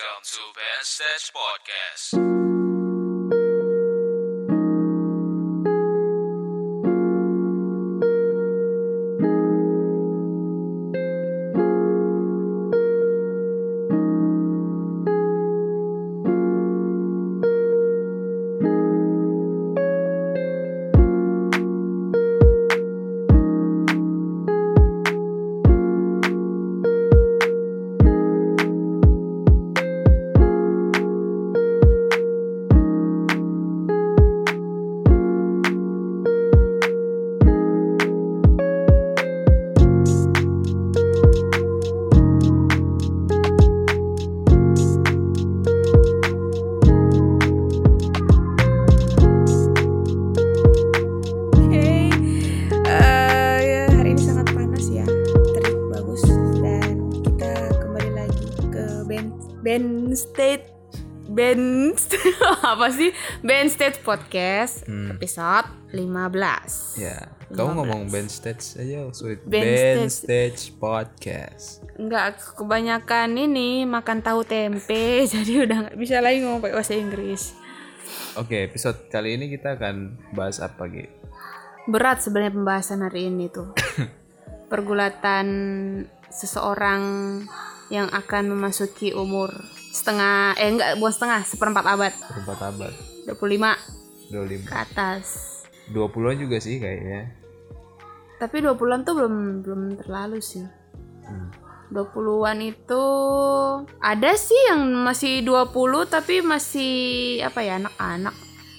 Welcome 0.00 0.22
to 0.24 0.38
Ben 0.56 0.82
Stage 0.82 1.32
Podcast. 1.36 2.69
Apa 62.80 62.88
sih 62.90 63.12
band 63.40 63.68
state 63.68 64.00
podcast 64.00 64.82
Hmm. 64.82 65.12
episode 65.12 65.68
15 65.92 66.96
Ya, 66.96 67.28
kamu 67.46 67.60
15. 67.66 67.76
ngomong 67.76 68.02
band 68.08 68.30
stage 68.30 68.64
aja 68.74 69.04
sweet. 69.12 69.44
Band 69.44 69.60
Band, 69.66 70.00
stage. 70.08 70.16
stage. 70.16 70.62
podcast. 70.74 71.84
Enggak, 71.94 72.40
kebanyakan 72.56 73.36
ini 73.36 73.84
makan 73.84 74.18
tahu 74.18 74.40
tempe 74.42 75.04
jadi 75.30 75.52
udah 75.62 75.76
nggak 75.84 75.98
bisa 75.98 76.18
lagi 76.18 76.40
ngomong 76.40 76.58
pakai 76.58 76.72
bahasa 76.74 76.96
Inggris 76.96 77.52
Oke, 78.32 78.64
episode 78.64 79.06
kali 79.06 79.36
ini 79.36 79.46
kita 79.48 79.76
akan 79.76 79.96
bahas 80.32 80.56
apa 80.58 80.88
gitu? 80.88 81.12
berat 81.84 82.20
sebenarnya 82.20 82.54
pembahasan 82.54 83.02
hari 83.02 83.28
ini 83.28 83.46
tuh 83.46 83.76
pergulatan 84.72 85.46
seseorang 86.28 87.02
yang 87.88 88.08
akan 88.08 88.48
memasuki 88.48 89.10
umur 89.10 89.50
setengah 89.90 90.54
eh 90.54 90.70
enggak 90.70 90.90
bukan 90.96 91.14
setengah 91.14 91.40
seperempat 91.44 91.84
abad. 91.84 92.12
Perempat 92.14 92.58
abad, 92.62 92.92
25 93.26 94.30
25 94.30 94.70
ke 94.70 94.74
atas. 94.74 95.26
20-an 95.90 96.38
juga 96.38 96.56
sih 96.62 96.78
kayaknya. 96.78 97.34
tapi 98.40 98.64
20-an 98.64 99.04
tuh 99.04 99.14
belum 99.20 99.34
belum 99.60 99.80
terlalu 100.00 100.40
sih. 100.40 100.64
Hmm. 101.28 101.52
20-an 101.90 102.62
itu 102.62 103.04
ada 103.98 104.32
sih 104.38 104.56
yang 104.70 105.04
masih 105.04 105.42
20 105.44 105.74
tapi 106.06 106.40
masih 106.40 106.94
apa 107.42 107.60
ya 107.60 107.82
anak-anak. 107.82 108.32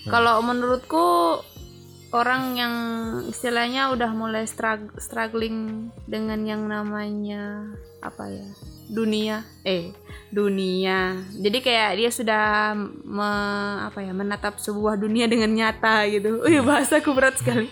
Kalau 0.09 0.41
menurutku 0.41 1.37
orang 2.09 2.57
yang 2.57 2.73
istilahnya 3.27 3.91
udah 3.93 4.11
mulai 4.15 4.47
strug- 4.47 4.95
struggling 4.97 5.91
dengan 6.07 6.41
yang 6.47 6.65
namanya 6.65 7.69
apa 8.01 8.27
ya 8.31 8.47
dunia 8.91 9.47
eh 9.63 9.95
dunia. 10.29 11.15
Jadi 11.33 11.57
kayak 11.59 11.91
dia 11.95 12.09
sudah 12.11 12.43
me- 13.01 13.79
apa 13.81 13.99
ya 13.99 14.11
menatap 14.11 14.59
sebuah 14.59 14.95
dunia 14.95 15.25
dengan 15.25 15.47
nyata 15.49 16.03
gitu. 16.07 16.43
Wih 16.43 16.59
bahasaku 16.59 17.11
berat 17.11 17.39
sekali. 17.39 17.71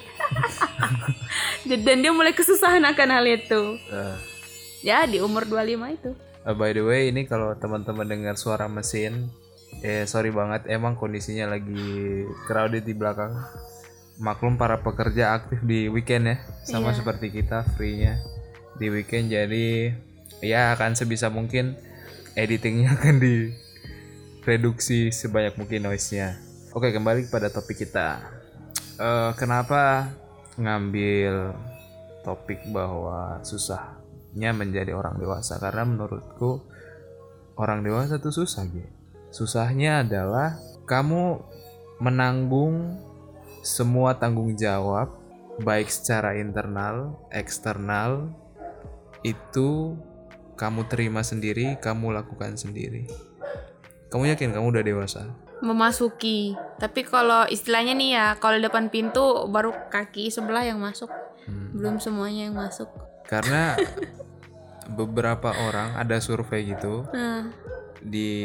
Dan 1.85 2.00
dia 2.00 2.12
mulai 2.12 2.31
kesusahan 2.31 2.81
akan 2.81 3.09
hal 3.09 3.25
itu. 3.28 3.62
Eh, 3.91 4.16
ya 4.81 5.03
di 5.03 5.19
umur 5.19 5.44
25 5.44 5.91
itu. 5.91 6.12
Uh, 6.41 6.56
by 6.56 6.72
the 6.72 6.81
way, 6.81 7.12
ini 7.12 7.28
kalau 7.28 7.52
teman-teman 7.53 8.08
dengar 8.08 8.35
suara 8.35 8.66
mesin, 8.66 9.28
eh 9.84 10.08
sorry 10.08 10.31
banget, 10.31 10.66
emang 10.68 10.96
kondisinya 10.96 11.52
lagi 11.52 12.24
crowded 12.46 12.81
di 12.81 12.96
belakang. 12.96 13.35
Maklum 14.18 14.56
para 14.56 14.79
pekerja 14.79 15.31
aktif 15.34 15.59
di 15.62 15.88
weekend 15.88 16.28
ya, 16.28 16.38
sama 16.66 16.91
Iya. 16.91 16.97
seperti 17.00 17.28
kita 17.31 17.63
free-nya 17.75 18.19
di 18.75 18.88
weekend. 18.88 19.31
Jadi 19.31 19.96
ya 20.39 20.75
akan 20.75 20.95
sebisa 20.95 21.27
mungkin 21.31 21.75
editingnya 22.35 22.95
akan 22.95 23.19
direduksi 23.25 25.11
sebanyak 25.11 25.55
mungkin 25.59 25.85
noise-nya. 25.85 26.39
Oke, 26.75 26.94
kembali 26.94 27.27
pada 27.33 27.50
topik 27.50 27.81
kita. 27.81 28.22
Eh, 28.99 29.31
kenapa 29.39 30.11
ngambil 30.59 31.55
topik 32.22 32.67
bahwa 32.69 33.39
susahnya 33.47 34.51
menjadi 34.51 34.91
orang 34.91 35.17
dewasa? 35.17 35.55
Karena 35.57 35.88
menurutku 35.88 36.61
orang 37.59 37.83
dewasa 37.83 38.19
tuh 38.19 38.31
susah 38.31 38.67
gitu. 38.69 38.89
Susahnya 39.29 40.01
adalah 40.01 40.57
kamu 40.89 41.38
menanggung 42.01 42.97
semua 43.61 44.16
tanggung 44.16 44.55
jawab 44.55 45.19
baik 45.61 45.91
secara 45.91 46.39
internal, 46.39 47.19
eksternal 47.29 48.31
itu 49.22 49.99
kamu 50.59 50.92
terima 50.92 51.24
sendiri, 51.24 51.80
kamu 51.80 52.12
lakukan 52.12 52.59
sendiri. 52.59 53.08
Kamu 54.12 54.28
yakin 54.28 54.52
kamu 54.52 54.75
udah 54.75 54.84
dewasa? 54.84 55.24
memasuki 55.59 56.56
tapi 56.80 57.03
kalau 57.03 57.44
istilahnya 57.44 57.92
nih 57.92 58.16
ya 58.16 58.25
kalau 58.40 58.56
di 58.56 58.64
depan 58.64 58.88
pintu 58.88 59.44
baru 59.52 59.75
kaki 59.92 60.31
sebelah 60.31 60.64
yang 60.64 60.80
masuk 60.80 61.12
Hmm. 61.50 61.74
belum 61.74 61.97
semuanya 61.97 62.46
yang 62.46 62.56
masuk 62.58 62.90
Karena 63.25 63.74
beberapa 65.00 65.53
orang 65.70 65.97
ada 65.97 66.22
survei 66.22 66.66
gitu 66.66 67.06
nah, 67.09 67.50
di 68.02 68.41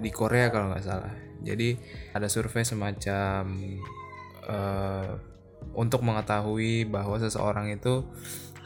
di 0.00 0.10
Korea 0.10 0.50
kalau 0.50 0.72
nggak 0.72 0.86
salah. 0.86 1.14
Jadi 1.40 1.78
ada 2.10 2.26
survei 2.26 2.66
semacam 2.66 3.42
eh, 4.50 5.10
untuk 5.78 6.02
mengetahui 6.02 6.90
bahwa 6.90 7.18
seseorang 7.22 7.70
itu 7.70 8.02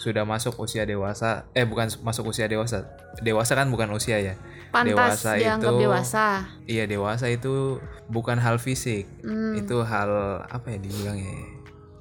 sudah 0.04 0.22
masuk 0.22 0.60
usia 0.60 0.84
dewasa. 0.84 1.48
Eh 1.50 1.64
bukan 1.64 1.88
masuk 2.04 2.28
usia 2.28 2.44
dewasa. 2.44 2.92
Dewasa 3.18 3.56
kan 3.56 3.72
bukan 3.72 3.88
usia 3.90 4.20
ya. 4.20 4.36
pantas 4.68 5.22
Dewasa 5.24 5.30
itu- 5.38 5.78
dewasa 5.78 6.26
Iya 6.66 6.84
dewasa 6.84 7.26
itu 7.30 7.78
bukan 8.06 8.36
hal 8.36 8.58
fisik. 8.58 9.06
Hmm, 9.22 9.54
Itu 9.54 9.80
hal 9.80 10.10
apa 10.44 10.66
ya 10.68 10.78
dibilangnya? 10.78 11.30
ya? 11.30 11.46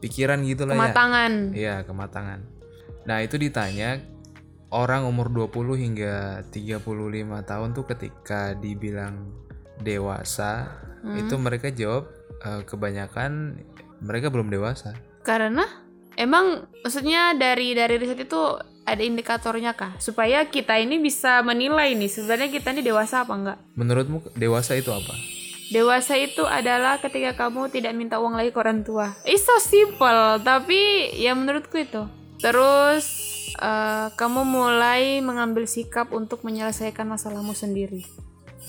Pikiran 0.01 0.41
gitu 0.41 0.65
lah 0.65 0.73
ya. 0.73 0.79
kematangan 0.81 1.31
Iya, 1.53 1.75
kematangan. 1.83 2.39
Nah, 3.05 3.21
itu 3.21 3.37
ditanya 3.37 4.01
orang 4.67 5.05
umur 5.05 5.29
20 5.29 5.77
hingga 5.77 6.41
35 6.49 6.81
tahun 7.41 7.71
tuh 7.71 7.85
ketika 7.85 8.51
dibilang 8.53 9.31
dewasa, 9.77 10.67
Hmm. 11.01 11.19
itu 11.19 11.35
mereka 11.35 11.69
jawab 11.69 12.09
"Eh, 12.41 12.61
kebanyakan 12.63 13.61
mereka 13.99 14.27
belum 14.27 14.49
dewasa. 14.49 14.91
karena 15.21 15.63
emang 16.19 16.67
maksudnya 16.81 17.33
dari 17.37 17.73
dari 17.73 17.97
riset 17.97 18.23
itu 18.25 18.41
ada 18.83 18.99
indikatornya 18.99 19.73
kah 19.73 19.95
supaya 19.97 20.43
kita 20.47 20.75
ini 20.75 20.99
bisa 20.99 21.39
menilai 21.39 21.95
nih 21.95 22.11
sebenarnya 22.11 22.49
kita 22.51 22.75
ini 22.75 22.83
dewasa 22.83 23.23
apa 23.23 23.33
enggak 23.33 23.57
Menurutmu 23.79 24.35
dewasa 24.35 24.75
itu 24.75 24.91
apa? 24.91 25.15
Dewasa 25.71 26.19
itu 26.19 26.45
adalah 26.45 27.01
ketika 27.01 27.33
kamu 27.33 27.71
tidak 27.73 27.97
minta 27.97 28.21
uang 28.21 28.37
lagi 28.37 28.53
ke 28.53 28.59
orang 28.61 28.85
tua. 28.85 29.15
It's 29.25 29.47
so 29.47 29.57
simple, 29.57 30.37
tapi 30.45 31.09
ya 31.17 31.33
menurutku 31.33 31.81
itu. 31.81 32.05
Terus 32.37 33.05
eh, 33.57 34.07
kamu 34.13 34.45
mulai 34.45 35.23
mengambil 35.23 35.65
sikap 35.65 36.13
untuk 36.13 36.45
menyelesaikan 36.45 37.09
masalahmu 37.09 37.57
sendiri. 37.57 38.05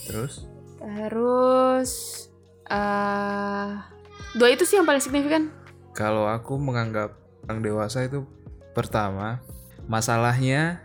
Terus? 0.08 0.48
Terus 0.80 1.90
eh 2.72 3.68
dua 4.38 4.48
itu 4.48 4.64
sih 4.64 4.80
yang 4.80 4.88
paling 4.88 5.04
signifikan. 5.04 5.52
Kalau 5.92 6.24
aku 6.24 6.56
menganggap 6.56 7.23
orang 7.44 7.60
dewasa 7.60 8.08
itu 8.08 8.24
pertama, 8.72 9.40
masalahnya 9.86 10.80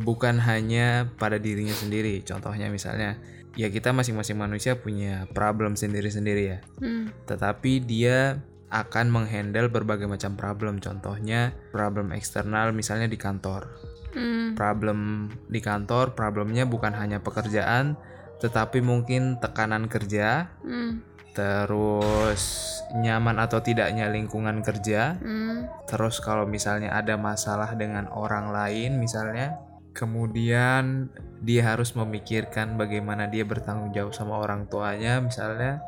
bukan 0.00 0.38
hanya 0.40 1.10
pada 1.18 1.36
dirinya 1.36 1.74
sendiri. 1.74 2.22
Contohnya 2.24 2.70
misalnya, 2.72 3.18
ya 3.58 3.68
kita 3.70 3.90
masing-masing 3.90 4.38
manusia 4.38 4.78
punya 4.78 5.26
problem 5.34 5.74
sendiri-sendiri 5.74 6.42
ya. 6.46 6.58
Hmm. 6.78 7.10
tetapi 7.26 7.82
dia 7.82 8.38
akan 8.70 9.10
menghandle 9.10 9.66
berbagai 9.66 10.06
macam 10.06 10.38
problem 10.38 10.78
contohnya 10.78 11.50
problem 11.74 12.14
eksternal 12.14 12.70
misalnya 12.70 13.10
di 13.10 13.18
kantor 13.18 13.66
Hmm. 14.10 14.58
problem 14.58 15.30
di 15.46 15.62
kantor 15.62 16.18
problemnya 16.18 16.66
bukan 16.66 16.90
hanya 16.98 17.22
pekerjaan 17.22 17.94
tetapi 18.42 18.82
mungkin 18.82 19.38
tekanan 19.38 19.86
kerja 19.86 20.50
Hmm. 20.66 21.02
Terus 21.32 22.42
nyaman 22.90 23.38
atau 23.38 23.62
tidaknya 23.62 24.10
lingkungan 24.10 24.66
kerja 24.66 25.14
Hmm. 25.16 25.70
terus 25.86 26.18
kalau 26.18 26.42
misalnya 26.44 26.90
ada 26.90 27.14
masalah 27.14 27.78
dengan 27.78 28.10
orang 28.10 28.50
lain 28.50 28.98
misalnya 28.98 29.58
kemudian 29.94 31.10
dia 31.42 31.62
harus 31.70 31.94
memikirkan 31.94 32.74
bagaimana 32.74 33.30
dia 33.30 33.46
bertanggung 33.46 33.94
jawab 33.94 34.10
sama 34.10 34.42
orang 34.42 34.66
tuanya 34.66 35.22
misalnya 35.22 35.78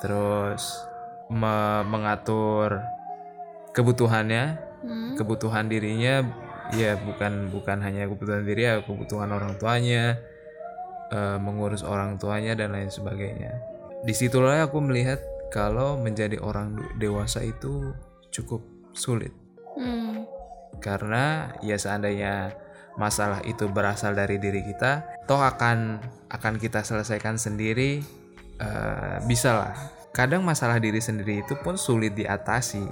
terus 0.00 0.80
me- 1.28 1.84
mengatur 1.84 2.80
kebutuhannya 3.72 4.64
Hmm. 4.76 5.16
kebutuhan 5.16 5.66
dirinya 5.68 6.22
ya 6.72 6.94
bukan 7.00 7.48
bukan 7.48 7.80
hanya 7.80 8.06
kebutuhan 8.06 8.44
diri 8.44 8.62
ya 8.64 8.74
kebutuhan 8.84 9.32
orang 9.32 9.56
tuanya 9.56 10.20
eh, 11.10 11.38
mengurus 11.40 11.80
orang 11.86 12.18
tuanya 12.18 12.52
dan 12.58 12.74
lain 12.76 12.90
sebagainya 12.92 13.56
di 14.06 14.14
situlah 14.14 14.62
aku 14.62 14.78
melihat 14.78 15.18
kalau 15.50 15.98
menjadi 15.98 16.38
orang 16.38 16.78
dewasa 16.96 17.42
itu 17.42 17.92
cukup 18.30 18.62
sulit. 18.94 19.34
Hmm. 19.76 20.24
karena 20.80 21.52
ya 21.60 21.76
seandainya 21.76 22.56
masalah 22.96 23.44
itu 23.44 23.68
berasal 23.68 24.16
dari 24.16 24.40
diri 24.40 24.64
kita 24.64 25.04
toh 25.28 25.36
akan 25.36 26.00
akan 26.32 26.54
kita 26.56 26.80
selesaikan 26.80 27.36
sendiri 27.36 28.00
eh, 28.56 29.16
bisa 29.28 29.52
lah 29.52 29.76
kadang 30.16 30.40
masalah 30.48 30.80
diri 30.80 30.96
sendiri 30.96 31.44
itu 31.44 31.60
pun 31.60 31.76
sulit 31.76 32.16
diatasi 32.16 32.88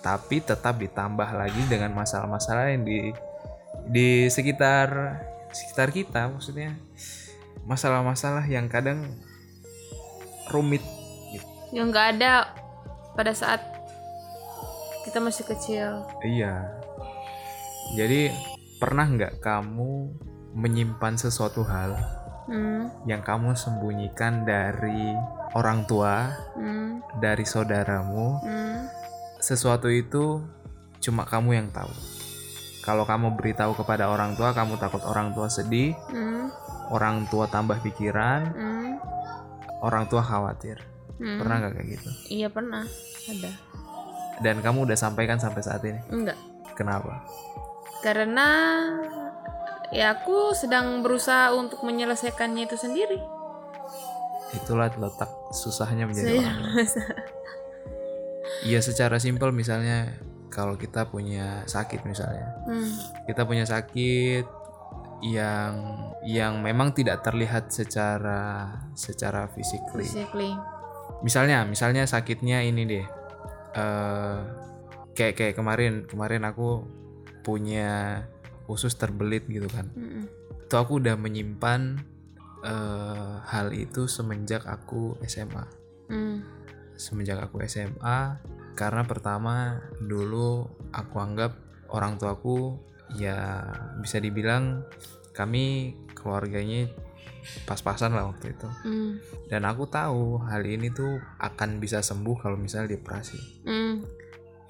tapi 0.00 0.40
tetap 0.40 0.80
ditambah 0.80 1.28
lagi 1.34 1.62
dengan 1.68 1.92
masalah-masalah 1.92 2.72
yang 2.72 2.86
di 2.86 3.10
di 3.90 4.28
sekitar 4.28 5.20
sekitar 5.52 5.92
kita 5.92 6.28
maksudnya. 6.32 6.76
Masalah-masalah 7.68 8.48
yang 8.48 8.66
kadang 8.72 9.12
rumit 10.50 10.82
gitu. 11.30 11.46
Yang 11.72 11.86
nggak 11.94 12.06
ada 12.18 12.32
pada 13.14 13.32
saat 13.34 13.62
kita 15.06 15.18
masih 15.18 15.44
kecil. 15.48 16.04
Iya. 16.22 16.70
Jadi 17.96 18.30
pernah 18.78 19.06
nggak 19.08 19.42
kamu 19.42 19.90
menyimpan 20.54 21.14
sesuatu 21.18 21.62
hal 21.66 21.94
Hmm. 22.50 22.90
yang 23.06 23.22
kamu 23.22 23.54
sembunyikan 23.54 24.42
dari 24.42 25.14
orang 25.54 25.86
tua, 25.86 26.34
Hmm. 26.58 26.98
dari 27.22 27.46
saudaramu? 27.46 28.42
Hmm. 28.42 28.90
Sesuatu 29.38 29.86
itu 29.86 30.42
cuma 30.98 31.22
kamu 31.22 31.62
yang 31.62 31.68
tahu. 31.70 31.94
Kalau 32.82 33.06
kamu 33.06 33.38
beritahu 33.38 33.78
kepada 33.78 34.10
orang 34.10 34.34
tua, 34.34 34.50
kamu 34.50 34.82
takut 34.82 35.04
orang 35.06 35.30
tua 35.30 35.46
sedih, 35.46 35.94
Hmm. 36.10 36.50
orang 36.90 37.30
tua 37.30 37.46
tambah 37.46 37.78
pikiran, 37.86 38.40
Hmm. 38.50 38.79
Orang 39.80 40.08
tua 40.08 40.20
khawatir. 40.24 40.80
Hmm. 41.20 41.36
Pernah 41.40 41.54
nggak 41.60 41.72
kayak 41.76 41.88
gitu? 41.98 42.10
Iya 42.32 42.48
pernah. 42.48 42.84
Ada. 43.28 43.50
Dan 44.40 44.64
kamu 44.64 44.88
udah 44.88 44.96
sampaikan 44.96 45.36
sampai 45.36 45.60
saat 45.60 45.84
ini. 45.84 46.00
Enggak. 46.08 46.36
Kenapa? 46.72 47.20
Karena 48.00 48.48
ya 49.92 50.16
aku 50.16 50.56
sedang 50.56 51.04
berusaha 51.04 51.52
untuk 51.52 51.84
menyelesaikannya 51.84 52.64
itu 52.64 52.76
sendiri. 52.80 53.20
Itulah 54.56 54.88
letak 54.90 55.28
susahnya 55.52 56.08
menjadi 56.08 56.40
Saya 56.40 56.40
orang. 56.40 56.64
Iya 58.60 58.80
secara 58.84 59.16
simpel 59.16 59.52
misalnya 59.56 60.20
kalau 60.52 60.74
kita 60.76 61.08
punya 61.08 61.62
sakit 61.64 62.02
misalnya 62.04 62.44
Hmm. 62.66 62.90
kita 63.24 63.46
punya 63.48 63.64
sakit 63.64 64.44
yang 65.20 65.74
yang 66.24 66.60
memang 66.60 66.92
tidak 66.92 67.20
terlihat 67.20 67.68
secara 67.68 68.72
secara 68.92 69.48
physically 69.52 70.04
Basically. 70.04 70.52
misalnya 71.20 71.64
misalnya 71.64 72.08
sakitnya 72.08 72.64
ini 72.64 72.82
deh 72.84 73.06
eh 73.70 74.38
kayak 75.12 75.34
kayak 75.36 75.54
kemarin 75.54 76.08
kemarin 76.08 76.42
aku 76.48 76.84
punya 77.40 78.24
usus 78.66 78.94
terbelit 78.96 79.44
gitu 79.46 79.68
kan 79.68 79.88
Mm-mm. 79.92 80.24
itu 80.64 80.74
aku 80.76 81.00
udah 81.00 81.16
menyimpan 81.16 82.00
eh, 82.62 83.34
hal 83.44 83.72
itu 83.72 84.08
semenjak 84.08 84.64
aku 84.64 85.16
SMA 85.24 85.64
Hmm. 86.10 86.42
semenjak 86.98 87.38
aku 87.38 87.62
SMA 87.64 88.42
karena 88.74 89.06
pertama 89.06 89.78
dulu 90.02 90.66
aku 90.90 91.16
anggap 91.22 91.54
orang 91.94 92.18
tuaku 92.18 92.82
ya 93.14 93.66
bisa 93.98 94.22
dibilang 94.22 94.84
kami 95.32 95.96
keluarganya 96.12 96.90
pas-pasan 97.64 98.12
lah 98.12 98.28
waktu 98.28 98.52
itu 98.52 98.68
Hmm. 98.84 99.16
dan 99.48 99.64
aku 99.64 99.88
tahu 99.88 100.38
hal 100.44 100.62
ini 100.62 100.92
tuh 100.92 101.18
akan 101.40 101.80
bisa 101.80 102.04
sembuh 102.04 102.36
kalau 102.38 102.60
misalnya 102.60 102.94
dioperasi 102.94 103.64
Hmm. 103.64 104.04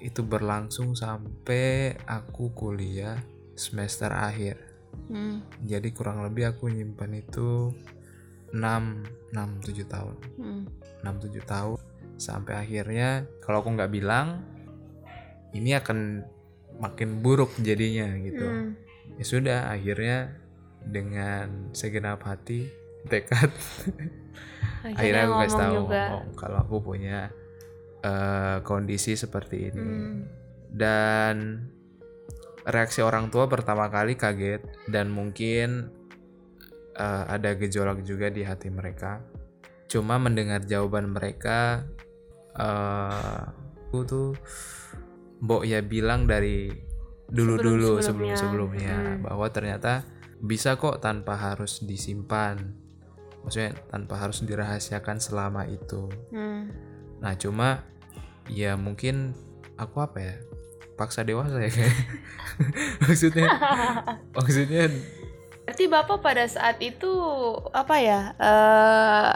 itu 0.01 0.23
berlangsung 0.25 0.95
sampai 0.95 1.93
aku 2.07 2.55
kuliah 2.55 3.19
semester 3.53 4.09
akhir 4.09 4.57
Hmm. 5.11 5.43
jadi 5.61 5.91
kurang 5.91 6.23
lebih 6.23 6.55
aku 6.55 6.71
nyimpan 6.71 7.11
itu 7.19 7.75
6 8.55 9.05
6 9.35 9.59
7 9.61 9.85
tahun 9.85 10.15
Hmm. 10.39 10.63
6-7 11.03 11.43
tahun 11.43 11.77
sampai 12.15 12.53
akhirnya 12.55 13.25
kalau 13.43 13.61
aku 13.61 13.69
nggak 13.75 13.91
bilang 13.91 14.45
ini 15.51 15.75
akan 15.75 16.23
makin 16.81 17.21
buruk 17.21 17.53
jadinya 17.57 18.09
gitu 18.17 18.41
Hmm. 18.41 18.73
ya 19.15 19.23
sudah 19.23 19.59
akhirnya 19.69 20.33
dengan 20.81 21.69
segenap 21.71 22.25
hati 22.25 22.65
tekad 23.05 23.53
akhirnya 24.89 25.23
aku 25.23 25.35
kasih 25.39 25.59
tahu 25.59 25.75
juga. 25.77 26.01
ngomong 26.09 26.25
kalau 26.33 26.57
aku 26.59 26.77
punya 26.81 27.29
eh, 28.01 28.57
kondisi 28.61 29.13
seperti 29.13 29.69
ini 29.69 29.77
Hmm. 29.79 30.19
dan 30.73 31.35
reaksi 32.63 33.01
orang 33.01 33.29
tua 33.29 33.45
pertama 33.45 33.85
kali 33.87 34.13
kaget 34.13 34.61
dan 34.89 35.09
mungkin 35.09 35.93
eh, 36.93 37.23
ada 37.29 37.53
gejolak 37.53 38.01
juga 38.01 38.27
di 38.27 38.41
hati 38.41 38.69
mereka 38.69 39.21
cuma 39.85 40.17
mendengar 40.17 40.63
jawaban 40.63 41.11
mereka 41.11 41.85
eh 42.51 43.41
aku 43.85 43.97
tuh 44.01 44.29
Mbok 45.41 45.63
ya 45.63 45.81
bilang 45.81 46.23
dari 46.23 46.69
dulu-dulu 47.25 47.97
Sebelum-sebelumnya. 47.97 48.37
sebelum-sebelumnya 48.37 48.97
Hmm. 48.97 49.19
bahwa 49.23 49.47
ternyata 49.47 50.05
bisa 50.37 50.75
kok 50.75 50.99
tanpa 50.99 51.33
harus 51.33 51.81
disimpan 51.81 52.59
maksudnya 53.39 53.73
tanpa 53.87 54.17
harus 54.17 54.41
dirahasiakan 54.41 55.17
selama 55.17 55.65
itu 55.65 56.09
Hmm. 56.29 56.69
Nah 57.17 57.33
cuma 57.35 57.85
ya 58.47 58.73
mungkin 58.75 59.33
aku 59.75 59.97
apa 59.99 60.17
ya 60.19 60.35
paksa 60.93 61.21
dewasa 61.21 61.57
ya 61.57 61.69
kayak 61.69 61.95
maksudnya 63.01 63.47
maksudnya 64.37 64.85
Berarti 65.61 65.85
Bapak 65.87 66.19
pada 66.19 66.43
saat 66.45 66.77
itu 66.79 67.07
apa 67.71 67.95
ya? 67.95 68.21
eh 68.35 69.31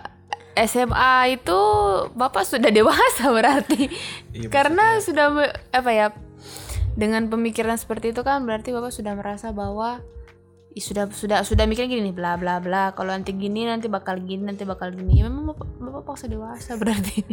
SMA 0.58 1.36
itu 1.36 1.60
Bapak 2.12 2.44
sudah 2.44 2.72
dewasa 2.72 3.28
berarti. 3.38 3.92
iya, 4.32 4.48
Karena 4.48 4.98
sudah 4.98 5.32
apa 5.70 5.92
ya? 5.92 6.08
Dengan 6.96 7.28
pemikiran 7.28 7.76
seperti 7.76 8.16
itu 8.16 8.24
kan 8.24 8.44
berarti 8.44 8.72
Bapak 8.72 8.90
sudah 8.90 9.14
merasa 9.14 9.52
bahwa 9.52 10.00
"Ih, 10.72 10.80
sudah 10.80 11.08
sudah 11.08 11.44
sudah 11.44 11.68
mikir 11.68 11.88
gini 11.88 12.12
nih 12.12 12.16
bla 12.16 12.36
bla 12.36 12.60
bla 12.60 12.92
kalau 12.92 13.12
nanti 13.12 13.32
gini 13.32 13.64
nanti 13.64 13.88
bakal 13.88 14.20
gini 14.20 14.44
nanti 14.44 14.64
bakal 14.64 14.92
gini 14.92 15.20
ya 15.20 15.28
memang 15.28 15.52
bapak, 15.52 15.68
bapak 15.80 16.04
paksa 16.04 16.28
dewasa 16.28 16.76
berarti 16.82 17.24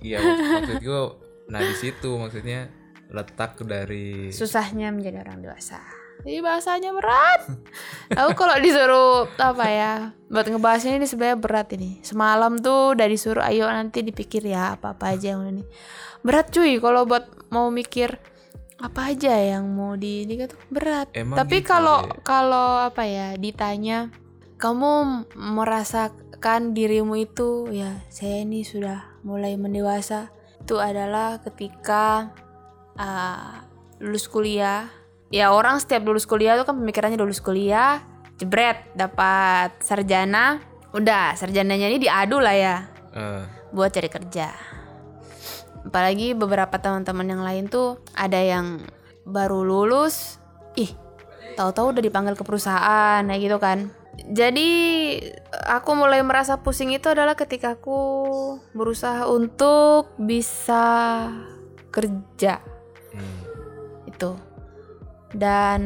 iya 0.00 0.20
maksud- 0.20 0.84
maksudku 0.84 1.00
nah 1.48 1.60
di 1.60 1.74
situ 1.76 2.10
maksudnya 2.16 2.68
letak 3.08 3.56
dari 3.64 4.28
susahnya 4.28 4.92
menjadi 4.92 5.24
orang 5.24 5.40
dewasa 5.40 5.80
jadi 6.24 6.40
bahasanya 6.40 6.94
berat. 6.96 7.40
Aku 8.20 8.32
kalau 8.38 8.56
disuruh 8.62 9.28
apa 9.36 9.66
ya 9.68 9.92
buat 10.30 10.48
ngebahasnya 10.48 10.96
ini 10.96 11.06
sebenarnya 11.10 11.38
berat 11.38 11.68
ini. 11.76 12.00
Semalam 12.00 12.56
tuh 12.62 12.94
udah 12.96 13.06
disuruh 13.10 13.44
ayo 13.44 13.68
nanti 13.68 14.00
dipikir 14.00 14.40
ya 14.46 14.78
apa 14.78 14.96
apa 14.96 15.18
aja 15.18 15.36
yang 15.36 15.44
ini 15.50 15.64
berat 16.24 16.48
cuy 16.48 16.80
kalau 16.80 17.04
buat 17.04 17.28
mau 17.52 17.68
mikir 17.68 18.16
apa 18.80 19.12
aja 19.12 19.36
yang 19.36 19.68
mau 19.76 19.94
di 20.00 20.24
ini 20.24 20.48
tuh 20.48 20.60
berat. 20.72 21.12
Emang 21.12 21.36
tapi 21.36 21.60
gitu, 21.60 21.76
kalau 21.76 22.08
Dek? 22.08 22.24
kalau 22.24 22.68
apa 22.80 23.04
ya 23.04 23.36
ditanya 23.36 24.08
kamu 24.56 25.28
merasakan 25.36 26.72
dirimu 26.72 27.20
itu? 27.20 27.68
Ya 27.68 28.00
saya 28.08 28.42
ini 28.48 28.64
sudah 28.64 29.20
mulai 29.20 29.60
mendewasa. 29.60 30.32
Itu 30.64 30.80
adalah 30.80 31.44
ketika 31.44 32.32
uh, 32.96 33.60
lulus 34.00 34.24
kuliah 34.32 34.88
ya 35.34 35.50
orang 35.50 35.82
setiap 35.82 36.06
lulus 36.06 36.30
kuliah 36.30 36.54
tuh 36.54 36.62
kan 36.62 36.78
pemikirannya 36.78 37.18
lulus 37.18 37.42
kuliah 37.42 37.98
jebret 38.38 38.94
dapat 38.94 39.74
sarjana 39.82 40.62
udah 40.94 41.34
sarjananya 41.34 41.90
ini 41.90 41.98
diadu 41.98 42.38
lah 42.38 42.54
ya 42.54 42.76
eh, 43.10 43.42
buat 43.74 43.90
cari 43.90 44.06
kerja. 44.06 44.54
Apalagi 45.84 46.38
beberapa 46.38 46.78
teman-teman 46.78 47.26
yang 47.26 47.42
lain 47.42 47.64
tuh 47.66 47.98
ada 48.14 48.38
yang 48.38 48.86
baru 49.26 49.66
lulus 49.66 50.38
ih 50.78 50.94
tahu-tahu 51.58 51.98
udah 51.98 52.02
dipanggil 52.02 52.38
ke 52.38 52.46
perusahaan 52.46 53.26
kayak 53.26 53.42
gitu 53.42 53.58
kan. 53.58 53.90
Jadi 54.30 54.70
aku 55.66 55.98
mulai 55.98 56.22
merasa 56.22 56.62
pusing 56.62 56.94
itu 56.94 57.10
adalah 57.10 57.34
ketika 57.34 57.74
aku 57.74 57.98
berusaha 58.70 59.26
untuk 59.26 60.14
bisa 60.14 61.26
kerja. 61.90 62.62
Hmm, 63.10 63.38
itu 64.06 64.53
dan 65.34 65.80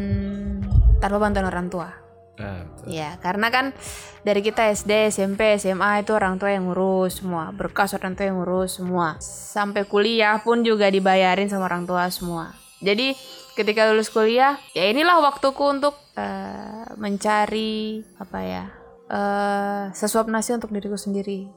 tanpa 1.00 1.16
bantuan 1.16 1.48
orang 1.48 1.72
tua 1.72 2.08
Ah, 2.38 2.62
betul. 2.62 2.94
Ya, 2.94 3.18
karena 3.18 3.50
kan 3.50 3.74
dari 4.22 4.40
kita 4.46 4.70
SD, 4.70 5.10
SMP, 5.10 5.58
SMA 5.58 6.06
itu 6.06 6.14
orang 6.14 6.38
tua 6.38 6.54
yang 6.54 6.70
ngurus 6.70 7.18
semua. 7.20 7.50
Berkas 7.50 7.98
orang 7.98 8.14
tua 8.14 8.30
yang 8.30 8.38
ngurus 8.38 8.78
semua. 8.78 9.18
Sampai 9.22 9.82
kuliah 9.84 10.38
pun 10.38 10.62
juga 10.62 10.86
dibayarin 10.86 11.50
sama 11.50 11.66
orang 11.66 11.84
tua 11.84 12.06
semua. 12.14 12.54
Jadi 12.78 13.18
ketika 13.58 13.90
lulus 13.90 14.06
kuliah, 14.06 14.54
ya 14.70 14.86
inilah 14.86 15.18
waktuku 15.18 15.66
untuk 15.66 15.98
eh, 16.14 16.86
mencari 16.94 18.06
apa 18.22 18.40
ya? 18.42 18.64
eh 19.08 19.84
sesuap 19.96 20.28
nasi 20.30 20.54
untuk 20.54 20.70
diriku 20.70 20.94
sendiri. 20.94 21.50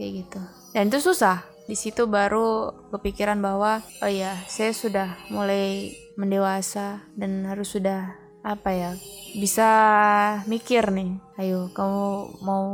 Kayak 0.00 0.10
gitu. 0.24 0.40
Dan 0.72 0.88
itu 0.88 1.12
susah. 1.12 1.44
Di 1.68 1.76
situ 1.76 2.08
baru 2.08 2.72
kepikiran 2.90 3.36
bahwa 3.38 3.84
oh 4.00 4.10
ya, 4.10 4.32
saya 4.48 4.72
sudah 4.72 5.14
mulai 5.28 5.92
mendewasa 6.16 7.04
dan 7.16 7.44
harus 7.48 7.72
sudah 7.72 8.16
apa 8.42 8.74
ya 8.74 8.90
bisa 9.38 9.68
mikir 10.50 10.90
nih 10.90 11.14
ayo 11.38 11.70
kamu 11.70 12.42
mau 12.42 12.64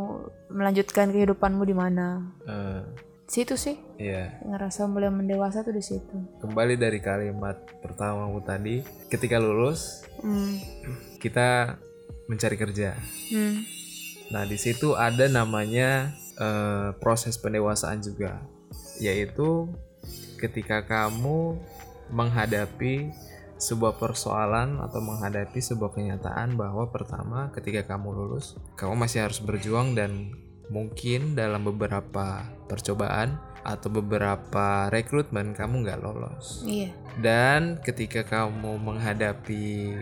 melanjutkan 0.49 1.13
kehidupanmu 1.13 1.63
di 1.69 1.77
mana 1.77 2.25
Eh, 2.49 2.83
situ 3.29 3.61
sih 3.61 3.77
iya. 4.01 4.41
ngerasa 4.49 4.89
mulai 4.89 5.13
mendewasa 5.13 5.61
tuh 5.61 5.77
di 5.77 5.85
situ 5.85 6.17
Kembali 6.41 6.81
dari 6.81 6.97
kalimat 7.05 7.61
pertamamu 7.85 8.41
tadi, 8.41 8.81
ketika 9.13 9.37
lulus 9.37 10.09
hmm. 10.25 10.57
kita 11.21 11.77
mencari 12.33 12.57
kerja. 12.57 12.97
Hmm. 13.29 13.65
Nah, 14.33 14.45
di 14.49 14.57
situ 14.57 14.97
ada 14.97 15.29
namanya 15.29 16.13
eh, 16.41 16.97
proses 16.97 17.37
pendewasaan 17.37 18.01
juga, 18.01 18.41
yaitu 19.01 19.69
ketika 20.41 20.85
kamu 20.89 21.61
menghadapi 22.11 23.13
sebuah 23.59 23.99
persoalan 23.99 24.79
atau 24.79 25.03
menghadapi 25.03 25.59
sebuah 25.59 25.91
kenyataan 25.91 26.55
bahwa 26.55 26.89
pertama 26.95 27.51
ketika 27.51 27.95
kamu 27.95 28.15
lulus, 28.15 28.55
kamu 28.79 28.95
masih 28.95 29.27
harus 29.27 29.43
berjuang 29.43 29.99
dan 29.99 30.31
mungkin 30.71 31.35
dalam 31.35 31.67
beberapa 31.67 32.47
percobaan 32.71 33.41
atau 33.67 33.91
beberapa 33.91 34.87
rekrutmen 34.89 35.53
kamu 35.53 35.85
nggak 35.85 36.01
lolos. 36.01 36.63
iya 36.65 36.95
Dan 37.19 37.83
ketika 37.83 38.23
kamu 38.23 38.79
menghadapi 38.79 39.99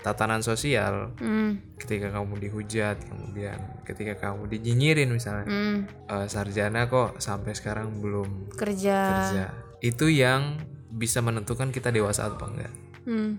tatanan 0.00 0.40
sosial, 0.40 1.12
hmm. 1.18 1.76
ketika 1.82 2.14
kamu 2.14 2.38
dihujat, 2.38 2.96
kemudian 3.10 3.58
ketika 3.82 4.14
kamu 4.30 4.46
dinyinyirin 4.46 5.10
misalnya, 5.10 5.46
Hmm. 5.50 5.78
"Eh, 6.06 6.26
sarjana 6.30 6.86
kok 6.86 7.18
sampai 7.18 7.52
sekarang 7.58 8.00
belum 8.00 8.54
kerja, 8.54 8.98
kerja. 9.34 9.46
Itu 9.82 10.06
yang 10.08 10.62
bisa 10.90 11.20
menentukan 11.20 11.70
kita 11.70 11.90
dewasa 11.90 12.30
atau 12.30 12.46
enggak. 12.46 12.72
Hmm. 13.04 13.38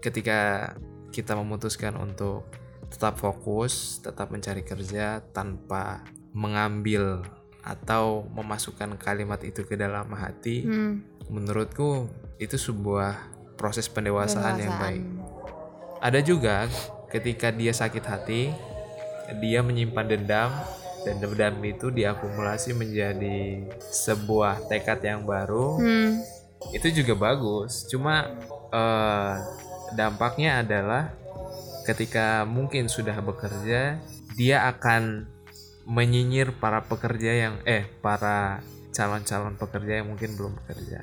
Ketika 0.00 0.72
kita 1.12 1.36
memutuskan 1.36 1.96
untuk 1.96 2.48
tetap 2.88 3.16
fokus, 3.16 4.00
tetap 4.00 4.28
mencari 4.28 4.60
kerja 4.60 5.24
tanpa 5.32 6.04
mengambil 6.32 7.24
atau 7.62 8.26
memasukkan 8.34 8.98
kalimat 8.98 9.38
itu 9.44 9.62
ke 9.62 9.78
dalam 9.78 10.10
hati, 10.12 10.66
Hmm. 10.66 11.04
menurutku 11.30 12.10
itu 12.36 12.58
sebuah 12.58 13.16
proses 13.54 13.86
pendewasaan 13.86 14.58
yang 14.58 14.74
Pendewasaan. 14.74 14.82
baik. 14.82 15.02
Ada 16.02 16.20
juga 16.20 16.56
ketika 17.08 17.54
dia 17.54 17.70
sakit 17.70 18.02
hati, 18.02 18.50
dia 19.38 19.62
menyimpan 19.62 20.06
dendam 20.10 20.50
dan 21.06 21.14
dendam 21.22 21.54
itu 21.62 21.94
diakumulasi 21.94 22.74
menjadi 22.74 23.70
sebuah 23.78 24.66
tekad 24.66 24.98
yang 25.06 25.22
baru. 25.22 25.78
Hmm. 25.78 26.18
Itu 26.70 26.88
juga 26.94 27.18
bagus. 27.18 27.90
Cuma 27.90 28.30
eh, 28.70 29.34
dampaknya 29.98 30.62
adalah 30.62 31.10
ketika 31.82 32.46
mungkin 32.46 32.86
sudah 32.86 33.18
bekerja, 33.18 33.98
dia 34.38 34.56
akan 34.70 35.26
menyinyir 35.82 36.54
para 36.62 36.86
pekerja 36.86 37.34
yang 37.34 37.54
eh 37.66 37.90
para 37.98 38.62
calon-calon 38.94 39.58
pekerja 39.58 39.98
yang 39.98 40.14
mungkin 40.14 40.38
belum 40.38 40.54
bekerja. 40.62 41.00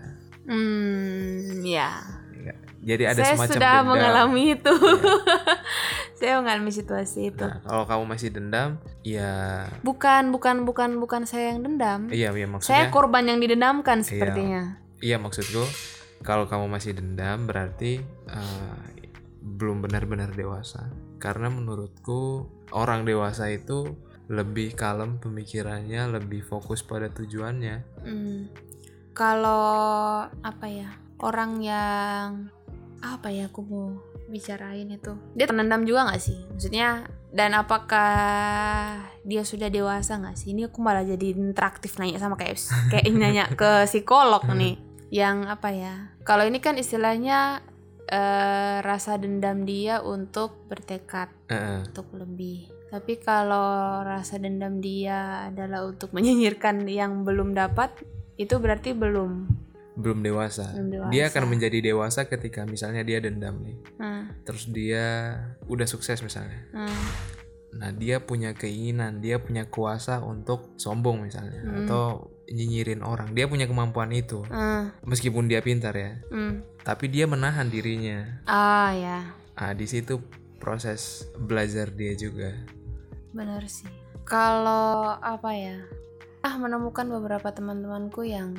Hmm. 0.49 1.61
ya 1.61 1.99
Ya, 2.39 2.55
Jadi 2.79 3.03
ada 3.03 3.19
saya 3.19 3.35
semacam 3.35 3.51
sudah 3.51 3.59
dendam. 3.59 3.83
Iya. 3.83 3.89
mengalami 3.91 4.43
itu 4.55 4.73
saya 6.19 6.33
mengalami 6.39 6.71
situasi 6.71 7.19
itu 7.35 7.43
Nah, 7.43 7.59
kalau 7.67 7.83
kamu 7.83 8.03
masih 8.07 8.29
dendam, 8.31 8.69
ya 9.03 9.67
bukan 9.83 10.31
bukan 10.31 10.63
bukan 10.63 10.89
bukan 11.03 11.27
saya 11.27 11.51
yang 11.51 11.67
dendam 11.67 12.07
iya 12.09 12.31
iya 12.31 12.47
saya 12.47 12.47
maksudnya 12.47 12.85
korban 12.95 13.27
yang 13.27 13.43
didendamkan 13.43 14.07
sepertinya 14.07 14.79
iya 14.79 14.88
maksudku 15.19 15.63
kalau 16.23 16.45
kamu 16.51 16.67
masih 16.67 16.91
dendam 16.95 17.47
berarti 17.47 18.03
eh, 18.27 18.77
belum 19.39 19.83
benar-benar 19.83 20.35
dewasa. 20.35 20.91
Karena 21.19 21.51
menurutku 21.51 22.47
orang 22.75 23.03
dewasa 23.03 23.51
itu 23.51 23.95
lebih 24.29 24.77
kalem 24.77 25.17
pemikirannya, 25.17 26.11
lebih 26.19 26.45
fokus 26.45 26.85
pada 26.85 27.09
tujuannya. 27.09 28.05
Hmm. 28.05 28.51
Kalau 29.15 30.23
apa 30.29 30.65
ya 30.69 30.95
orang 31.19 31.59
yang 31.59 32.47
apa 32.99 33.31
ya 33.31 33.47
aku 33.47 33.63
mau 33.63 33.87
bicarain 34.29 34.85
itu 34.85 35.17
dia 35.33 35.49
penendam 35.49 35.81
juga 35.87 36.05
nggak 36.05 36.21
sih 36.21 36.37
maksudnya 36.53 37.09
dan 37.33 37.57
apakah 37.57 39.01
dia 39.25 39.41
sudah 39.41 39.73
dewasa 39.73 40.21
nggak 40.21 40.37
sih 40.37 40.53
ini 40.53 40.69
aku 40.69 40.83
malah 40.85 41.01
jadi 41.01 41.33
interaktif 41.33 41.97
nanya 41.97 42.21
sama 42.21 42.37
kayak 42.37 42.61
kayak 42.93 43.09
nanya 43.09 43.49
ke 43.49 43.89
psikolog 43.89 44.45
nih 44.53 44.77
yang 45.09 45.49
apa 45.49 45.69
ya 45.73 45.95
kalau 46.21 46.45
ini 46.45 46.61
kan 46.61 46.77
istilahnya 46.77 47.65
eh, 48.05 48.77
rasa 48.81 49.17
dendam 49.17 49.65
dia 49.65 50.01
untuk 50.01 50.65
bertekad 50.65 51.29
Eh, 51.49 51.81
untuk 51.85 52.13
lebih. 52.13 52.69
Tapi 52.89 53.21
kalau 53.21 54.01
rasa 54.01 54.37
dendam 54.37 54.81
dia 54.81 55.49
adalah 55.49 55.85
untuk 55.85 56.09
menyinyirkan 56.13 56.85
yang 56.89 57.21
belum 57.21 57.53
dapat, 57.53 57.93
itu 58.37 58.57
berarti 58.57 58.93
belum. 58.93 59.61
belum 59.93 60.23
dewasa. 60.23 60.73
Belum 60.73 60.89
dewasa. 60.89 61.11
Dia 61.11 61.23
akan 61.27 61.43
menjadi 61.49 61.77
dewasa 61.83 62.25
ketika 62.25 62.63
misalnya 62.63 63.03
dia 63.03 63.19
dendam 63.19 63.59
nih. 63.61 63.77
Nah, 63.99 64.31
Terus 64.47 64.71
dia 64.71 65.35
udah 65.67 65.85
sukses 65.85 66.23
misalnya. 66.23 66.65
nah, 66.71 66.87
Nah, 67.69 67.93
dia 67.93 68.17
punya 68.23 68.57
keinginan, 68.57 69.21
dia 69.21 69.37
punya 69.37 69.69
kuasa 69.69 70.25
untuk 70.25 70.73
sombong 70.81 71.29
misalnya 71.29 71.61
atau 71.83 72.31
nyinyirin 72.49 73.01
orang. 73.01 73.31
Dia 73.31 73.45
punya 73.45 73.65
kemampuan 73.65 74.09
itu. 74.11 74.41
nah, 74.49 74.93
Meskipun 75.05 75.45
dia 75.45 75.61
pintar 75.61 75.93
ya, 75.93 76.17
hmm. 76.29 76.83
tapi 76.83 77.07
dia 77.07 77.25
menahan 77.25 77.69
dirinya. 77.69 78.41
Ah 78.45 78.91
ya, 78.93 79.19
Ah, 79.53 79.75
di 79.75 79.83
situ 79.85 80.23
proses 80.57 81.27
belajar 81.35 81.91
dia 81.91 82.15
juga. 82.15 82.51
benar 83.29 83.61
sih. 83.69 83.85
Kalau 84.25 85.13
apa 85.15 85.51
ya? 85.53 85.77
Ah 86.41 86.55
menemukan 86.57 87.05
beberapa 87.05 87.51
teman-temanku 87.51 88.23
yang 88.23 88.55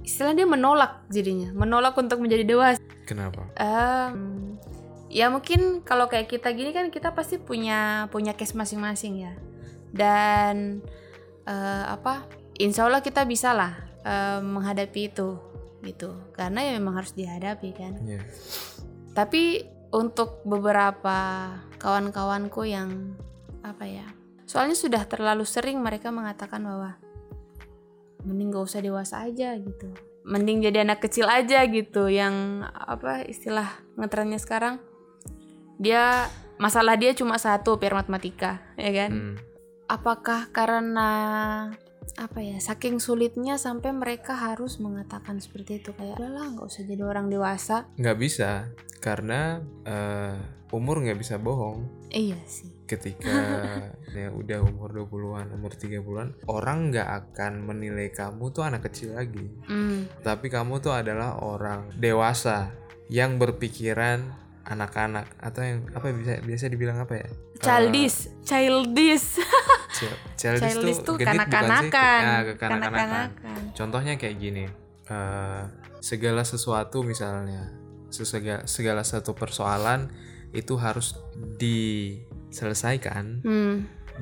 istilah 0.00 0.32
dia 0.32 0.48
menolak 0.48 1.04
jadinya, 1.12 1.52
menolak 1.52 1.92
untuk 1.94 2.18
menjadi 2.18 2.42
dewasa. 2.42 2.80
Kenapa? 3.04 3.44
Em, 3.54 4.56
ya 5.12 5.28
mungkin 5.28 5.82
kalau 5.82 6.08
kayak 6.08 6.30
kita 6.30 6.50
gini 6.50 6.70
kan 6.72 6.88
kita 6.88 7.12
pasti 7.12 7.36
punya 7.36 8.08
punya 8.08 8.32
case 8.32 8.54
masing-masing 8.54 9.26
ya 9.26 9.34
dan 9.90 10.78
eh, 11.44 11.84
apa 11.86 12.24
insya 12.60 12.86
Allah 12.86 13.00
kita 13.00 13.24
bisa 13.24 13.56
lah 13.56 13.72
eh, 14.04 14.40
menghadapi 14.44 15.00
itu 15.08 15.40
gitu. 15.80 16.12
Karena 16.36 16.60
ya 16.60 16.76
memang 16.76 17.00
harus 17.00 17.16
dihadapi 17.16 17.70
kan. 17.72 17.94
Iya. 18.04 18.20
tapi 19.10 19.66
untuk 19.90 20.46
beberapa 20.46 21.50
kawan-kawanku 21.82 22.62
yang 22.62 23.18
apa 23.66 23.82
ya 23.82 24.06
soalnya 24.46 24.78
sudah 24.78 25.02
terlalu 25.02 25.42
sering 25.42 25.82
mereka 25.82 26.14
mengatakan 26.14 26.62
bahwa 26.62 26.94
mending 28.22 28.54
gak 28.54 28.66
usah 28.70 28.80
dewasa 28.84 29.26
aja 29.26 29.56
gitu. 29.58 29.90
Mending 30.22 30.62
jadi 30.62 30.86
anak 30.86 31.02
kecil 31.02 31.26
aja 31.26 31.64
gitu. 31.66 32.06
Yang 32.06 32.66
apa 32.70 33.24
istilah 33.26 33.68
ngetrennya 33.98 34.38
sekarang 34.38 34.78
dia 35.80 36.28
masalah 36.60 37.00
dia 37.00 37.16
cuma 37.16 37.40
satu 37.40 37.80
PR 37.80 37.96
matematika 37.96 38.60
ya 38.76 38.92
kan? 38.92 39.10
Hmm. 39.10 39.36
apakah 39.88 40.52
karena 40.52 41.10
apa 42.16 42.42
ya 42.42 42.58
saking 42.58 42.98
sulitnya 42.98 43.60
sampai 43.60 43.94
mereka 43.94 44.34
harus 44.34 44.80
mengatakan 44.82 45.38
seperti 45.38 45.78
itu 45.84 45.94
kayak 45.94 46.18
udahlah 46.18 46.56
nggak 46.56 46.66
usah 46.66 46.82
jadi 46.82 47.02
orang 47.06 47.26
dewasa 47.28 47.76
Nggak 47.94 48.18
bisa 48.18 48.50
karena 49.00 49.62
eh, 49.86 50.36
umur 50.70 51.02
nggak 51.02 51.18
bisa 51.18 51.36
bohong. 51.38 51.86
iya 52.10 52.38
sih 52.46 52.70
Ketika 52.86 53.30
ya 54.18 54.34
udah 54.34 54.66
umur 54.66 54.90
20-an, 54.90 55.54
umur 55.54 55.72
30-an, 55.78 56.34
orang 56.50 56.90
nggak 56.90 57.06
akan 57.06 57.52
menilai 57.62 58.10
kamu 58.10 58.50
tuh 58.50 58.66
anak 58.66 58.90
kecil 58.90 59.14
lagi. 59.14 59.46
hmm. 59.70 60.26
Tapi 60.26 60.50
kamu 60.50 60.82
tuh 60.82 60.90
adalah 60.94 61.38
orang 61.38 61.94
dewasa 61.94 62.74
yang 63.10 63.38
berpikiran 63.38 64.39
anak-anak 64.66 65.26
atau 65.40 65.60
yang 65.64 65.78
apa 65.96 66.12
bisa 66.12 66.40
biasa 66.44 66.64
dibilang 66.68 66.98
apa 67.00 67.14
ya? 67.20 67.28
childish 67.60 68.28
childish 68.44 69.40
Chil- 69.90 70.20
childish, 70.38 70.74
childish 70.76 71.00
tuh 71.02 71.18
genit 71.18 71.34
bukan 71.34 71.44
sih? 71.44 71.50
kanak-kanakan 71.50 72.20
kekanak-kanakan. 72.54 72.56
kanak-kanakan 72.56 73.60
Contohnya 73.74 74.14
kayak 74.16 74.36
gini, 74.38 74.64
eh, 75.10 75.62
segala 75.98 76.46
sesuatu 76.46 77.02
misalnya, 77.02 77.74
sesega- 78.10 78.66
segala 78.66 79.02
satu 79.02 79.34
persoalan 79.34 80.10
itu 80.50 80.74
harus 80.78 81.14
selesaikan 82.50 83.46
hmm. 83.46 83.76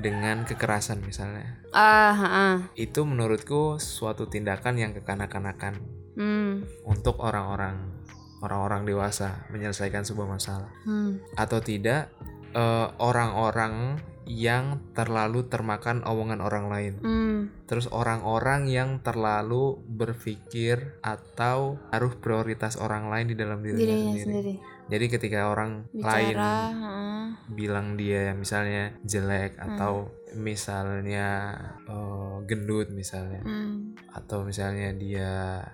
dengan 0.05 0.45
kekerasan 0.45 1.01
misalnya 1.01 1.57
ah 1.73 2.13
ah. 2.15 2.57
itu 2.77 3.01
menurutku 3.05 3.81
suatu 3.81 4.29
tindakan 4.29 4.77
yang 4.77 4.93
kekanak-kanakan 4.93 5.81
hmm. 6.21 6.85
untuk 6.85 7.17
orang-orang 7.25 7.98
orang-orang 8.43 8.87
dewasa 8.87 9.47
menyelesaikan 9.51 10.07
sebuah 10.07 10.29
masalah 10.31 10.71
hmm. 10.87 11.35
atau 11.35 11.59
tidak 11.59 12.13
eh, 12.55 12.89
orang-orang 12.99 13.99
yang 14.29 14.85
terlalu 14.93 15.49
termakan 15.49 16.05
omongan 16.05 16.45
orang 16.45 16.69
lain 16.69 16.95
hmm. 17.01 17.41
terus 17.65 17.89
orang-orang 17.89 18.69
yang 18.69 19.01
terlalu 19.01 19.81
berpikir 19.89 21.01
atau 21.01 21.81
taruh 21.89 22.13
prioritas 22.21 22.77
orang 22.77 23.09
lain 23.09 23.33
di 23.33 23.37
dalam 23.41 23.65
dirinya 23.65 23.89
dirinya 23.89 24.13
sendiri. 24.21 24.23
sendiri 24.23 24.55
jadi 24.89 25.05
ketika 25.09 25.41
orang 25.49 25.89
lain 25.97 26.37
bicara 26.37 26.53
ah. 26.77 27.27
bilang 27.49 27.97
dia 27.97 28.37
misalnya 28.37 28.93
jelek 29.01 29.57
atau 29.57 30.13
misalnya 30.37 31.57
eh, 31.89 32.37
gendut 32.45 32.93
misalnya 32.93 33.41
hmm. 33.41 34.13
atau 34.13 34.45
misalnya 34.45 34.93
dia 34.93 35.65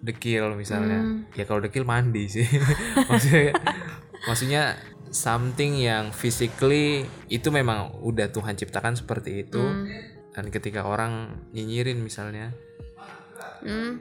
dekil 0.00 0.54
misalnya. 0.54 0.98
Hmm. 0.98 1.28
ya 1.32 1.44
kalau 1.44 1.60
dekil 1.60 1.84
mandi 1.84 2.24
sih. 2.26 2.46
Maksudnya 3.10 3.52
maksudnya 4.22 4.62
something 5.08 5.76
yang 5.76 6.08
physically 6.10 7.02
itu 7.26 7.48
memang 7.48 7.98
udah 7.98 8.28
Tuhan 8.28 8.54
ciptakan 8.54 8.94
seperti 8.94 9.42
itu. 9.42 9.60
Hmm. 9.60 9.88
dan 10.30 10.46
ketika 10.46 10.86
orang 10.86 11.42
nyinyirin 11.50 11.98
misalnya 11.98 12.54
Hmm. 13.60 13.98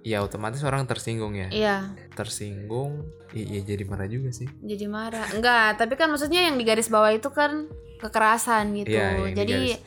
ya 0.00 0.20
otomatis 0.20 0.60
orang 0.60 0.84
tersinggung 0.84 1.34
ya. 1.34 1.48
Iya. 1.50 1.76
Tersinggung 2.12 3.08
iya 3.32 3.58
jadi 3.60 3.82
marah 3.84 4.04
juga 4.04 4.30
sih. 4.30 4.46
Jadi 4.60 4.86
marah. 4.86 5.24
Enggak 5.32 5.76
tapi 5.76 5.94
kan 5.94 6.08
maksudnya 6.08 6.46
yang 6.46 6.54
di 6.54 6.64
garis 6.64 6.86
bawah 6.86 7.10
itu 7.10 7.26
kan 7.30 7.66
kekerasan 7.96 8.76
gitu. 8.76 8.92
Di 8.92 9.34
jadi 9.34 9.54
garis- 9.72 9.80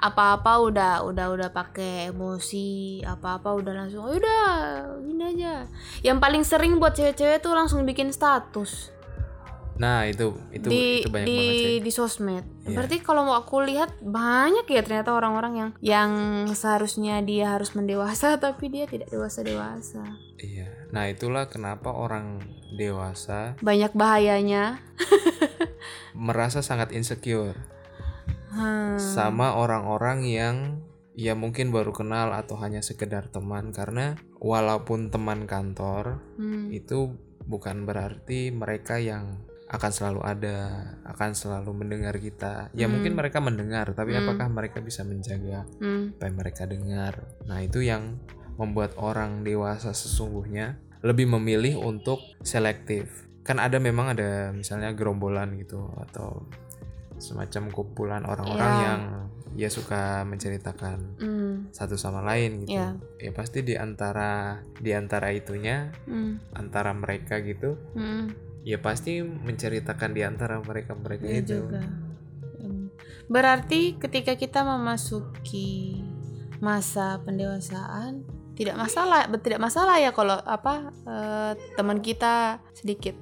apa-apa 0.00 0.52
udah 0.64 0.92
udah 1.04 1.26
udah 1.36 1.48
pakai 1.52 2.08
emosi 2.08 3.04
apa-apa 3.04 3.52
udah 3.52 3.72
langsung 3.84 4.08
"Oh, 4.08 4.16
udah 4.16 4.48
gini 5.04 5.36
aja. 5.36 5.68
Yang 6.00 6.18
paling 6.18 6.42
sering 6.42 6.72
buat 6.80 6.96
cewek-cewek 6.96 7.44
tuh 7.44 7.52
langsung 7.52 7.84
bikin 7.84 8.08
status. 8.08 8.96
Nah 9.80 10.04
itu 10.04 10.36
itu 10.52 10.68
di 10.68 11.04
itu 11.04 11.08
banyak 11.08 11.26
di 11.28 11.36
banget 11.36 11.56
sih. 11.56 11.76
di 11.80 11.92
sosmed. 11.92 12.44
Iya. 12.64 12.76
berarti 12.76 12.96
kalau 13.00 13.24
mau 13.24 13.36
aku 13.40 13.64
lihat 13.64 13.96
banyak 14.04 14.68
ya 14.68 14.84
ternyata 14.84 15.16
orang-orang 15.16 15.52
yang 15.56 15.70
yang 15.80 16.10
seharusnya 16.52 17.24
dia 17.24 17.56
harus 17.56 17.72
mendewasa 17.72 18.36
tapi 18.44 18.68
dia 18.68 18.84
tidak 18.84 19.08
dewasa 19.08 19.40
dewasa 19.40 20.04
iya. 20.36 20.68
Nah 20.92 21.08
itulah 21.08 21.48
kenapa 21.48 21.92
orang 21.92 22.44
dewasa 22.76 23.56
banyak 23.64 23.92
bahayanya. 23.96 24.84
merasa 26.16 26.60
sangat 26.60 26.92
insecure 26.92 27.56
Hmm. 28.50 28.98
sama 28.98 29.54
orang-orang 29.54 30.26
yang 30.26 30.56
ya 31.14 31.38
mungkin 31.38 31.70
baru 31.70 31.94
kenal 31.94 32.34
atau 32.34 32.58
hanya 32.58 32.82
sekedar 32.82 33.30
teman 33.30 33.70
karena 33.70 34.18
walaupun 34.42 35.10
teman 35.10 35.46
kantor 35.46 36.18
Hmm. 36.34 36.70
itu 36.74 37.14
bukan 37.46 37.86
berarti 37.86 38.50
mereka 38.54 38.98
yang 38.98 39.42
akan 39.70 39.90
selalu 39.94 40.20
ada, 40.26 40.58
akan 41.06 41.30
selalu 41.30 41.70
mendengar 41.70 42.18
kita. 42.18 42.74
Ya 42.74 42.90
Hmm. 42.90 42.98
mungkin 42.98 43.14
mereka 43.14 43.38
mendengar, 43.38 43.94
tapi 43.94 44.18
Hmm. 44.18 44.26
apakah 44.26 44.50
mereka 44.50 44.82
bisa 44.82 45.06
menjaga 45.06 45.62
Hmm. 45.78 46.10
apa 46.18 46.26
yang 46.26 46.36
mereka 46.42 46.62
dengar? 46.66 47.14
Nah, 47.46 47.62
itu 47.62 47.78
yang 47.86 48.18
membuat 48.58 48.98
orang 48.98 49.46
dewasa 49.46 49.94
sesungguhnya 49.94 50.74
lebih 51.06 51.30
memilih 51.30 51.78
untuk 51.78 52.18
selektif. 52.42 53.30
Kan 53.46 53.62
ada 53.62 53.78
memang 53.78 54.10
ada 54.12 54.50
misalnya 54.50 54.90
gerombolan 54.90 55.54
gitu 55.56 55.86
atau 56.02 56.50
semacam 57.20 57.68
kumpulan 57.70 58.24
orang-orang 58.24 58.72
Iya. 58.74 58.84
yang 58.88 59.00
ya 59.50 59.68
suka 59.68 60.22
menceritakan 60.24 60.98
Hmm. 61.20 61.54
satu 61.70 61.94
sama 61.94 62.22
lain 62.22 62.64
gitu. 62.64 62.78
Iya. 62.78 62.96
Ya 63.18 63.30
pasti 63.30 63.60
di 63.60 63.74
antara 63.76 64.62
di 64.78 64.90
antara 64.90 65.30
itunya 65.30 65.90
Hmm. 66.06 66.40
antara 66.54 66.90
mereka 66.94 67.38
gitu 67.42 67.76
Hmm. 67.92 68.30
ya 68.62 68.80
pasti 68.80 69.20
menceritakan 69.20 70.10
di 70.14 70.22
antara 70.22 70.58
mereka 70.62 70.94
mereka 70.94 71.26
Iya 71.26 71.40
itu 71.42 71.54
juga. 71.62 71.82
Berarti 73.30 73.94
ketika 73.94 74.34
kita 74.34 74.66
memasuki 74.66 76.02
masa 76.58 77.22
pendewasaan 77.22 78.26
tidak 78.58 78.76
masalah, 78.76 79.24
tidak 79.40 79.60
masalah 79.62 79.96
ya 79.96 80.10
kalau 80.12 80.36
apa 80.36 80.92
eh, 81.06 81.52
teman 81.78 82.02
kita 82.02 82.60
sedikit. 82.74 83.16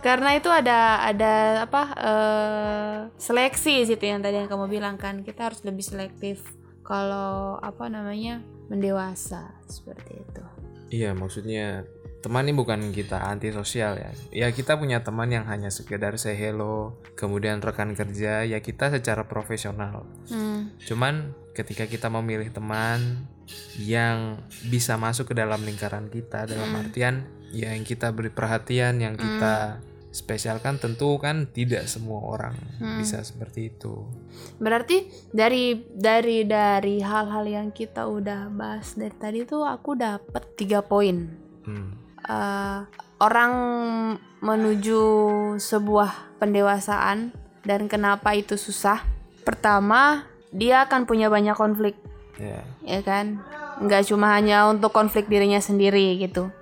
Karena 0.00 0.34
itu 0.34 0.50
ada 0.50 0.98
ada 1.00 1.32
apa 1.62 1.82
eh, 1.94 2.96
seleksi 3.16 3.86
situ 3.86 4.02
yang 4.02 4.18
tadi 4.18 4.36
yang 4.36 4.50
kamu 4.50 4.66
bilang 4.68 4.98
kan 4.98 5.22
kita 5.22 5.46
harus 5.46 5.62
lebih 5.62 5.82
selektif 5.82 6.42
kalau 6.82 7.56
apa 7.56 7.86
namanya 7.86 8.42
mendewasa 8.66 9.54
seperti 9.66 10.18
itu. 10.18 10.42
iya 10.90 11.14
maksudnya 11.14 11.86
teman 12.18 12.44
ini 12.44 12.52
bukan 12.52 12.90
kita 12.90 13.22
antisosial 13.24 13.96
ya 13.96 14.10
ya 14.30 14.48
kita 14.50 14.76
punya 14.76 15.00
teman 15.00 15.26
yang 15.26 15.46
hanya 15.46 15.70
sekedar 15.70 16.14
say 16.16 16.34
hello 16.34 16.98
kemudian 17.14 17.58
rekan 17.58 17.94
kerja 17.94 18.42
ya 18.42 18.58
kita 18.58 18.90
secara 18.90 19.24
profesional 19.24 20.04
Hmm. 20.28 20.68
cuman 20.82 21.32
ketika 21.52 21.86
kita 21.86 22.06
memilih 22.08 22.50
teman 22.50 23.24
yang 23.78 24.36
bisa 24.66 24.94
masuk 24.96 25.30
ke 25.30 25.34
dalam 25.34 25.62
lingkaran 25.62 26.06
kita 26.08 26.44
dalam 26.44 26.70
Hmm. 26.70 26.80
artian 26.82 27.14
ya 27.52 27.76
yang 27.76 27.84
kita 27.84 28.10
beri 28.10 28.32
perhatian 28.32 28.98
yang 28.98 29.14
kita 29.14 29.78
spesialkan 30.12 30.76
tentu 30.76 31.16
kan 31.16 31.48
tidak 31.48 31.88
semua 31.88 32.20
orang 32.20 32.52
Hmm. 32.76 33.00
bisa 33.00 33.24
seperti 33.24 33.72
itu 33.72 34.04
Berarti 34.60 35.08
dari 35.32 35.80
dari 35.88 36.44
dari 36.44 37.00
hal-hal 37.00 37.44
yang 37.48 37.68
kita 37.72 38.04
udah 38.04 38.52
bahas 38.52 38.92
dari 38.92 39.12
tadi 39.16 39.40
tuh 39.48 39.64
aku 39.64 39.96
dapet 39.96 40.44
tiga 40.54 40.84
poin. 40.84 41.32
Hmm. 41.64 41.96
Eh, 42.22 42.78
orang 43.18 43.52
menuju 44.38 45.02
sebuah 45.58 46.38
pendewasaan 46.38 47.34
dan 47.66 47.86
kenapa 47.90 48.34
itu 48.34 48.54
susah. 48.54 49.02
Pertama, 49.42 50.26
dia 50.54 50.86
akan 50.86 51.06
punya 51.06 51.26
banyak 51.26 51.54
konflik, 51.58 51.98
ya 52.38 52.62
ya 52.86 53.00
kan? 53.02 53.42
Nggak 53.82 54.06
cuma 54.10 54.34
hanya 54.38 54.70
untuk 54.70 54.94
konflik 54.94 55.26
dirinya 55.26 55.58
sendiri 55.58 56.18
gitu. 56.22 56.54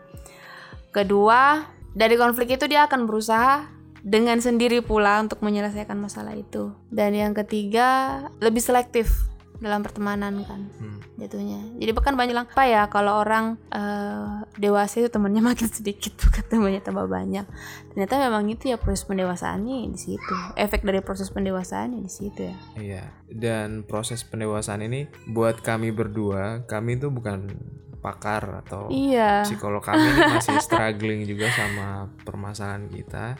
Kedua, 0.91 1.67
dari 1.95 2.15
konflik 2.19 2.55
itu 2.55 2.67
dia 2.67 2.87
akan 2.87 3.07
berusaha 3.07 3.67
dengan 4.01 4.41
sendiri 4.41 4.81
pula 4.81 5.21
untuk 5.21 5.45
menyelesaikan 5.45 5.99
masalah 5.99 6.35
itu. 6.35 6.73
Dan 6.91 7.15
yang 7.15 7.37
ketiga, 7.37 8.27
lebih 8.41 8.65
selektif 8.65 9.31
dalam 9.61 9.85
pertemanan 9.85 10.41
kan 10.49 10.73
Hmm. 10.81 10.99
jatuhnya. 11.21 11.61
Jadi 11.77 11.93
bahkan 11.93 12.17
banyak 12.17 12.33
bilang 12.33 12.49
apa 12.49 12.65
ya 12.65 12.89
kalau 12.89 13.21
orang 13.21 13.61
eh, 13.69 14.49
dewasa 14.57 15.05
itu 15.05 15.13
temannya 15.13 15.45
makin 15.53 15.69
sedikit 15.69 16.17
bukan 16.17 16.45
temannya 16.49 16.81
tambah 16.81 17.05
banyak. 17.05 17.45
Ternyata 17.93 18.15
memang 18.25 18.49
itu 18.49 18.73
ya 18.73 18.81
proses 18.81 19.05
pendewasaannya 19.05 19.93
di 19.93 20.01
situ. 20.01 20.35
Efek 20.57 20.81
dari 20.81 21.05
proses 21.05 21.29
pendewasaannya 21.29 22.01
di 22.01 22.09
situ 22.09 22.41
ya. 22.49 22.57
Iya, 22.81 23.05
dan 23.29 23.85
proses 23.85 24.25
pendewasaan 24.25 24.81
ini 24.81 25.13
buat 25.29 25.61
kami 25.61 25.93
berdua, 25.93 26.65
kami 26.65 26.97
itu 26.97 27.13
bukan 27.13 27.53
pakar 28.01 28.65
atau 28.65 28.89
Iya. 28.89 29.45
psikolog 29.45 29.85
kami 29.85 30.09
masih 30.17 30.57
struggling 30.65 31.25
juga 31.29 31.53
sama 31.53 32.09
permasalahan 32.25 32.89
kita 32.89 33.37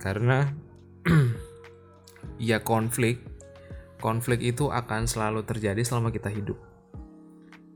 karena 0.00 0.48
ya 2.40 2.64
konflik 2.64 3.20
konflik 4.02 4.42
itu 4.42 4.72
akan 4.72 5.06
selalu 5.06 5.46
terjadi 5.46 5.84
selama 5.84 6.10
kita 6.10 6.32
hidup 6.32 6.58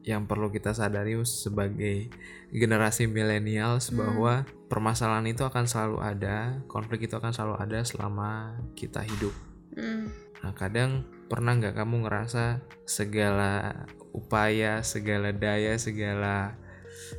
yang 0.07 0.25
perlu 0.31 0.55
kita 0.55 0.71
sadari 0.71 1.19
sebagai 1.27 2.09
generasi 2.55 3.11
milenials 3.11 3.91
bahwa 3.91 4.47
permasalahan 4.71 5.27
itu 5.27 5.43
akan 5.43 5.67
selalu 5.67 5.99
ada 5.99 6.63
konflik 6.71 7.11
itu 7.11 7.19
akan 7.19 7.35
selalu 7.35 7.55
ada 7.59 7.83
selama 7.83 8.55
kita 8.79 9.03
hidup 9.03 9.35
Hmm. 9.77 10.09
Nah 10.41 10.57
kadang 10.57 11.05
pernah 11.29 11.53
nggak 11.53 11.77
kamu 11.77 12.09
ngerasa 12.09 12.65
segala 12.89 13.85
upaya, 14.17 14.81
segala 14.81 15.31
daya, 15.31 15.77
segala 15.77 16.57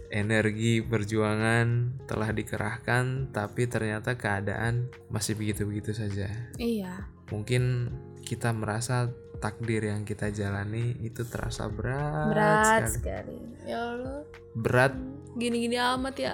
energi 0.10 0.82
perjuangan 0.82 1.94
telah 2.10 2.34
dikerahkan, 2.34 3.30
tapi 3.32 3.70
ternyata 3.70 4.18
keadaan 4.18 4.90
masih 5.08 5.38
begitu-begitu 5.38 5.94
saja. 5.94 6.28
Iya. 6.58 7.06
Mungkin 7.30 7.94
kita 8.26 8.52
merasa 8.52 9.14
takdir 9.38 9.86
yang 9.86 10.02
kita 10.04 10.34
jalani 10.34 10.98
itu 11.06 11.22
terasa 11.24 11.70
berat, 11.70 12.34
Berat 12.34 12.90
sekali. 12.90 13.38
sekali. 13.38 13.38
Ya 13.70 13.80
Allah. 13.94 14.20
Berat, 14.58 14.94
Gini-gini 15.38 15.78
amat 15.78 16.16
ya. 16.18 16.34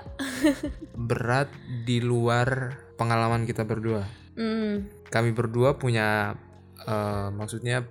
berat 1.11 1.51
di 1.83 1.99
luar 1.99 2.79
pengalaman 2.95 3.43
kita 3.43 3.67
berdua. 3.67 4.07
Hmm. 4.33 4.89
kami 5.13 5.29
berdua 5.29 5.77
punya 5.77 6.33
eh, 6.81 7.29
maksudnya 7.29 7.85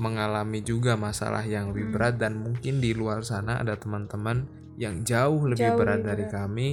mengalami 0.00 0.60
juga 0.60 0.98
masalah 0.98 1.42
yang 1.46 1.70
lebih 1.70 1.90
Hmm. 1.90 1.94
berat 1.94 2.14
dan 2.18 2.38
mungkin 2.40 2.82
di 2.82 2.90
luar 2.92 3.22
sana 3.22 3.62
ada 3.62 3.78
teman-teman 3.78 4.46
yang 4.74 5.06
jauh 5.06 5.46
lebih 5.46 5.70
Jauh 5.74 5.78
berat 5.78 6.02
dari 6.02 6.26
berat. 6.26 6.34
kami. 6.34 6.68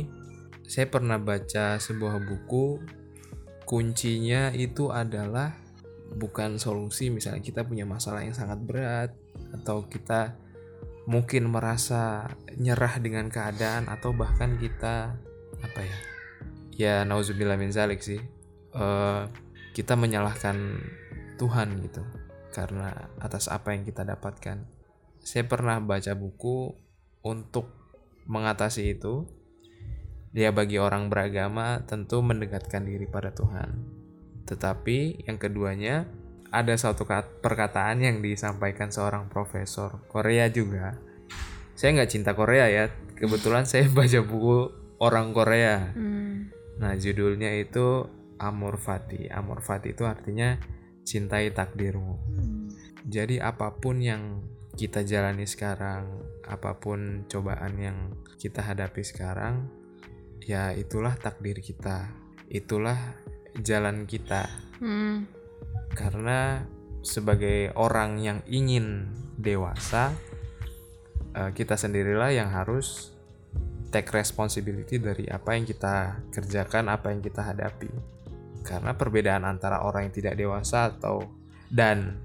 Saya 0.65 0.88
pernah 0.89 1.19
baca 1.21 1.77
sebuah 1.77 2.17
buku 2.25 2.79
kuncinya 3.67 4.49
itu 4.51 4.89
adalah 4.89 5.53
bukan 6.12 6.60
solusi 6.60 7.07
misalnya 7.07 7.39
kita 7.39 7.63
punya 7.63 7.88
masalah 7.88 8.19
yang 8.25 8.36
sangat 8.36 8.60
berat 8.60 9.15
atau 9.55 9.88
kita 9.88 10.36
mungkin 11.07 11.47
merasa 11.47 12.27
nyerah 12.60 12.99
dengan 12.99 13.31
keadaan 13.31 13.88
atau 13.88 14.12
bahkan 14.12 14.60
kita 14.60 15.15
apa 15.63 15.79
ya 15.79 15.97
ya 16.75 16.95
nauzubillah 17.07 17.55
min 17.55 17.71
zalik 17.71 18.03
sih 18.03 18.19
Eh, 18.71 19.23
kita 19.75 19.99
menyalahkan 19.99 20.55
Tuhan 21.36 21.75
gitu 21.84 21.99
karena 22.51 23.09
atas 23.17 23.47
apa 23.47 23.73
yang 23.73 23.87
kita 23.87 24.03
dapatkan 24.03 24.67
saya 25.23 25.43
pernah 25.47 25.79
baca 25.79 26.13
buku 26.13 26.75
untuk 27.23 27.71
mengatasi 28.27 28.99
itu 28.99 29.25
dia 30.31 30.53
bagi 30.53 30.79
orang 30.79 31.11
beragama 31.11 31.83
tentu 31.87 32.21
mendekatkan 32.23 32.85
diri 32.85 33.07
pada 33.09 33.33
Tuhan 33.33 34.01
tetapi 34.45 35.23
yang 35.25 35.39
keduanya 35.39 36.07
ada 36.51 36.75
satu 36.75 37.07
kat- 37.07 37.39
perkataan 37.39 38.03
yang 38.03 38.19
disampaikan 38.19 38.91
seorang 38.91 39.31
profesor 39.31 40.03
Korea 40.11 40.51
juga. 40.51 40.99
Saya 41.73 41.95
nggak 41.95 42.11
cinta 42.11 42.35
Korea 42.35 42.67
ya. 42.67 42.91
Kebetulan 43.15 43.63
saya 43.63 43.87
baca 43.95 44.19
buku 44.21 44.67
orang 44.99 45.31
Korea. 45.31 45.95
Hmm. 45.95 46.51
Nah 46.77 46.93
judulnya 46.99 47.55
itu 47.55 48.05
Amor 48.37 48.75
Fati. 48.75 49.31
Amor 49.31 49.63
Fati 49.63 49.95
itu 49.95 50.03
artinya 50.03 50.59
cintai 51.03 51.51
takdirmu. 51.51 52.17
Jadi 53.05 53.41
apa 53.41 53.73
pun 53.77 53.99
yang 53.99 54.45
kita 54.77 55.03
jalani 55.03 55.43
sekarang, 55.49 56.21
apa 56.47 56.77
pun 56.79 57.27
cobaan 57.27 57.75
yang 57.81 57.97
kita 58.39 58.61
hadapi 58.63 59.03
sekarang, 59.03 59.67
ya 60.41 60.71
itulah 60.71 61.17
takdir 61.17 61.59
kita. 61.59 62.13
Itulah 62.51 62.97
jalan 63.59 64.07
kita 64.07 64.47
Hmm. 64.81 65.29
karena 65.93 66.65
sebagai 67.05 67.69
orang 67.77 68.17
yang 68.17 68.39
ingin 68.49 69.13
dewasa 69.37 70.17
eh, 71.37 71.51
kita 71.53 71.77
sendirilah 71.77 72.33
yang 72.33 72.49
harus 72.49 73.13
take 73.93 74.09
responsibility 74.09 74.97
dari 74.97 75.29
apa 75.29 75.53
yang 75.53 75.69
kita 75.69 76.25
kerjakan 76.33 76.89
apa 76.89 77.13
yang 77.13 77.21
kita 77.21 77.45
hadapi 77.45 77.93
karena 78.62 78.93
perbedaan 78.93 79.43
antara 79.43 79.82
orang 79.82 80.10
yang 80.10 80.15
tidak 80.15 80.36
dewasa 80.36 80.93
atau 80.93 81.26
dan 81.67 82.21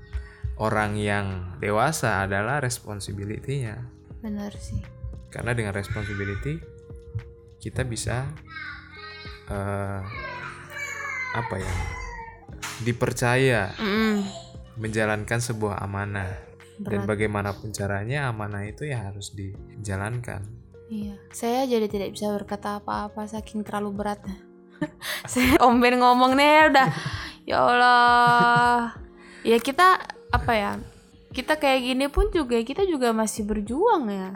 orang 0.56 0.96
yang 0.96 1.26
dewasa 1.58 2.22
adalah 2.22 2.60
responsibility-nya 2.60 3.76
Benar 4.20 4.52
sih. 4.56 4.80
karena 5.28 5.52
dengan 5.52 5.72
responsibility 5.72 6.56
kita 7.58 7.82
bisa 7.82 8.28
eh, 9.46 10.00
apa 11.32 11.56
ya 11.56 11.74
dipercaya 12.78 13.72
Mm. 13.76 14.20
menjalankan 14.76 15.40
sebuah 15.40 15.80
amanah 15.80 16.28
dan 16.76 17.00
Berat. 17.00 17.08
bagaimanapun 17.08 17.72
caranya 17.72 18.28
amanah 18.28 18.64
itu 18.64 18.84
ya 18.84 19.08
harus 19.08 19.32
dijalankan 19.32 20.44
Iya. 20.86 21.18
Saya 21.34 21.66
jadi 21.66 21.90
tidak 21.90 22.14
bisa 22.14 22.30
berkata 22.30 22.78
apa-apa 22.78 23.26
saking 23.26 23.66
terlalu 23.66 23.90
berat. 23.98 24.22
Saya 25.32 25.58
Om 25.62 25.80
Ben 25.80 25.96
ngomong 25.98 26.36
nih 26.36 26.70
udah. 26.72 26.88
Ya 27.46 27.56
Allah. 27.62 28.96
Ya 29.46 29.58
kita 29.62 30.02
apa 30.34 30.52
ya? 30.52 30.72
Kita 31.30 31.60
kayak 31.60 31.80
gini 31.84 32.06
pun 32.08 32.32
juga 32.32 32.56
kita 32.60 32.88
juga 32.88 33.12
masih 33.12 33.44
berjuang 33.44 34.08
ya. 34.08 34.30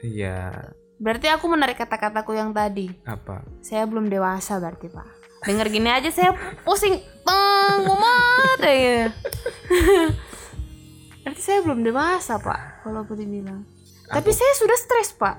iya 0.00 0.70
Berarti 0.96 1.28
aku 1.28 1.44
menarik 1.52 1.76
kata-kataku 1.76 2.32
yang 2.32 2.56
tadi. 2.56 2.88
apa 3.04 3.44
Saya 3.60 3.84
belum 3.84 4.08
dewasa 4.08 4.56
berarti, 4.56 4.88
Pak. 4.88 5.08
Dengar 5.44 5.68
gini 5.68 5.92
aja 5.92 6.08
saya 6.08 6.32
pusing. 6.64 6.96
Teng, 7.26 7.84
mumet 7.84 8.60
ya. 8.64 9.12
berarti 11.26 11.42
saya 11.42 11.60
belum 11.60 11.84
dewasa, 11.84 12.40
Pak, 12.40 12.86
kalau 12.86 13.04
boleh 13.04 13.28
bilang. 13.28 13.68
Tapi 14.08 14.30
saya 14.32 14.52
sudah 14.56 14.78
stres, 14.80 15.12
Pak. 15.12 15.36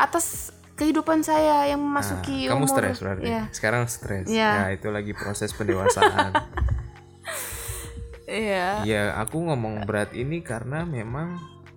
Atas 0.00 0.53
kehidupan 0.74 1.22
saya 1.22 1.66
yang 1.66 1.78
memasuki 1.78 2.44
Nah, 2.44 2.54
kamu 2.54 2.64
umur. 2.64 2.74
stres 2.74 2.96
berarti 2.98 3.24
Iya. 3.24 3.42
sekarang 3.50 3.82
stres 3.86 4.26
Iya. 4.26 4.50
ya 4.52 4.66
itu 4.72 4.88
lagi 4.88 5.12
proses 5.12 5.50
pendewasaan 5.50 6.34
Iya. 8.24 8.82
ya 8.82 9.02
aku 9.14 9.36
ngomong 9.38 9.84
berat 9.84 10.10
ini 10.12 10.40
karena 10.40 10.82
memang 10.82 11.36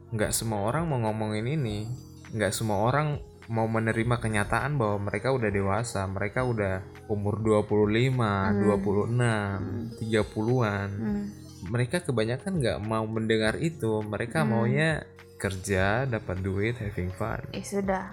nggak 0.09 0.31
semua 0.31 0.63
orang 0.63 0.87
mau 0.87 0.97
ngomongin 1.01 1.43
ini 1.45 1.91
nggak 2.31 2.49
semua 2.49 2.81
orang 2.81 3.19
mau 3.47 3.63
menerima 3.65 4.15
kenyataan 4.17 4.75
bahwa 4.75 5.07
mereka 5.07 5.31
udah 5.31 5.47
dewasa 5.47 6.03
mereka 6.03 6.43
udah 6.43 6.79
umur 7.07 7.39
25 7.39 8.55
26 8.57 9.99
30-an 9.99 10.89
Hmm. 10.89 11.25
mereka 11.67 11.99
kebanyakan 11.99 12.53
nggak 12.57 12.79
mau 12.81 13.03
mendengar 13.03 13.55
itu 13.55 13.99
mereka 14.01 14.43
maunya 14.43 15.03
kerja 15.37 16.03
dapat 16.03 16.39
duit 16.39 16.75
having 16.75 17.11
fun 17.11 17.43
Eh 17.51 17.61
sudah. 17.61 18.09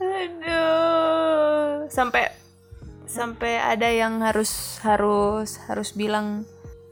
Aduh, 0.00 1.86
sampai 1.92 2.32
sampai 3.04 3.58
ada 3.58 3.88
yang 3.90 4.22
harus 4.22 4.80
harus 4.80 5.58
harus 5.66 5.92
bilang 5.92 6.46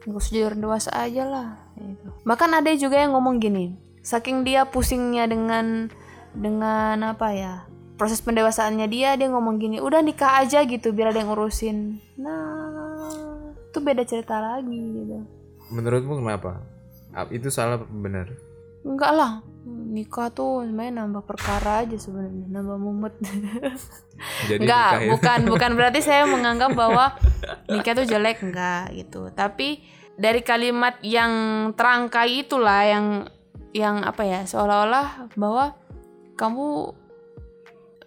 nggak 0.04 0.44
orang 0.44 0.60
dewasa 0.60 0.90
aja 0.94 1.24
lah. 1.24 1.48
Gitu. 1.76 2.08
Bahkan 2.24 2.50
ada 2.58 2.72
juga 2.74 2.96
yang 3.00 3.12
ngomong 3.16 3.38
gini, 3.40 3.76
saking 4.02 4.44
dia 4.44 4.64
pusingnya 4.64 5.28
dengan 5.28 5.92
dengan 6.32 6.96
apa 7.04 7.28
ya 7.32 7.54
proses 7.98 8.22
pendewasaannya 8.22 8.86
dia 8.86 9.18
dia 9.18 9.28
ngomong 9.28 9.58
gini 9.58 9.82
udah 9.82 10.00
nikah 10.00 10.40
aja 10.40 10.62
gitu 10.64 10.94
biar 10.94 11.10
ada 11.10 11.20
yang 11.20 11.34
ngurusin 11.34 11.98
nah 12.14 12.70
itu 13.68 13.78
beda 13.82 14.06
cerita 14.06 14.38
lagi 14.38 14.78
gitu 14.78 15.26
menurutmu 15.74 16.22
kenapa 16.22 16.62
Ap- 17.12 17.34
itu 17.34 17.50
salah 17.50 17.82
benar 17.82 18.30
Enggak 18.86 19.12
lah, 19.14 19.32
nikah 19.66 20.30
tuh 20.30 20.64
sebenarnya 20.64 21.04
nambah 21.04 21.24
perkara 21.26 21.84
aja 21.84 21.96
sebenarnya, 21.98 22.46
nambah 22.48 22.78
mumet. 22.78 23.14
jadi 24.48 24.60
enggak, 24.62 24.92
ya. 25.02 25.08
bukan 25.12 25.40
bukan 25.48 25.70
berarti 25.74 26.00
saya 26.04 26.24
menganggap 26.34 26.72
bahwa 26.76 27.16
nikah 27.68 27.94
tuh 27.98 28.06
jelek 28.06 28.44
enggak 28.44 28.94
gitu. 28.94 29.28
Tapi 29.34 29.82
dari 30.18 30.40
kalimat 30.42 30.98
yang 31.02 31.32
terangkai 31.74 32.46
itulah 32.46 32.82
yang 32.86 33.06
yang 33.74 34.02
apa 34.06 34.22
ya, 34.24 34.40
seolah-olah 34.46 35.32
bahwa 35.36 35.76
kamu 36.38 36.94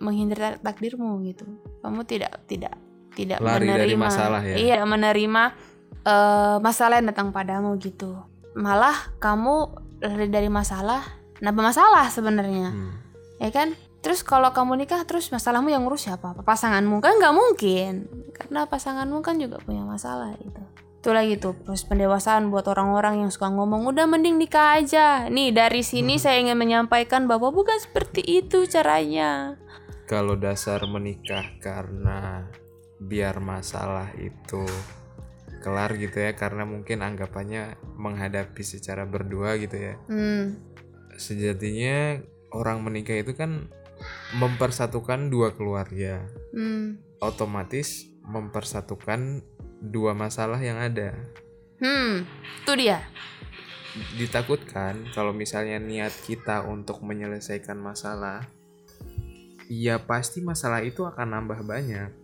menghindari 0.02 0.58
takdirmu 0.60 1.22
gitu. 1.30 1.46
Kamu 1.86 2.08
tidak 2.08 2.42
tidak 2.50 2.76
tidak 3.14 3.44
Lari 3.44 3.68
menerima 3.68 3.80
dari 3.86 3.96
masalah 4.00 4.42
ya? 4.42 4.56
Iya, 4.58 4.78
menerima 4.88 5.44
eh, 6.08 6.58
masalah 6.64 6.98
yang 7.00 7.08
datang 7.12 7.30
padamu 7.30 7.78
gitu. 7.78 8.18
Malah 8.58 9.16
kamu 9.22 9.81
lari 10.02 10.28
dari 10.28 10.50
masalah, 10.50 11.06
nambah 11.40 11.64
masalah 11.64 12.10
sebenarnya, 12.10 12.70
Hmm. 12.70 12.94
ya 13.38 13.50
kan? 13.50 13.74
Terus 14.02 14.26
kalau 14.26 14.50
kamu 14.50 14.82
nikah, 14.82 15.06
terus 15.06 15.30
masalahmu 15.30 15.70
yang 15.70 15.86
ngurus 15.86 16.10
siapa? 16.10 16.34
Pasanganmu 16.34 16.98
kan 17.00 17.22
nggak 17.22 17.36
mungkin, 17.38 18.10
karena 18.34 18.66
pasanganmu 18.66 19.22
kan 19.22 19.38
juga 19.38 19.62
punya 19.62 19.86
masalah 19.86 20.34
itu. 20.42 20.58
Itu 20.98 21.14
lagi 21.14 21.38
tuh 21.38 21.54
proses 21.54 21.86
pendewasaan 21.86 22.50
buat 22.50 22.66
orang-orang 22.66 23.26
yang 23.26 23.30
suka 23.30 23.50
ngomong 23.50 23.90
udah 23.90 24.06
mending 24.06 24.38
nikah 24.38 24.78
aja. 24.78 25.30
Nih 25.30 25.50
dari 25.50 25.82
sini 25.82 26.18
saya 26.18 26.38
ingin 26.38 26.58
menyampaikan 26.58 27.26
bahwa 27.26 27.50
bukan 27.50 27.78
seperti 27.78 28.22
itu 28.22 28.66
caranya. 28.66 29.58
kalau 30.06 30.36
dasar 30.36 30.84
menikah 30.86 31.56
karena 31.64 32.44
biar 33.00 33.40
masalah 33.40 34.12
itu 34.20 34.60
kelar 35.62 35.96
gitu 35.96 36.18
ya 36.18 36.34
karena 36.34 36.66
mungkin 36.66 37.06
anggapannya 37.06 37.78
menghadapi 37.96 38.66
secara 38.66 39.06
berdua 39.06 39.56
gitu 39.62 39.78
ya. 39.78 39.96
Hmm, 40.10 40.58
sejatinya 41.16 42.20
orang 42.52 42.82
menikah 42.82 43.16
itu 43.16 43.38
kan 43.38 43.70
mempersatukan 44.36 45.30
dua 45.30 45.54
keluarga. 45.54 46.26
Hmm, 46.52 47.00
otomatis 47.22 48.10
mempersatukan 48.26 49.46
dua 49.80 50.18
masalah 50.18 50.58
yang 50.58 50.82
ada. 50.82 51.14
Hmm, 51.82 52.26
itu 52.66 52.74
dia. 52.78 53.02
ditakutkan 54.16 55.04
kalau 55.12 55.36
misalnya 55.36 55.76
niat 55.76 56.16
kita 56.24 56.64
untuk 56.64 57.04
menyelesaikan 57.04 57.76
masalah 57.76 58.48
ya 59.68 60.00
pasti 60.00 60.40
masalah 60.40 60.80
itu 60.80 61.04
akan 61.04 61.28
nambah 61.36 61.60
banyak 61.68 62.21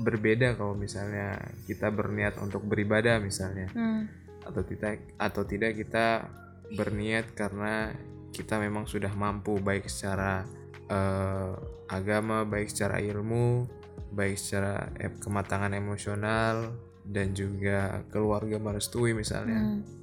berbeda 0.00 0.58
kalau 0.58 0.74
misalnya 0.74 1.38
kita 1.68 1.90
berniat 1.90 2.40
untuk 2.42 2.66
beribadah 2.66 3.22
misalnya 3.22 3.70
Hmm, 3.70 4.10
atau 4.44 4.62
tidak 4.66 5.00
atau 5.16 5.42
tidak 5.46 5.78
kita 5.78 6.28
berniat 6.74 7.32
karena 7.32 7.94
kita 8.34 8.58
memang 8.58 8.84
sudah 8.90 9.12
mampu 9.14 9.56
baik 9.62 9.86
secara 9.86 10.42
eh, 10.90 11.52
agama 11.88 12.42
baik 12.42 12.68
secara 12.72 12.98
ilmu 12.98 13.68
baik 14.10 14.36
secara 14.36 14.90
eh, 14.98 15.14
kematangan 15.22 15.72
emosional 15.72 16.74
dan 17.04 17.36
juga 17.36 18.02
keluarga 18.10 18.58
merestui 18.58 19.12
misalnya 19.12 19.60
hmm. 19.60 19.94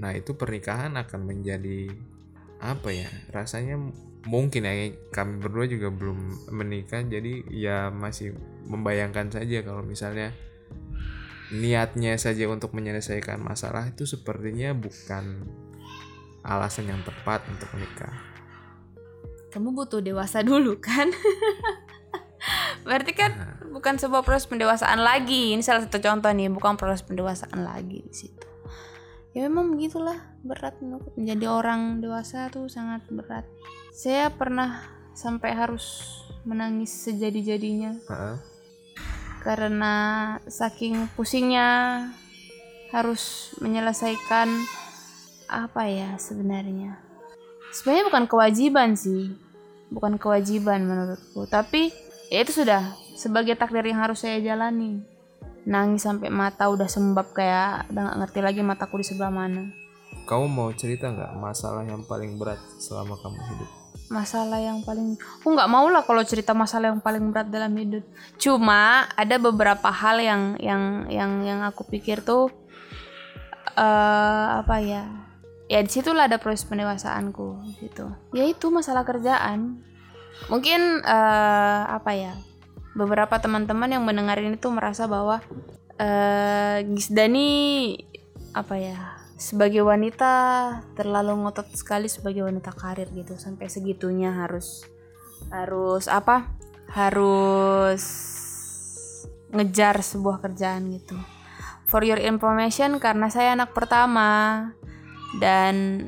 Nah, 0.00 0.16
itu 0.16 0.32
pernikahan 0.32 0.96
akan 0.96 1.20
menjadi 1.28 1.92
apa 2.62 2.88
ya? 2.94 3.10
Rasanya 3.34 3.76
mungkin 4.22 4.62
ya 4.64 4.94
kami 5.10 5.42
berdua 5.42 5.66
juga 5.66 5.90
belum 5.90 6.50
menikah 6.54 7.02
jadi 7.02 7.42
ya 7.50 7.90
masih 7.90 8.38
membayangkan 8.66 9.30
saja 9.32 9.62
kalau 9.66 9.82
misalnya 9.82 10.30
niatnya 11.52 12.16
saja 12.16 12.48
untuk 12.48 12.72
menyelesaikan 12.72 13.36
masalah 13.42 13.92
itu 13.92 14.08
sepertinya 14.08 14.72
bukan 14.72 15.44
alasan 16.42 16.88
yang 16.90 17.00
tepat 17.04 17.44
untuk 17.46 17.68
menikah. 17.76 18.14
Kamu 19.52 19.76
butuh 19.76 20.00
dewasa 20.00 20.40
dulu 20.40 20.80
kan? 20.80 21.12
Berarti 22.88 23.12
kan 23.14 23.60
bukan 23.70 24.00
sebuah 24.00 24.24
proses 24.24 24.48
pendewasaan 24.48 24.98
lagi. 25.04 25.54
Ini 25.54 25.62
salah 25.62 25.86
satu 25.86 26.02
contoh 26.02 26.32
nih, 26.32 26.50
bukan 26.50 26.74
proses 26.80 27.04
pendewasaan 27.04 27.62
lagi 27.62 28.02
di 28.02 28.14
situ. 28.16 28.48
Ya 29.32 29.48
memang 29.48 29.76
begitulah 29.76 30.18
berat 30.44 30.76
menurut 30.84 31.12
menjadi 31.16 31.46
orang 31.48 32.04
dewasa 32.04 32.48
tuh 32.52 32.68
sangat 32.68 33.04
berat. 33.08 33.48
Saya 33.92 34.28
pernah 34.32 34.82
sampai 35.12 35.52
harus 35.52 36.16
menangis 36.42 36.90
sejadi-jadinya 36.90 38.00
Heeh. 38.08 38.36
Karena 39.42 39.94
saking 40.46 41.10
pusingnya 41.18 42.06
harus 42.94 43.52
menyelesaikan 43.58 44.46
apa 45.50 45.82
ya 45.90 46.14
sebenarnya. 46.16 47.02
Sebenarnya 47.74 48.06
bukan 48.08 48.24
kewajiban 48.30 48.94
sih. 48.94 49.34
Bukan 49.90 50.16
kewajiban 50.16 50.86
menurutku. 50.86 51.44
Tapi 51.50 51.90
ya 52.30 52.46
itu 52.46 52.64
sudah 52.64 52.94
sebagai 53.18 53.58
takdir 53.58 53.84
yang 53.84 54.00
harus 54.00 54.22
saya 54.22 54.38
jalani. 54.38 55.02
Nangis 55.66 56.06
sampai 56.06 56.30
mata 56.30 56.70
udah 56.70 56.86
sembab 56.86 57.34
kayak 57.34 57.90
udah 57.90 58.00
nggak 58.08 58.18
ngerti 58.24 58.40
lagi 58.40 58.60
mataku 58.62 59.02
di 59.02 59.06
sebelah 59.10 59.34
mana. 59.34 59.68
Kamu 60.22 60.46
mau 60.46 60.70
cerita 60.72 61.10
nggak 61.10 61.34
masalah 61.34 61.82
yang 61.82 62.06
paling 62.06 62.38
berat 62.38 62.62
selama 62.78 63.18
kamu 63.18 63.40
hidup? 63.52 63.81
Masalah 64.12 64.60
yang 64.60 64.84
paling 64.84 65.16
aku 65.16 65.48
nggak 65.56 65.72
mau 65.72 65.88
lah 65.88 66.04
kalau 66.04 66.20
cerita 66.20 66.52
masalah 66.52 66.92
yang 66.92 67.00
paling 67.00 67.32
berat 67.32 67.48
dalam 67.48 67.72
hidup. 67.72 68.04
Cuma 68.36 69.08
ada 69.16 69.40
beberapa 69.40 69.88
hal 69.88 70.20
yang 70.20 70.42
yang 70.60 71.08
yang 71.08 71.32
yang 71.42 71.60
aku 71.64 71.88
pikir 71.88 72.20
tuh 72.20 72.52
eh 73.72 74.48
apa 74.60 74.76
ya 74.84 75.08
ya 75.72 75.80
di 75.80 75.88
situlah 75.88 76.28
ada 76.28 76.36
proses 76.36 76.68
pendewasaanku 76.68 77.80
gitu. 77.80 78.12
Yaitu 78.36 78.68
masalah 78.68 79.08
kerjaan. 79.08 79.80
Mungkin 80.52 81.00
eh 81.00 81.82
apa 81.88 82.12
ya 82.12 82.36
beberapa 82.92 83.40
teman-teman 83.40 83.88
yang 83.88 84.04
mendengar 84.04 84.36
ini 84.36 84.60
tuh 84.60 84.76
merasa 84.76 85.08
bahwa 85.08 85.40
eh 85.96 86.84
Gisdani 86.92 87.96
apa 88.52 88.76
ya 88.76 89.21
sebagai 89.42 89.82
wanita 89.82 90.32
terlalu 90.94 91.42
ngotot 91.42 91.66
sekali 91.74 92.06
sebagai 92.06 92.46
wanita 92.46 92.70
karir 92.70 93.10
gitu. 93.10 93.34
Sampai 93.34 93.66
segitunya 93.66 94.30
harus 94.30 94.86
harus 95.50 96.06
apa? 96.06 96.46
Harus 96.86 98.06
ngejar 99.50 99.98
sebuah 99.98 100.38
kerjaan 100.38 100.94
gitu. 100.94 101.18
For 101.90 102.06
your 102.06 102.22
information 102.22 103.02
karena 103.02 103.26
saya 103.34 103.58
anak 103.58 103.74
pertama 103.74 104.70
dan 105.42 105.98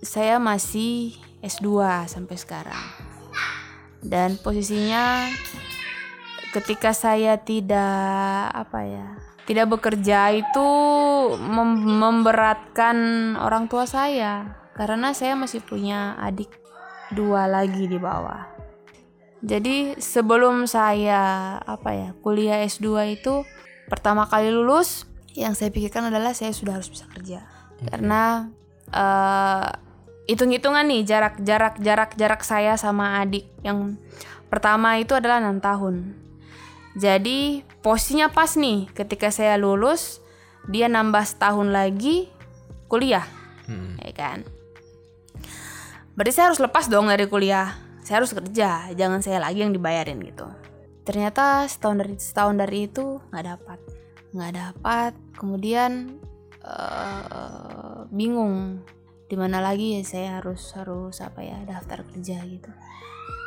saya 0.00 0.40
masih 0.40 1.12
S2 1.44 2.08
sampai 2.08 2.36
sekarang. 2.40 2.84
Dan 4.00 4.40
posisinya 4.40 5.28
ketika 6.56 6.96
saya 6.96 7.36
tidak 7.36 8.48
apa 8.56 8.80
ya 8.88 9.27
tidak 9.48 9.72
bekerja 9.72 10.36
itu 10.36 10.68
mem- 11.40 11.96
memberatkan 11.96 12.96
orang 13.40 13.64
tua 13.64 13.88
saya. 13.88 14.60
Karena 14.76 15.16
saya 15.16 15.34
masih 15.40 15.64
punya 15.64 16.20
adik 16.20 16.52
dua 17.16 17.48
lagi 17.48 17.88
di 17.88 17.96
bawah. 17.96 18.44
Jadi 19.40 19.96
sebelum 19.96 20.68
saya 20.68 21.56
apa 21.64 21.90
ya 21.96 22.10
kuliah 22.20 22.60
S2 22.68 23.16
itu 23.16 23.48
pertama 23.88 24.28
kali 24.28 24.52
lulus 24.52 25.08
yang 25.32 25.56
saya 25.56 25.72
pikirkan 25.72 26.12
adalah 26.12 26.36
saya 26.36 26.52
sudah 26.52 26.76
harus 26.76 26.92
bisa 26.92 27.08
kerja. 27.08 27.48
Karena 27.88 28.52
eh, 28.92 29.68
hitung-hitungan 30.28 30.84
nih 30.84 31.08
jarak 31.08 31.40
jarak 31.40 31.80
jarak 31.80 32.12
jarak 32.20 32.42
saya 32.44 32.76
sama 32.76 33.24
adik 33.24 33.48
yang 33.64 33.96
pertama 34.52 35.00
itu 35.00 35.16
adalah 35.16 35.40
enam 35.40 35.56
tahun 35.56 36.27
jadi 36.98 37.62
posisinya 37.78 38.34
pas 38.34 38.58
nih. 38.58 38.90
Ketika 38.90 39.30
saya 39.30 39.54
lulus 39.54 40.18
dia 40.66 40.90
nambah 40.90 41.22
setahun 41.22 41.70
lagi 41.70 42.26
kuliah. 42.90 43.24
Hmm. 43.70 43.94
ya 44.02 44.12
kan? 44.12 44.42
Berarti 46.18 46.32
saya 46.34 46.50
harus 46.50 46.58
lepas 46.58 46.90
dong 46.90 47.06
dari 47.06 47.30
kuliah. 47.30 47.78
Saya 48.02 48.24
harus 48.24 48.34
kerja 48.34 48.90
jangan 48.98 49.22
saya 49.22 49.38
lagi 49.38 49.62
yang 49.62 49.70
dibayarin 49.70 50.18
gitu. 50.26 50.50
Ternyata 51.06 51.70
setahun 51.70 52.02
dari 52.02 52.14
setahun 52.18 52.56
dari 52.58 52.78
itu 52.90 53.22
nggak 53.30 53.46
dapat. 53.46 53.78
Nggak 54.34 54.52
dapat. 54.58 55.12
Kemudian 55.38 56.18
eh, 56.66 57.98
bingung. 58.10 58.82
Di 59.28 59.36
mana 59.36 59.60
lagi 59.60 60.00
ya 60.00 60.02
saya 60.02 60.40
harus 60.40 60.72
harus 60.74 61.20
apa 61.20 61.44
ya 61.44 61.60
daftar 61.68 62.02
kerja 62.10 62.42
gitu. 62.48 62.72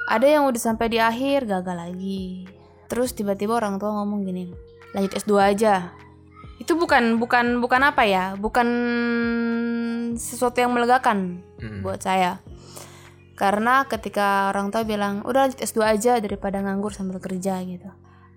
Ada 0.07 0.39
yang 0.39 0.47
udah 0.47 0.61
sampai 0.61 0.87
di 0.93 1.01
akhir 1.01 1.49
gagal 1.49 1.77
lagi 1.77 2.60
terus 2.91 3.15
tiba-tiba 3.15 3.55
orang 3.55 3.79
tua 3.79 3.95
ngomong 3.95 4.27
gini 4.27 4.51
lanjut 4.91 5.15
S2 5.15 5.31
aja. 5.39 5.95
Itu 6.59 6.75
bukan 6.75 7.15
bukan 7.15 7.63
bukan 7.63 7.81
apa 7.87 8.03
ya? 8.03 8.35
Bukan 8.35 8.67
sesuatu 10.13 10.59
yang 10.59 10.75
melegakan 10.75 11.39
Mm. 11.57 11.81
buat 11.81 12.03
saya. 12.03 12.43
Karena 13.39 13.87
ketika 13.87 14.51
orang 14.51 14.69
tua 14.69 14.83
bilang 14.83 15.23
udah 15.23 15.47
lanjut 15.47 15.63
S2 15.63 15.79
aja 15.87 16.19
daripada 16.19 16.59
nganggur 16.59 16.91
sambil 16.91 17.17
kerja 17.17 17.63
gitu. 17.63 17.87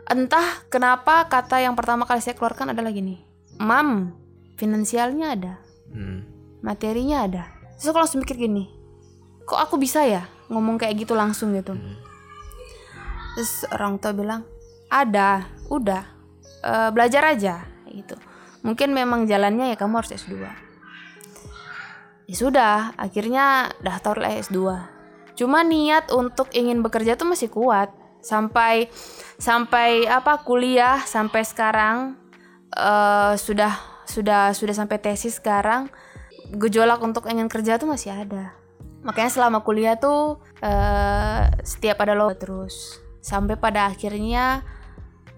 Entah 0.06 0.62
kenapa 0.68 1.26
kata 1.26 1.58
yang 1.58 1.74
pertama 1.74 2.06
kali 2.06 2.22
saya 2.22 2.36
keluarkan 2.36 2.70
adalah 2.70 2.92
gini 2.92 3.18
mam 3.58 4.14
finansialnya 4.54 5.26
ada 5.34 5.54
Hmm. 5.90 6.22
materinya 6.60 7.24
ada. 7.26 7.44
Terus 7.76 7.90
aku 7.90 7.98
langsung 7.98 8.20
mikir 8.22 8.38
gini 8.38 8.70
kok 9.44 9.60
aku 9.60 9.76
bisa 9.76 10.00
ya 10.04 10.24
ngomong 10.48 10.80
kayak 10.80 11.04
gitu 11.04 11.12
langsung 11.12 11.52
gitu 11.52 11.76
terus 13.34 13.66
orang 13.74 13.98
tua 13.98 14.14
bilang 14.14 14.42
ada 14.88 15.46
udah 15.68 16.14
Eh, 16.64 16.90
belajar 16.96 17.20
aja 17.28 17.60
gitu. 17.92 18.16
Mungkin 18.64 18.96
memang 18.96 19.28
jalannya 19.28 19.68
ya 19.68 19.76
kamu 19.76 20.00
harus 20.00 20.16
S2 20.16 20.40
ya 22.24 22.32
sudah 22.32 22.96
akhirnya 22.96 23.68
daftar 23.84 24.16
lah 24.16 24.32
S2 24.40 24.56
cuma 25.36 25.60
niat 25.60 26.08
untuk 26.08 26.48
ingin 26.56 26.80
bekerja 26.80 27.20
tuh 27.20 27.28
masih 27.28 27.52
kuat. 27.52 27.92
Sampai 28.24 28.88
sampai 29.36 30.08
apa 30.08 30.40
kuliah 30.40 31.04
sampai 31.04 31.44
sekarang 31.44 32.16
eh 32.72 33.36
sudah 33.36 33.76
sudah 34.08 34.56
sudah 34.56 34.72
sampai 34.72 34.96
tesis 35.04 35.36
sekarang 35.36 35.92
gejolak 36.56 37.04
untuk 37.04 37.28
ingin 37.28 37.52
kerja 37.52 37.76
tuh 37.76 37.92
masih 37.92 38.16
ada. 38.16 38.56
Makanya 39.04 39.28
selama 39.28 39.60
kuliah 39.60 40.00
tuh 40.00 40.40
eh 40.64 41.44
setiap 41.60 42.00
ada 42.00 42.16
lo 42.16 42.32
terus 42.32 43.03
sampai 43.24 43.56
pada 43.56 43.88
akhirnya 43.88 44.60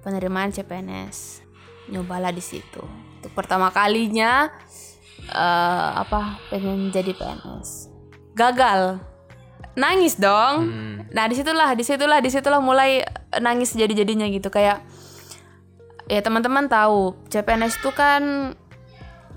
penerimaan 0.03 0.51
CPNS 0.51 1.47
nyobalah 1.95 2.35
di 2.35 2.43
situ. 2.43 2.83
Untuk 3.23 3.31
pertama 3.31 3.71
kalinya 3.71 4.51
eh 5.27 5.91
apa 5.95 6.43
pengen 6.51 6.91
jadi 6.91 7.15
PNS 7.15 7.95
gagal. 8.35 8.99
Nangis 9.79 10.19
dong. 10.19 10.67
Hmm. 10.67 10.95
nah 11.15 11.31
di 11.31 11.39
situlah 11.39 11.73
di 11.79 11.85
situlah 11.87 12.19
di 12.19 12.29
situlah 12.29 12.59
mulai 12.59 13.07
nangis 13.39 13.79
jadi 13.79 13.95
jadinya 14.03 14.27
gitu. 14.27 14.51
Kayak 14.51 14.83
ya 16.11 16.19
teman-teman 16.27 16.67
tahu 16.67 17.15
CPNS 17.31 17.79
itu 17.79 17.91
kan 17.95 18.53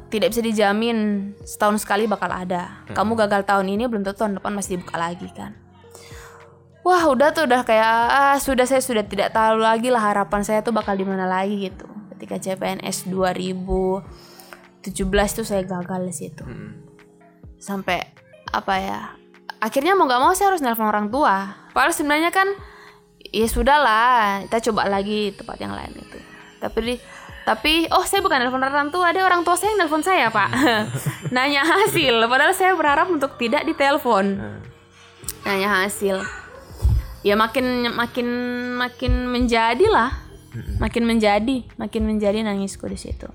tidak 0.10 0.34
bisa 0.34 0.42
dijamin 0.42 0.98
setahun 1.46 1.86
sekali 1.86 2.10
bakal 2.10 2.34
ada. 2.34 2.82
Kamu 2.98 3.14
gagal 3.14 3.46
tahun 3.46 3.78
ini 3.78 3.86
belum 3.86 4.02
tentu 4.02 4.26
tahun 4.26 4.42
depan 4.42 4.58
masih 4.58 4.82
dibuka 4.82 4.98
lagi 4.98 5.30
kan 5.38 5.69
wah 6.90 7.06
udah 7.06 7.30
tuh 7.30 7.46
udah 7.46 7.62
kayak 7.62 7.94
ah, 8.10 8.38
sudah 8.42 8.66
saya 8.66 8.82
sudah 8.82 9.06
tidak 9.06 9.30
tahu 9.30 9.62
lagi 9.62 9.94
lah 9.94 10.02
harapan 10.02 10.42
saya 10.42 10.66
tuh 10.66 10.74
bakal 10.74 10.98
di 10.98 11.06
mana 11.06 11.30
lagi 11.30 11.70
gitu. 11.70 11.86
Ketika 12.18 12.42
CPNS 12.42 13.06
2017 13.14 15.38
tuh 15.38 15.46
saya 15.46 15.62
gagal 15.62 16.02
di 16.10 16.16
situ. 16.18 16.42
Hmm. 16.42 16.90
sampai 17.60 18.00
apa 18.56 18.74
ya 18.80 19.20
akhirnya 19.60 19.92
mau 19.92 20.08
nggak 20.08 20.22
mau 20.24 20.32
saya 20.32 20.56
harus 20.56 20.64
nelpon 20.64 20.88
orang 20.88 21.12
tua. 21.12 21.68
Padahal 21.76 21.92
sebenarnya 21.92 22.32
kan 22.32 22.48
ya 23.20 23.48
sudah 23.52 23.78
lah 23.84 24.48
kita 24.48 24.72
coba 24.72 24.88
lagi 24.88 25.36
tempat 25.36 25.60
yang 25.60 25.76
lain 25.76 25.92
itu. 25.94 26.18
Tapi 26.64 26.80
di 26.82 26.96
tapi 27.44 27.84
oh 27.92 28.08
saya 28.08 28.24
bukan 28.24 28.48
nelpon 28.48 28.64
orang 28.64 28.96
tua 28.96 29.12
ada 29.12 29.28
orang 29.28 29.44
tua 29.44 29.60
saya 29.60 29.76
yang 29.76 29.86
nelpon 29.86 30.02
saya 30.02 30.32
pak. 30.32 30.50
Nanya 31.36 31.68
hasil. 31.68 32.16
Padahal 32.32 32.56
saya 32.56 32.72
berharap 32.80 33.12
untuk 33.12 33.36
tidak 33.36 33.68
ditelepon. 33.68 34.40
Nah. 34.40 34.60
nanya 35.40 35.84
hasil 35.84 36.20
ya 37.22 37.36
makin 37.36 37.90
makin 37.92 38.28
makin 38.76 39.14
menjadi 39.28 39.86
lah 39.90 40.12
makin 40.80 41.06
menjadi 41.06 41.62
makin 41.78 42.08
menjadi 42.08 42.42
nangisku 42.42 42.88
di 42.88 42.98
situ 42.98 43.28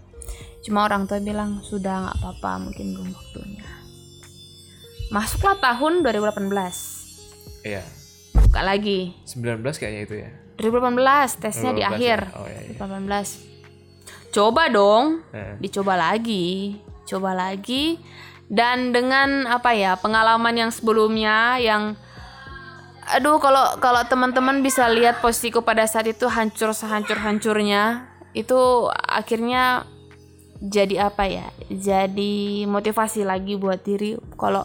cuma 0.65 0.83
orang 0.89 1.05
tua 1.05 1.21
bilang 1.21 1.61
sudah 1.61 2.09
nggak 2.09 2.17
apa-apa 2.21 2.51
mungkin 2.69 2.97
belum 2.97 3.09
waktunya 3.13 3.67
masuklah 5.13 5.57
tahun 5.61 6.01
2018 6.03 6.51
Iya. 7.65 7.81
buka 8.35 8.61
lagi 8.61 9.17
19 9.25 9.65
kayaknya 9.81 10.03
itu 10.05 10.15
ya. 10.21 10.31
2018 10.61 11.41
tesnya 11.41 11.73
di 11.73 11.81
2018 11.81 11.83
ya? 11.83 11.89
akhir. 11.89 12.19
Oh, 12.37 12.47
iya, 12.47 12.61
iya. 12.61 12.77
2018. 12.77 14.31
Coba 14.31 14.63
dong. 14.69 15.25
Eh, 15.33 15.55
Dicoba 15.59 15.95
lagi. 15.97 16.77
Coba 17.09 17.33
lagi 17.33 17.97
dan 18.47 18.93
dengan 18.93 19.49
apa 19.49 19.73
ya? 19.73 19.97
Pengalaman 19.97 20.55
yang 20.55 20.71
sebelumnya 20.71 21.57
yang 21.57 21.97
aduh 23.13 23.37
kalau 23.37 23.77
kalau 23.83 24.01
teman-teman 24.09 24.65
bisa 24.65 24.89
lihat 24.89 25.21
posisiku 25.21 25.61
pada 25.61 25.85
saat 25.85 26.09
itu 26.09 26.25
hancur 26.31 26.73
sehancur-hancurnya 26.73 28.09
itu 28.33 28.89
akhirnya 28.93 29.85
jadi 30.65 31.13
apa 31.13 31.29
ya? 31.29 31.47
Jadi 31.69 32.65
motivasi 32.65 33.27
lagi 33.27 33.59
buat 33.61 33.85
diri 33.85 34.17
kalau 34.41 34.65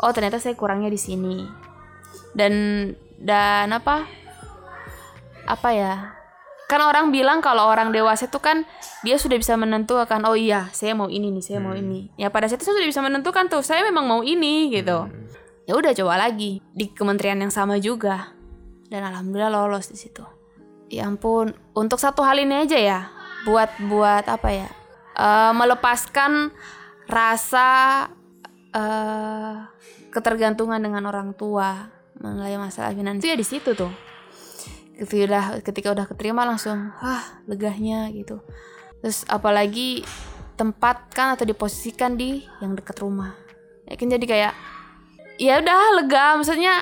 oh 0.00 0.12
ternyata 0.14 0.38
saya 0.38 0.54
kurangnya 0.54 0.92
di 0.92 1.00
sini. 1.00 1.36
Dan 2.30 2.52
dan 3.18 3.74
apa? 3.74 4.06
Apa 5.50 5.68
ya? 5.74 5.94
Kan 6.70 6.86
orang 6.86 7.10
bilang 7.10 7.42
kalau 7.42 7.66
orang 7.66 7.90
dewasa 7.90 8.30
itu 8.30 8.38
kan 8.38 8.62
dia 9.02 9.18
sudah 9.18 9.34
bisa 9.34 9.58
menentukan 9.58 10.22
oh 10.22 10.38
iya, 10.38 10.70
saya 10.70 10.94
mau 10.94 11.10
ini 11.10 11.34
nih, 11.34 11.42
saya 11.42 11.58
mau 11.58 11.74
ini. 11.74 12.14
Ya 12.14 12.30
pada 12.30 12.46
saat 12.46 12.62
itu 12.62 12.70
saya 12.70 12.78
sudah 12.78 12.90
bisa 12.94 13.02
menentukan 13.02 13.50
tuh, 13.50 13.66
saya 13.66 13.82
memang 13.82 14.06
mau 14.06 14.22
ini 14.22 14.70
gitu. 14.70 15.10
Ya 15.70 15.78
udah 15.78 15.94
coba 15.94 16.18
lagi 16.18 16.58
di 16.74 16.90
kementerian 16.90 17.38
yang 17.38 17.54
sama 17.54 17.78
juga. 17.78 18.34
Dan 18.90 19.06
alhamdulillah 19.06 19.54
lolos 19.54 19.86
di 19.86 19.94
situ. 19.94 20.26
Ya 20.90 21.06
ampun, 21.06 21.54
untuk 21.78 22.02
satu 22.02 22.26
hal 22.26 22.42
ini 22.42 22.66
aja 22.66 22.74
ya, 22.74 23.00
buat 23.46 23.70
buat 23.86 24.26
apa 24.26 24.50
ya? 24.50 24.66
eh, 25.14 25.52
melepaskan 25.54 26.50
rasa 27.06 27.68
eh 28.74 29.54
ketergantungan 30.10 30.82
dengan 30.82 31.06
orang 31.06 31.38
tua 31.38 31.86
mengenai 32.18 32.58
masalah 32.58 32.90
finansial 32.90 33.34
ya 33.34 33.38
di 33.38 33.46
situ 33.46 33.70
tuh. 33.78 33.94
Ketika 34.98 35.22
udah 35.22 35.44
ketika 35.62 35.88
udah 35.94 36.06
keterima 36.10 36.42
langsung, 36.42 36.90
wah 36.98 37.22
legahnya 37.46 38.10
gitu. 38.10 38.42
Terus 39.06 39.22
apalagi 39.30 40.02
tempatkan 40.58 41.38
atau 41.38 41.46
diposisikan 41.46 42.18
di 42.18 42.42
yang 42.58 42.74
dekat 42.74 42.98
rumah. 42.98 43.38
Ya 43.86 43.94
kan 43.94 44.10
jadi 44.10 44.26
kayak 44.26 44.79
ya 45.40 45.64
udah 45.64 45.80
lega. 45.96 46.36
Maksudnya 46.36 46.74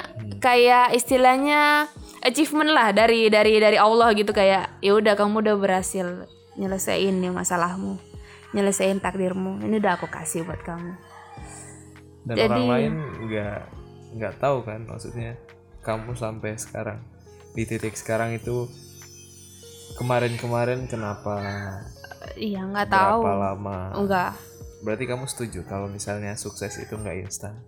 kayak 0.42 0.98
istilahnya 0.98 1.86
achievement 2.26 2.74
lah 2.74 2.90
dari 2.90 3.30
dari 3.30 3.62
dari 3.62 3.78
Allah 3.78 4.10
gitu. 4.18 4.34
Kayak 4.34 4.82
ya 4.82 4.98
udah 4.98 5.14
kamu 5.14 5.46
udah 5.46 5.56
berhasil 5.56 6.26
nyelesain 6.58 7.14
nih 7.14 7.30
masalahmu. 7.30 8.02
Nyelesain 8.50 8.98
takdirmu. 8.98 9.62
Ini 9.62 9.78
udah 9.78 9.94
aku 9.94 10.10
kasih 10.10 10.42
buat 10.42 10.58
kamu. 10.66 10.92
Dan 12.26 12.34
Jadi- 12.34 12.50
orang 12.50 12.66
lain 12.68 12.92
nggak 13.30 13.58
nggak 14.18 14.34
tahu 14.42 14.66
kan 14.66 14.82
maksudnya 14.82 15.38
kamu 15.86 16.18
sampai 16.18 16.58
sekarang. 16.58 16.98
Di 17.54 17.62
titik 17.64 17.94
sekarang 17.94 18.34
itu 18.34 18.66
kemarin-kemarin 19.96 20.84
kenapa 20.90 21.40
iya 22.36 22.62
nggak 22.66 22.90
tahu. 22.92 23.22
berapa 23.24 23.34
lama? 23.54 23.78
Enggak 23.96 24.32
berarti 24.82 25.04
kamu 25.10 25.26
setuju 25.26 25.66
kalau 25.66 25.90
misalnya 25.90 26.38
sukses 26.38 26.78
itu 26.78 26.94
nggak 26.94 27.26
instan 27.26 27.58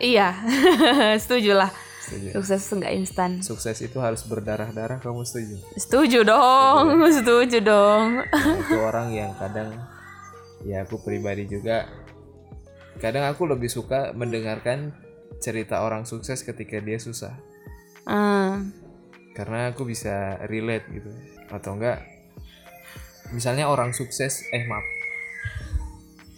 iya 0.00 0.36
setuju 1.22 1.56
lah 1.56 1.70
setuju. 2.06 2.28
Sukses 2.38 2.62
nggak 2.70 2.94
instan? 2.94 3.30
Sukses 3.42 3.78
itu 3.82 3.98
harus 3.98 4.22
berdarah-darah 4.22 5.02
kamu 5.02 5.26
setuju? 5.26 5.56
Setuju 5.74 6.18
dong 6.22 7.02
setuju. 7.10 7.58
dong. 7.58 8.22
Nah, 8.22 8.56
itu 8.62 8.76
orang 8.78 9.08
yang 9.10 9.32
kadang 9.34 9.74
ya 10.62 10.86
aku 10.86 11.02
pribadi 11.02 11.50
juga 11.50 11.90
kadang 13.02 13.28
aku 13.28 13.44
lebih 13.44 13.68
suka 13.68 14.14
mendengarkan 14.16 14.94
cerita 15.42 15.84
orang 15.84 16.08
sukses 16.08 16.40
ketika 16.46 16.80
dia 16.80 16.96
susah. 16.96 17.34
Hmm, 18.06 18.70
karena 19.34 19.74
aku 19.74 19.82
bisa 19.82 20.38
relate 20.46 20.86
gitu. 20.94 21.10
Atau 21.50 21.76
enggak 21.76 22.06
misalnya 23.34 23.66
orang 23.66 23.90
sukses 23.90 24.46
eh 24.54 24.64
maaf. 24.64 24.86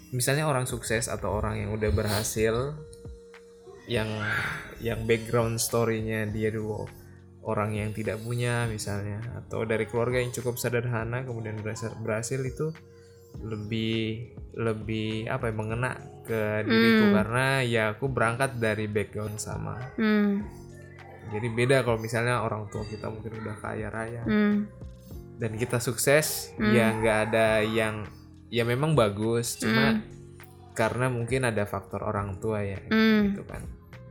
Misalnya 0.08 0.48
orang 0.48 0.64
sukses 0.64 1.12
atau 1.12 1.36
orang 1.36 1.60
yang 1.60 1.70
udah 1.76 1.92
berhasil 1.92 2.72
yang 3.88 4.08
yang 4.78 5.08
background 5.08 5.58
story-nya 5.58 6.28
dia 6.28 6.52
dulu. 6.52 6.86
Orang 7.42 7.72
yang 7.72 7.96
tidak 7.96 8.20
punya 8.20 8.68
misalnya. 8.68 9.24
Atau 9.40 9.64
dari 9.64 9.88
keluarga 9.88 10.20
yang 10.20 10.30
cukup 10.30 10.60
sederhana 10.60 11.24
kemudian 11.24 11.56
berhasil, 11.64 11.96
berhasil 11.98 12.38
itu 12.44 12.70
lebih 13.40 14.34
lebih 14.58 15.30
apa 15.30 15.52
ya 15.52 15.54
mengena 15.54 15.90
ke 16.26 16.66
diriku 16.66 17.14
karena 17.14 17.62
ya 17.62 17.82
aku 17.94 18.10
berangkat 18.10 18.58
dari 18.58 18.90
background 18.90 19.38
sama. 19.38 19.78
Hmm, 19.94 20.42
jadi 21.30 21.46
beda 21.52 21.76
kalau 21.86 22.00
misalnya 22.00 22.42
orang 22.42 22.66
tua 22.68 22.82
kita 22.84 23.06
mungkin 23.08 23.32
udah 23.38 23.56
kaya 23.62 23.88
raya. 23.88 24.22
Hmm, 24.26 24.66
dan 25.38 25.54
kita 25.54 25.78
sukses 25.78 26.52
ya 26.58 26.90
nggak 26.98 27.18
ada 27.30 27.62
yang 27.62 28.04
ya 28.50 28.66
memang 28.66 28.98
bagus. 28.98 29.56
Cuma 29.56 30.02
karena 30.74 31.06
mungkin 31.10 31.46
ada 31.46 31.62
faktor 31.64 32.02
orang 32.02 32.42
tua 32.42 32.66
ya 32.66 32.82
hmm, 32.82 33.34
gitu 33.34 33.42
kan. 33.46 33.62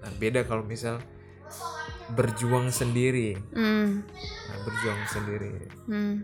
Nah, 0.03 0.11
beda 0.17 0.45
kalau 0.45 0.63
misal 0.63 1.01
berjuang 2.13 2.71
sendiri, 2.71 3.35
hmm, 3.51 3.89
nah, 4.47 4.59
berjuang 4.63 5.01
sendiri. 5.11 5.51
hmm, 5.91 6.15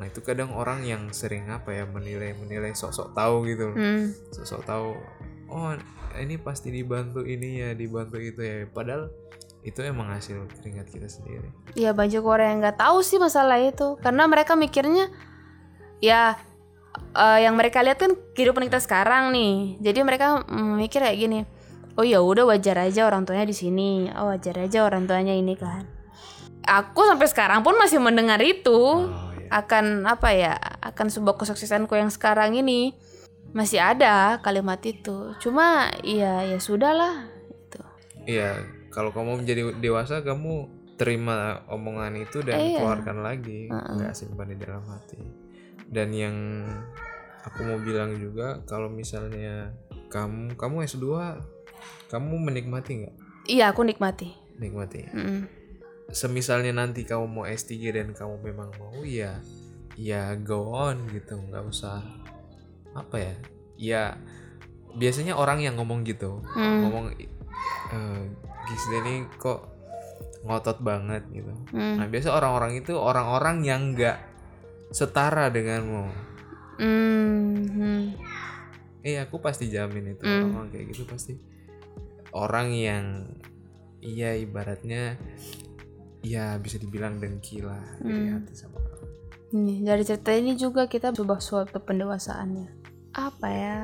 Nah 0.00 0.08
itu 0.08 0.24
kadang 0.24 0.56
orang 0.56 0.80
yang 0.88 1.12
sering 1.12 1.52
apa 1.52 1.76
ya 1.76 1.84
menilai 1.84 2.32
menilai 2.32 2.72
sok-sok 2.72 3.12
tahu 3.12 3.44
gitu, 3.50 3.68
hmm. 3.76 4.32
sok-sok 4.32 4.62
tahu. 4.64 4.96
Oh 5.52 5.76
ini 6.16 6.40
pasti 6.40 6.72
dibantu 6.72 7.20
ini 7.26 7.60
ya, 7.60 7.76
dibantu 7.76 8.16
itu 8.16 8.40
ya. 8.40 8.64
Padahal 8.64 9.12
itu 9.60 9.84
emang 9.84 10.08
hasil 10.08 10.48
keringat 10.56 10.88
kita 10.88 11.04
sendiri. 11.04 11.52
Iya 11.76 11.92
banyak 11.92 12.24
orang 12.24 12.46
yang 12.48 12.58
nggak 12.64 12.80
tahu 12.80 13.04
sih 13.04 13.20
masalah 13.20 13.60
itu 13.60 14.00
karena 14.00 14.24
mereka 14.24 14.56
mikirnya 14.56 15.12
ya 16.00 16.40
eh, 17.12 17.38
yang 17.44 17.60
mereka 17.60 17.84
lihat 17.84 18.00
kan 18.00 18.16
kehidupan 18.32 18.64
kita 18.72 18.80
sekarang 18.80 19.36
nih 19.36 19.76
jadi 19.84 20.00
mereka 20.00 20.48
mm, 20.48 20.80
mikir 20.80 21.04
kayak 21.04 21.18
gini 21.20 21.40
oh 21.96 22.04
ya 22.06 22.22
udah 22.22 22.46
wajar 22.46 22.76
aja 22.78 23.06
orang 23.06 23.26
tuanya 23.26 23.46
di 23.46 23.56
sini. 23.56 24.10
Oh 24.14 24.30
wajar 24.30 24.58
aja 24.60 24.84
orang 24.86 25.06
tuanya 25.06 25.34
ini 25.34 25.54
kan. 25.56 25.86
Aku 26.60 27.02
sampai 27.08 27.26
sekarang 27.26 27.64
pun 27.64 27.74
masih 27.80 27.98
mendengar 27.98 28.38
itu. 28.44 29.08
Oh 29.08 29.30
ya. 29.34 29.64
akan 29.64 30.06
apa 30.06 30.30
ya 30.30 30.54
akan 30.78 31.10
sebuah 31.10 31.34
kesuksesanku 31.34 31.98
yang 31.98 32.06
sekarang 32.06 32.54
ini 32.54 32.94
masih 33.50 33.82
ada 33.82 34.38
kalimat 34.38 34.78
itu. 34.86 35.34
Cuma 35.42 35.90
ya 36.06 36.46
ya 36.46 36.58
sudahlah 36.62 37.26
itu 37.50 37.82
Iya, 38.30 38.62
kalau 38.94 39.10
kamu 39.10 39.42
menjadi 39.42 39.74
dewasa, 39.82 40.22
kamu 40.22 40.70
terima 40.94 41.64
omongan 41.66 42.14
itu 42.20 42.44
dan 42.44 42.60
Iya. 42.60 42.78
keluarkan 42.78 43.24
lagi, 43.24 43.66
nggak 43.72 44.12
simpan 44.14 44.52
di 44.52 44.58
dalam 44.60 44.84
hati. 44.86 45.18
Dan 45.90 46.14
yang 46.14 46.36
aku 47.42 47.64
mau 47.64 47.80
bilang 47.80 48.14
juga, 48.20 48.60
kalau 48.68 48.86
misalnya 48.92 49.72
kamu 50.12 50.54
kamu 50.54 50.86
S2, 50.86 51.06
kamu 52.08 52.34
menikmati 52.40 53.04
nggak? 53.04 53.14
iya 53.46 53.72
aku 53.72 53.82
nikmati 53.82 54.30
Nikmati. 54.60 55.08
Mm-mm. 55.16 55.48
Semisalnya 56.12 56.76
nanti 56.76 57.08
kamu 57.08 57.24
mau 57.24 57.44
S3 57.46 57.70
dan 57.96 58.12
kamu 58.12 58.44
memang 58.44 58.68
mau, 58.76 59.00
ya, 59.00 59.40
ya 59.96 60.36
go 60.36 60.68
on 60.68 61.08
gitu, 61.08 61.40
nggak 61.40 61.64
usah 61.64 62.04
apa 62.92 63.16
ya? 63.16 63.34
Ya 63.80 64.02
biasanya 64.92 65.38
orang 65.38 65.64
yang 65.64 65.80
ngomong 65.80 66.04
gitu, 66.04 66.44
Hmm. 66.52 66.84
ngomong 66.84 67.04
eh 67.14 68.20
Gisda 68.68 69.00
ini 69.00 69.24
kok 69.40 69.64
ngotot 70.44 70.84
banget 70.84 71.24
gitu. 71.32 71.56
Hmm. 71.72 71.96
Nah 71.96 72.06
biasa 72.06 72.36
orang-orang 72.36 72.76
itu 72.76 72.92
orang-orang 72.94 73.64
yang 73.64 73.96
nggak 73.96 74.18
setara 74.92 75.48
denganmu. 75.48 76.04
Hmm. 76.76 78.12
Eh 79.00 79.16
aku 79.16 79.40
pasti 79.40 79.72
jamin 79.72 80.12
itu 80.12 80.24
Hmm. 80.26 80.52
orang 80.52 80.68
kayak 80.68 80.92
gitu 80.92 81.08
pasti 81.08 81.38
orang 82.32 82.70
yang 82.70 83.04
iya 84.00 84.32
ibaratnya 84.34 85.18
ya 86.20 86.56
bisa 86.56 86.76
dibilang 86.76 87.16
dengki 87.16 87.60
lah 87.60 87.80
dari 87.98 88.28
Hmm. 88.28 88.34
hati 88.38 88.52
sama 88.54 88.78
kamu. 88.78 89.06
Nih, 89.50 89.78
dari 89.82 90.02
cerita 90.04 90.30
ini 90.30 90.54
juga 90.54 90.86
kita 90.86 91.10
coba 91.10 91.42
suatu 91.42 91.80
pendewasaannya. 91.80 92.68
Apa 93.12 93.48
ya? 93.50 93.78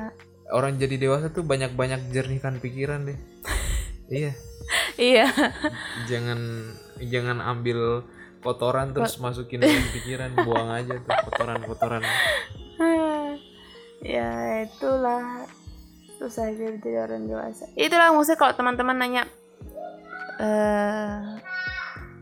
Orang 0.47 0.79
jadi 0.79 0.95
dewasa 0.95 1.27
tuh 1.27 1.43
banyak-banyak 1.43 2.07
jernihkan 2.09 2.63
pikiran 2.63 3.03
deh. 3.03 3.19
iya, 4.09 4.31
Iya. 4.95 5.27
jangan 6.07 6.39
jangan 7.03 7.43
ambil 7.43 8.07
kotoran 8.39 8.95
terus 8.95 9.19
masukin 9.19 9.59
dalam 9.59 9.83
pikiran, 9.91 10.31
buang 10.39 10.71
aja 10.71 10.95
tuh 10.97 11.15
kotoran-kotoran. 11.27 11.99
ya 14.07 14.29
itulah 14.63 15.43
susah 16.17 16.49
aja 16.49 16.73
jadi 16.81 17.05
orang 17.05 17.29
dewasa. 17.29 17.69
Itulah 17.77 18.11
maksudnya 18.11 18.39
kalau 18.41 18.53
teman-teman 18.57 18.97
nanya 18.97 19.23
eh 20.37 21.17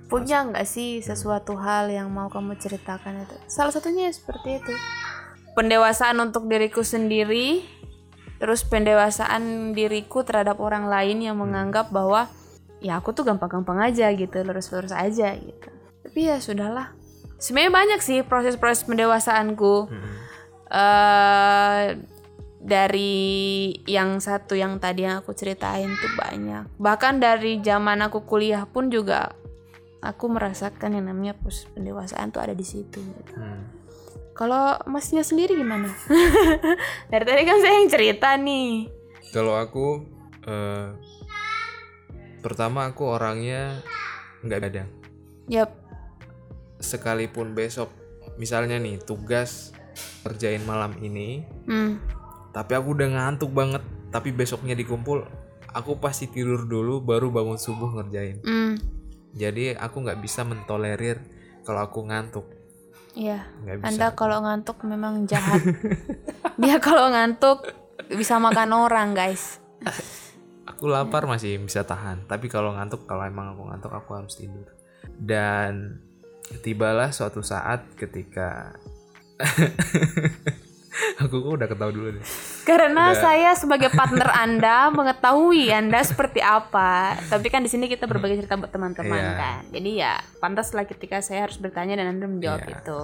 punya 0.06 0.46
nggak 0.46 0.68
sih 0.70 1.02
sesuatu 1.02 1.58
hal 1.58 1.90
yang 1.90 2.12
mau 2.12 2.30
kamu 2.30 2.60
ceritakan 2.60 3.26
itu? 3.26 3.36
Salah 3.50 3.74
satunya 3.74 4.12
ya 4.12 4.14
seperti 4.14 4.62
itu. 4.62 4.74
Pendewasaan 5.56 6.20
untuk 6.20 6.52
diriku 6.52 6.84
sendiri, 6.84 7.64
terus 8.38 8.68
pendewasaan 8.68 9.72
diriku 9.72 10.22
terhadap 10.28 10.60
orang 10.60 10.92
lain 10.92 11.24
yang 11.24 11.40
menganggap 11.40 11.90
bahwa 11.96 12.28
ya 12.84 13.00
aku 13.00 13.16
tuh 13.16 13.24
gampang-gampang 13.24 13.80
aja 13.80 14.12
gitu, 14.12 14.36
lurus-lurus 14.44 14.92
aja 14.92 15.32
gitu. 15.34 15.70
tapi 16.06 16.30
ya 16.30 16.38
sudahlah 16.38 16.94
sebenarnya 17.42 17.72
banyak 17.74 18.00
sih 18.00 18.20
proses-proses 18.24 18.86
pendewasaanku 18.88 19.90
Mm-mm. 19.90 20.14
eh 20.72 21.84
dari 22.66 23.70
yang 23.86 24.18
satu 24.18 24.58
yang 24.58 24.82
tadi 24.82 25.06
yang 25.06 25.22
aku 25.22 25.38
ceritain 25.38 25.86
tuh 26.02 26.14
banyak 26.18 26.66
bahkan 26.82 27.22
dari 27.22 27.62
zaman 27.62 28.02
aku 28.02 28.26
kuliah 28.26 28.66
pun 28.66 28.90
juga 28.90 29.38
aku 30.02 30.26
merasakan 30.34 30.98
yang 30.98 31.06
namanya 31.14 31.38
proses 31.38 31.70
pendewasaan 31.70 32.34
tuh 32.34 32.42
ada 32.42 32.58
di 32.58 32.66
situ 32.66 32.98
gitu. 32.98 33.34
Hmm. 33.38 33.70
kalau 34.34 34.82
masnya 34.90 35.22
sendiri 35.22 35.54
gimana 35.54 35.94
dari 37.14 37.24
tadi 37.24 37.42
kan 37.46 37.58
saya 37.62 37.74
yang 37.78 37.90
cerita 37.94 38.34
nih 38.34 38.90
Kalau 39.34 39.60
aku 39.60 40.00
eh, 40.48 40.96
pertama 42.40 42.88
aku 42.88 43.04
orangnya 43.10 43.84
nggak 44.46 44.62
kadang. 44.64 44.90
yap 45.52 45.76
Sekalipun 46.80 47.52
besok 47.52 47.90
misalnya 48.40 48.78
nih 48.78 49.02
tugas 49.02 49.76
kerjain 50.24 50.64
malam 50.64 50.96
ini, 51.00 51.48
hmm. 51.68 52.25
Tapi 52.56 52.72
aku 52.72 52.96
udah 52.96 53.10
ngantuk 53.12 53.52
banget, 53.52 53.84
tapi 54.16 54.32
besoknya 54.32 54.80
dikumpul, 54.80 55.28
aku 55.76 56.00
pasti 56.00 56.32
tidur 56.32 56.64
dulu 56.64 57.04
baru 57.04 57.28
bangun 57.28 57.60
subuh 57.60 57.92
ngerjain. 58.00 58.40
Hmm. 58.48 58.80
Jadi 59.36 59.76
aku 59.76 60.08
nggak 60.08 60.24
bisa 60.24 60.48
mentolerir 60.48 61.20
kalau 61.68 61.84
aku 61.84 62.08
ngantuk, 62.08 62.48
Iya. 63.16 63.48
Anda 63.80 64.12
kalau 64.12 64.44
ngantuk 64.44 64.84
memang 64.84 65.24
jahat. 65.24 65.64
Dia 66.62 66.84
kalau 66.84 67.12
ngantuk 67.12 67.64
bisa 68.12 68.40
makan 68.44 68.76
orang, 68.76 69.16
guys. 69.16 69.64
Aku 70.68 70.92
lapar 70.92 71.24
masih 71.24 71.56
bisa 71.64 71.88
tahan, 71.88 72.28
tapi 72.28 72.52
kalau 72.52 72.76
ngantuk, 72.76 73.08
kalau 73.08 73.24
emang 73.24 73.56
aku 73.56 73.72
ngantuk, 73.72 73.92
aku 73.96 74.20
harus 74.20 74.36
tidur. 74.36 74.68
Dan 75.16 76.04
tibalah 76.60 77.16
suatu 77.16 77.40
saat 77.40 77.88
ketika 77.96 78.76
aku 81.18 81.36
kok 81.40 81.54
udah 81.56 81.68
ketawa 81.68 81.92
dulu 81.92 82.08
deh. 82.16 82.24
Karena 82.64 83.12
saya 83.14 83.52
sebagai 83.54 83.92
partner 83.92 84.30
Anda 84.32 84.88
mengetahui 84.98 85.70
Anda 85.70 86.02
seperti 86.02 86.40
apa. 86.40 87.20
Tapi 87.28 87.48
kan 87.48 87.62
di 87.62 87.70
sini 87.70 87.86
kita 87.86 88.06
berbagi 88.06 88.40
cerita 88.40 88.56
buat 88.56 88.72
teman-teman 88.72 89.16
Iya. 89.16 89.34
kan. 89.36 89.62
Jadi 89.70 89.92
ya 89.96 90.14
pantaslah 90.40 90.84
ketika 90.84 91.20
saya 91.20 91.46
harus 91.46 91.56
bertanya 91.56 92.00
dan 92.00 92.16
Anda 92.16 92.26
menjawab 92.26 92.64
Iya. 92.64 92.74
itu. 92.80 93.02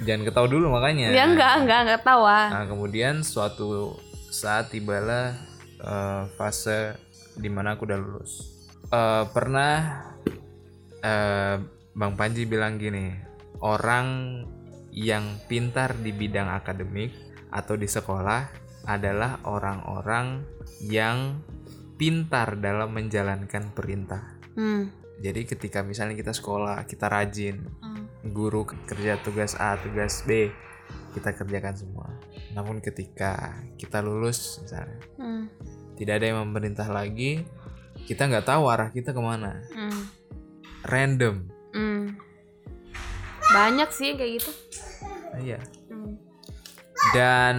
Jangan 0.00 0.22
ketawa 0.24 0.46
dulu 0.48 0.66
makanya. 0.72 1.12
Ya 1.12 1.24
enggak, 1.24 1.52
enggak, 1.60 1.78
enggak 1.84 2.02
tawa. 2.02 2.38
Nah, 2.48 2.64
kemudian 2.64 3.20
suatu 3.20 3.96
saat 4.30 4.72
tibalah 4.72 5.36
eh, 5.76 6.22
fase 6.34 6.96
di 7.34 7.48
mana 7.48 7.74
aku 7.74 7.84
udah 7.84 7.98
lulus. 7.98 8.32
Eh, 8.86 9.24
pernah 9.32 10.04
eh, 11.00 11.56
Bang 11.90 12.14
Panji 12.14 12.46
bilang 12.46 12.76
gini, 12.76 13.12
orang 13.60 14.40
yang 14.90 15.38
pintar 15.46 15.94
di 15.94 16.10
bidang 16.10 16.50
akademik 16.50 17.14
atau 17.50 17.74
di 17.74 17.86
sekolah 17.86 18.40
adalah 18.88 19.44
orang-orang 19.44 20.46
yang 20.80 21.44
pintar 22.00 22.56
dalam 22.56 22.96
menjalankan 22.96 23.76
perintah. 23.76 24.40
Hmm. 24.56 24.88
Jadi 25.20 25.44
ketika 25.44 25.84
misalnya 25.84 26.16
kita 26.16 26.32
sekolah, 26.32 26.88
kita 26.88 27.12
rajin, 27.12 27.60
Hmm. 27.84 28.08
guru 28.32 28.64
kerja 28.64 29.20
tugas 29.20 29.52
A, 29.60 29.76
tugas 29.76 30.24
B, 30.24 30.48
kita 31.12 31.36
kerjakan 31.36 31.76
semua. 31.76 32.08
Namun 32.56 32.80
ketika 32.80 33.60
kita 33.76 34.00
lulus 34.00 34.64
misalnya, 34.64 34.96
Hmm. 35.20 35.52
tidak 36.00 36.24
ada 36.24 36.26
yang 36.32 36.40
memerintah 36.48 36.88
lagi, 36.88 37.44
kita 38.08 38.32
nggak 38.32 38.48
tahu 38.48 38.72
arah 38.72 38.88
kita 38.88 39.12
ke 39.12 39.20
mana. 39.20 39.60
Hmm. 39.76 40.08
Random. 40.88 41.36
Hmm. 41.76 42.16
Banyak 43.52 43.92
sih 43.92 44.16
kayak 44.16 44.40
gitu. 44.40 44.52
Iya. 45.36 45.60
Dan 47.16 47.56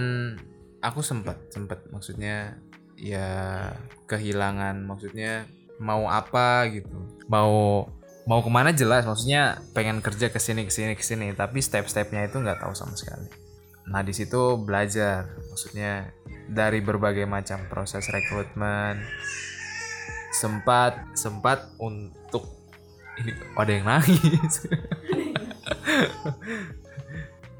aku 0.82 1.02
sempat, 1.02 1.38
sempat 1.50 1.82
maksudnya 1.90 2.58
ya 2.98 3.70
kehilangan, 4.06 4.86
maksudnya 4.86 5.46
mau 5.82 6.06
apa 6.06 6.70
gitu, 6.70 6.94
mau 7.26 7.86
mau 8.22 8.38
ke 8.38 8.50
mana 8.50 8.70
jelas, 8.70 9.02
maksudnya 9.02 9.58
pengen 9.74 9.98
kerja 9.98 10.30
ke 10.30 10.38
sini 10.38 10.62
ke 10.62 10.72
sini 10.72 10.94
ke 10.94 11.02
sini, 11.02 11.34
tapi 11.34 11.58
step-stepnya 11.58 12.30
itu 12.30 12.38
nggak 12.38 12.62
tahu 12.62 12.74
sama 12.74 12.94
sekali. 12.94 13.26
Nah 13.90 14.06
di 14.06 14.14
situ 14.14 14.62
belajar, 14.62 15.26
maksudnya 15.50 16.14
dari 16.46 16.78
berbagai 16.78 17.26
macam 17.26 17.66
proses 17.66 18.06
rekrutmen, 18.06 19.02
sempat 20.30 21.18
sempat 21.18 21.74
untuk 21.82 22.46
ini 23.18 23.34
oh, 23.34 23.60
ada 23.60 23.72
yang 23.74 23.86
nangis. 23.90 24.54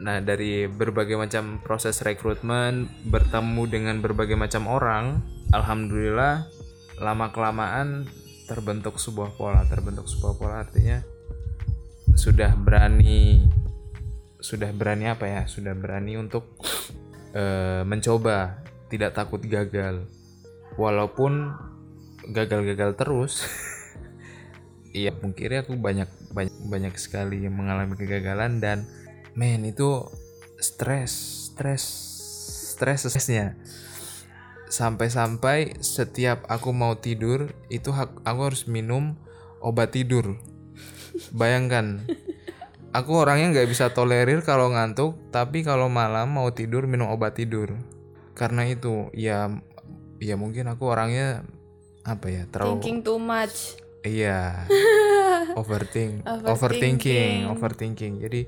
Nah, 0.03 0.19
dari 0.19 0.67
berbagai 0.67 1.15
macam 1.15 1.63
proses 1.63 2.03
rekrutmen, 2.03 2.91
bertemu 3.07 3.63
dengan 3.71 3.97
berbagai 4.03 4.35
macam 4.35 4.67
orang, 4.67 5.23
alhamdulillah 5.55 6.51
lama 6.99 7.31
kelamaan 7.31 8.11
terbentuk 8.51 8.99
sebuah 8.99 9.39
pola. 9.39 9.63
Terbentuk 9.71 10.11
sebuah 10.11 10.35
pola 10.35 10.67
artinya 10.67 10.99
sudah 12.19 12.53
berani 12.59 13.47
sudah 14.43 14.75
berani 14.75 15.07
apa 15.07 15.31
ya? 15.31 15.43
Sudah 15.47 15.71
berani 15.79 16.19
untuk 16.19 16.59
eh, 17.31 17.87
mencoba, 17.87 18.59
tidak 18.91 19.15
takut 19.15 19.39
gagal. 19.47 20.03
Walaupun 20.75 21.55
gagal-gagal 22.27 22.99
terus. 22.99 23.47
Iya, 24.91 25.15
mungkin 25.23 25.63
aku 25.63 25.79
banyak 25.79 26.11
banyak 26.35 26.59
banyak 26.67 26.95
sekali 26.99 27.47
mengalami 27.47 27.95
kegagalan 27.95 28.59
dan 28.59 28.83
men 29.35 29.65
itu 29.65 30.05
stres 30.61 31.13
stres 31.53 31.83
stres 32.77 33.07
stresnya 33.09 33.57
sampai-sampai 34.69 35.81
setiap 35.85 36.49
aku 36.49 36.73
mau 36.73 36.97
tidur 36.97 37.53
itu 37.69 37.93
hak- 37.93 38.25
aku 38.25 38.41
harus 38.49 38.65
minum 38.65 39.17
obat 39.61 39.93
tidur 39.93 40.41
bayangkan 41.31 42.01
aku 42.97 43.13
orangnya 43.21 43.53
nggak 43.53 43.69
bisa 43.69 43.93
tolerir 43.93 44.41
kalau 44.41 44.73
ngantuk 44.73 45.17
tapi 45.29 45.61
kalau 45.61 45.93
malam 45.93 46.33
mau 46.33 46.49
tidur 46.53 46.89
minum 46.89 47.13
obat 47.13 47.37
tidur 47.37 47.77
karena 48.33 48.65
itu 48.65 49.13
ya 49.13 49.53
ya 50.21 50.35
mungkin 50.41 50.73
aku 50.73 50.89
orangnya 50.89 51.45
apa 52.03 52.27
ya 52.33 52.43
terlalu 52.49 52.81
Thinking 52.81 52.99
too 53.05 53.21
much. 53.21 53.77
Iya. 54.03 54.67
Overthink, 55.61 56.23
Overthinking. 56.25 56.49
overthinking, 56.49 57.39
overthinking. 57.51 58.15
Jadi 58.23 58.41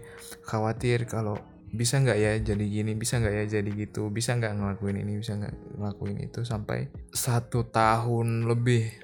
khawatir 0.47 1.05
kalau 1.09 1.39
bisa 1.75 1.99
nggak 1.99 2.19
ya 2.19 2.33
jadi 2.39 2.65
gini, 2.65 2.95
bisa 2.95 3.19
nggak 3.19 3.35
ya 3.35 3.45
jadi 3.59 3.71
gitu, 3.75 4.09
bisa 4.09 4.39
nggak 4.39 4.55
ngelakuin 4.55 5.03
ini, 5.03 5.19
bisa 5.19 5.35
nggak 5.35 5.55
ngelakuin 5.75 6.19
itu 6.23 6.47
sampai 6.47 6.87
satu 7.11 7.67
tahun 7.67 8.47
lebih. 8.47 8.95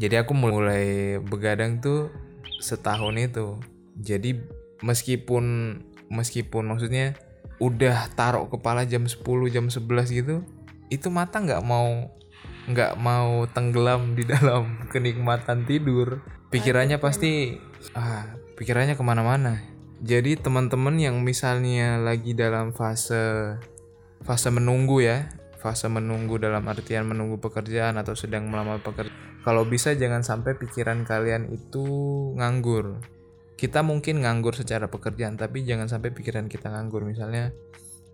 Jadi 0.00 0.14
aku 0.24 0.32
mulai 0.32 1.20
begadang 1.20 1.84
tuh 1.84 2.08
setahun 2.58 3.14
itu. 3.20 3.60
Jadi 4.00 4.40
meskipun 4.80 5.78
meskipun 6.08 6.64
maksudnya 6.64 7.14
udah 7.60 8.08
taruh 8.16 8.48
kepala 8.48 8.88
jam 8.88 9.04
10 9.04 9.20
jam 9.52 9.68
11 9.68 9.84
gitu, 10.10 10.42
itu 10.88 11.08
mata 11.12 11.38
nggak 11.38 11.62
mau 11.62 12.08
nggak 12.64 12.96
mau 12.96 13.44
tenggelam 13.52 14.16
di 14.16 14.24
dalam 14.24 14.80
kenikmatan 14.92 15.68
tidur 15.68 16.24
pikirannya 16.54 17.02
pasti 17.02 17.58
ah 17.98 18.38
pikirannya 18.54 18.94
ke 18.94 19.02
mana-mana. 19.02 19.58
Jadi 19.98 20.38
teman-teman 20.38 20.94
yang 21.02 21.18
misalnya 21.18 21.98
lagi 21.98 22.30
dalam 22.38 22.70
fase 22.70 23.58
fase 24.22 24.48
menunggu 24.54 25.02
ya 25.02 25.34
fase 25.58 25.90
menunggu 25.90 26.38
dalam 26.38 26.62
artian 26.70 27.10
menunggu 27.10 27.42
pekerjaan 27.42 27.98
atau 27.98 28.14
sedang 28.14 28.46
melamar 28.46 28.84
pekerjaan 28.84 29.42
kalau 29.42 29.66
bisa 29.66 29.96
jangan 29.98 30.22
sampai 30.22 30.54
pikiran 30.54 31.02
kalian 31.02 31.50
itu 31.50 31.82
nganggur. 32.38 33.02
Kita 33.58 33.82
mungkin 33.82 34.22
nganggur 34.22 34.54
secara 34.54 34.86
pekerjaan 34.86 35.34
tapi 35.34 35.66
jangan 35.66 35.90
sampai 35.90 36.14
pikiran 36.14 36.46
kita 36.46 36.70
nganggur. 36.70 37.02
Misalnya 37.02 37.50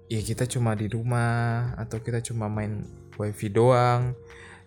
ya 0.08 0.20
kita 0.24 0.48
cuma 0.48 0.72
di 0.72 0.88
rumah 0.88 1.76
atau 1.76 2.00
kita 2.00 2.24
cuma 2.24 2.48
main 2.48 2.88
wifi 3.20 3.52
doang 3.52 4.16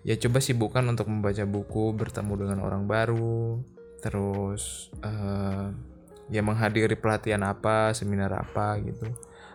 ya 0.03 0.15
coba 0.17 0.37
sibukkan 0.37 0.83
untuk 0.85 1.07
membaca 1.07 1.43
buku 1.43 1.91
bertemu 1.91 2.33
dengan 2.37 2.57
orang 2.59 2.83
baru 2.85 3.63
terus 3.99 4.91
eh, 4.99 5.67
ya 6.27 6.41
menghadiri 6.41 6.95
pelatihan 6.95 7.41
apa 7.41 7.91
seminar 7.91 8.31
apa 8.33 8.79
gitu 8.79 9.07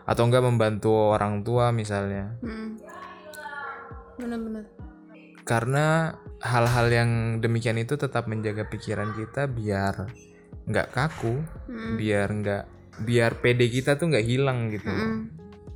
atau 0.05 0.23
enggak 0.25 0.41
membantu 0.41 0.93
orang 1.13 1.41
tua 1.41 1.69
misalnya 1.71 2.33
Hmm. 2.41 2.81
Bener-bener. 4.17 4.65
karena 5.45 6.13
hal-hal 6.41 6.87
yang 6.89 7.11
demikian 7.39 7.77
itu 7.77 7.97
tetap 7.97 8.27
menjaga 8.27 8.67
pikiran 8.67 9.15
kita 9.15 9.49
biar 9.49 10.09
nggak 10.65 10.89
kaku 10.91 11.41
Hmm. 11.65 11.97
biar 11.97 12.29
nggak 12.31 12.65
biar 12.99 13.39
PD 13.39 13.71
kita 13.71 13.95
tuh 13.95 14.11
nggak 14.11 14.27
hilang 14.27 14.69
gitu 14.69 14.89
Hmm. 14.89 15.33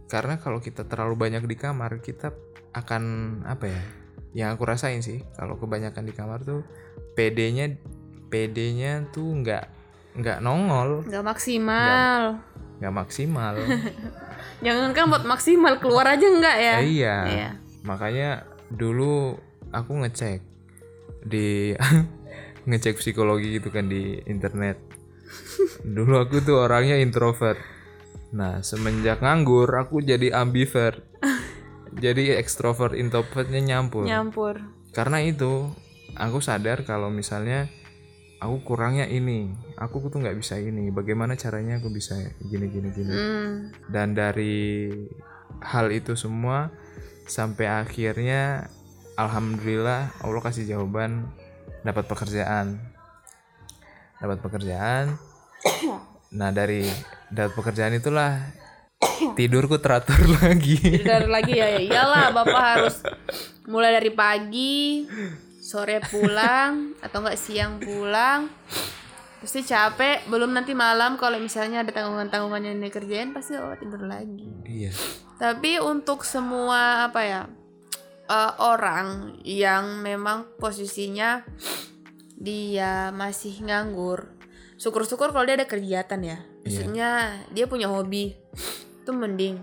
karena 0.09 0.37
kalau 0.37 0.61
kita 0.61 0.85
terlalu 0.85 1.17
banyak 1.17 1.45
di 1.45 1.57
kamar 1.57 2.01
kita 2.01 2.33
akan 2.73 3.03
apa 3.47 3.65
ya 3.69 3.83
yang 4.33 4.57
aku 4.57 4.65
rasain 4.65 5.05
sih 5.05 5.21
kalau 5.37 5.61
kebanyakan 5.61 6.09
di 6.09 6.13
kamar 6.17 6.41
tuh 6.41 6.65
PD-nya 7.13 7.77
PD-nya 8.33 9.13
tuh 9.13 9.29
nggak 9.45 9.65
nggak 10.17 10.39
nongol. 10.41 11.05
Nggak 11.05 11.25
maksimal. 11.25 12.41
Nggak 12.81 12.95
maksimal. 12.97 13.55
Jangan 14.65 14.91
kan 14.97 15.05
buat 15.13 15.25
maksimal 15.29 15.77
keluar 15.81 16.09
aja 16.09 16.27
enggak 16.27 16.57
ya? 16.57 16.77
Eh, 16.81 16.89
iya. 17.01 17.17
Iya. 17.29 17.51
makanya 17.83 18.47
dulu 18.71 19.35
aku 19.75 20.07
ngecek 20.07 20.39
di 21.27 21.75
ngecek 22.69 23.03
psikologi 23.03 23.59
gitu 23.61 23.69
kan 23.69 23.91
di 23.91 24.23
internet. 24.25 24.79
Dulu 25.97 26.15
aku 26.23 26.45
tuh 26.45 26.63
orangnya 26.63 27.01
introvert. 27.01 27.59
Nah 28.33 28.63
semenjak 28.63 29.19
nganggur 29.19 29.67
aku 29.67 29.99
jadi 29.99 30.31
ambivert 30.31 31.03
jadi 31.99 32.41
extrovert 32.41 32.97
introvertnya 32.97 33.61
nyampur. 33.61 34.09
Nyampur. 34.09 34.61
Karena 34.93 35.21
itu 35.25 35.69
aku 36.17 36.39
sadar 36.41 36.85
kalau 36.85 37.13
misalnya 37.13 37.69
aku 38.41 38.65
kurangnya 38.65 39.09
ini. 39.09 39.53
Aku 39.77 40.01
tuh 40.09 40.21
nggak 40.21 40.37
bisa 40.39 40.57
ini. 40.57 40.89
Bagaimana 40.89 41.37
caranya 41.37 41.81
aku 41.81 41.93
bisa 41.93 42.17
gini 42.41 42.67
gini 42.69 42.89
gini? 42.93 43.13
Hmm. 43.13 43.53
dan 43.93 44.17
dari 44.17 44.89
hal 45.63 45.93
itu 45.95 46.19
semua 46.19 46.75
sampai 47.29 47.71
akhirnya 47.71 48.67
alhamdulillah 49.15 50.11
Allah 50.25 50.43
kasih 50.43 50.65
jawaban 50.67 51.29
dapat 51.85 52.09
pekerjaan. 52.09 52.81
Dapat 54.23 54.39
pekerjaan. 54.41 55.19
Nah 56.33 56.49
dari 56.49 56.89
dapat 57.29 57.53
pekerjaan 57.53 57.93
itulah 57.93 58.41
tidurku 59.39 59.79
teratur 59.79 60.19
lagi. 60.41 61.03
Dari 61.03 61.29
lagi 61.37 61.53
ya, 61.59 61.67
ya. 61.79 61.81
Iyalah 61.83 62.27
bapak 62.35 62.63
harus 62.77 62.97
mulai 63.67 63.95
dari 63.95 64.11
pagi 64.15 65.07
sore 65.63 66.03
pulang 66.07 66.99
atau 67.03 67.19
enggak 67.23 67.39
siang 67.39 67.79
pulang. 67.83 68.51
Pasti 69.43 69.67
capek 69.67 70.31
belum 70.31 70.55
nanti 70.55 70.71
malam 70.71 71.19
kalau 71.19 71.39
misalnya 71.43 71.83
ada 71.83 71.91
tanggungan-tanggungan 71.91 72.63
yang 72.63 72.79
dikerjain 72.79 73.35
pasti 73.35 73.59
oh 73.59 73.75
tidur 73.75 74.07
lagi. 74.07 74.47
Iya. 74.67 74.95
Tapi 75.39 75.83
untuk 75.83 76.23
semua 76.23 77.11
apa 77.11 77.21
ya 77.27 77.43
eh, 78.31 78.53
orang 78.63 79.39
yang 79.43 79.99
memang 79.99 80.47
posisinya 80.63 81.43
dia 82.39 83.11
masih 83.15 83.63
nganggur 83.67 84.35
syukur-syukur 84.79 85.31
kalau 85.31 85.47
dia 85.47 85.59
ada 85.59 85.67
kegiatan 85.67 86.23
ya. 86.23 86.39
Maksudnya 86.63 87.11
dia 87.51 87.67
punya 87.67 87.91
hobi 87.91 88.39
itu 89.03 89.11
mending. 89.11 89.59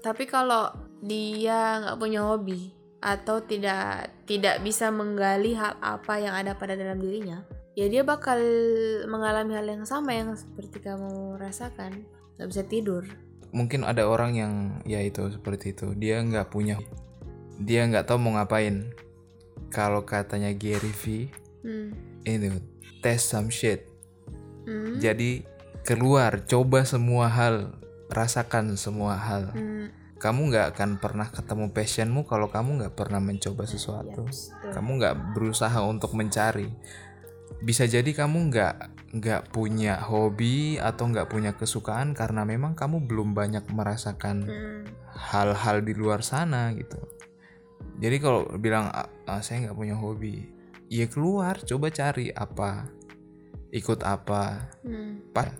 Tapi 0.00 0.24
kalau 0.24 0.72
dia 1.04 1.84
nggak 1.84 1.98
punya 2.00 2.24
hobi 2.24 2.72
atau 2.98 3.38
tidak 3.44 4.10
tidak 4.26 4.58
bisa 4.64 4.90
menggali 4.90 5.54
hal 5.54 5.78
apa 5.78 6.18
yang 6.18 6.34
ada 6.34 6.58
pada 6.58 6.74
dalam 6.74 6.98
dirinya 6.98 7.46
ya 7.78 7.86
dia 7.86 8.02
bakal 8.02 8.42
mengalami 9.06 9.54
hal 9.54 9.62
yang 9.70 9.86
sama 9.86 10.10
yang 10.10 10.34
seperti 10.34 10.82
kamu 10.82 11.38
rasakan. 11.38 12.02
Nggak 12.34 12.48
bisa 12.50 12.62
tidur. 12.66 13.04
Mungkin 13.54 13.86
ada 13.86 14.10
orang 14.10 14.34
yang 14.34 14.52
ya 14.82 14.98
itu 14.98 15.30
seperti 15.30 15.78
itu. 15.78 15.94
Dia 15.94 16.18
nggak 16.26 16.50
punya 16.50 16.82
dia 17.62 17.86
nggak 17.86 18.10
tahu 18.10 18.18
mau 18.18 18.34
ngapain. 18.34 18.90
Kalau 19.70 20.02
katanya 20.02 20.50
Gary 20.56 20.90
V 20.90 21.30
hmm. 21.62 21.90
itu 22.26 22.58
test 22.98 23.30
some 23.30 23.52
shit. 23.52 23.86
Hmm. 24.68 25.00
jadi 25.00 25.48
keluar 25.80 26.44
coba 26.44 26.84
semua 26.84 27.32
hal 27.32 27.72
rasakan 28.08 28.74
semua 28.74 29.14
hal 29.16 29.52
Hmm. 29.52 29.88
kamu 30.18 30.50
nggak 30.50 30.66
akan 30.74 30.90
pernah 30.98 31.28
ketemu 31.28 31.70
passionmu 31.70 32.24
kalau 32.24 32.48
kamu 32.48 32.82
nggak 32.82 32.94
pernah 32.94 33.18
mencoba 33.18 33.64
sesuatu 33.64 34.26
betul. 34.26 34.72
kamu 34.74 34.90
nggak 34.98 35.14
berusaha 35.32 35.78
untuk 35.80 36.12
mencari 36.12 36.66
bisa 37.60 37.84
jadi 37.84 38.06
kamu 38.08 38.50
nggak 38.50 38.74
nggak 39.14 39.42
punya 39.48 39.96
hobi 39.98 40.76
atau 40.76 41.08
nggak 41.08 41.28
punya 41.28 41.52
kesukaan 41.52 42.12
karena 42.12 42.44
memang 42.44 42.74
kamu 42.74 43.00
belum 43.02 43.32
banyak 43.32 43.64
merasakan 43.68 44.36
Hmm. 44.44 44.82
hal-hal 45.14 45.80
di 45.80 45.94
luar 45.94 46.20
sana 46.20 46.72
gitu 46.72 46.98
jadi 47.98 48.18
kalau 48.18 48.46
bilang 48.56 48.88
"Ah, 48.88 49.08
ah, 49.26 49.40
saya 49.40 49.64
nggak 49.64 49.76
punya 49.76 49.96
hobi 49.96 50.44
ya 50.88 51.06
keluar 51.06 51.60
coba 51.60 51.88
cari 51.88 52.28
apa 52.30 52.88
ikut 53.70 54.00
apa 54.00 54.72
Hmm. 54.82 55.20
pa- 55.30 55.56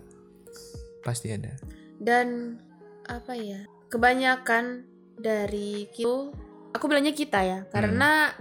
pasti 0.99 1.29
ada 1.29 1.53
dan 1.99 2.57
apa 3.05 3.35
ya 3.35 3.61
kebanyakan 3.91 4.87
dari 5.19 5.91
kita 5.91 6.31
aku 6.73 6.85
bilangnya 6.87 7.11
kita 7.11 7.39
ya 7.43 7.59
karena 7.69 8.31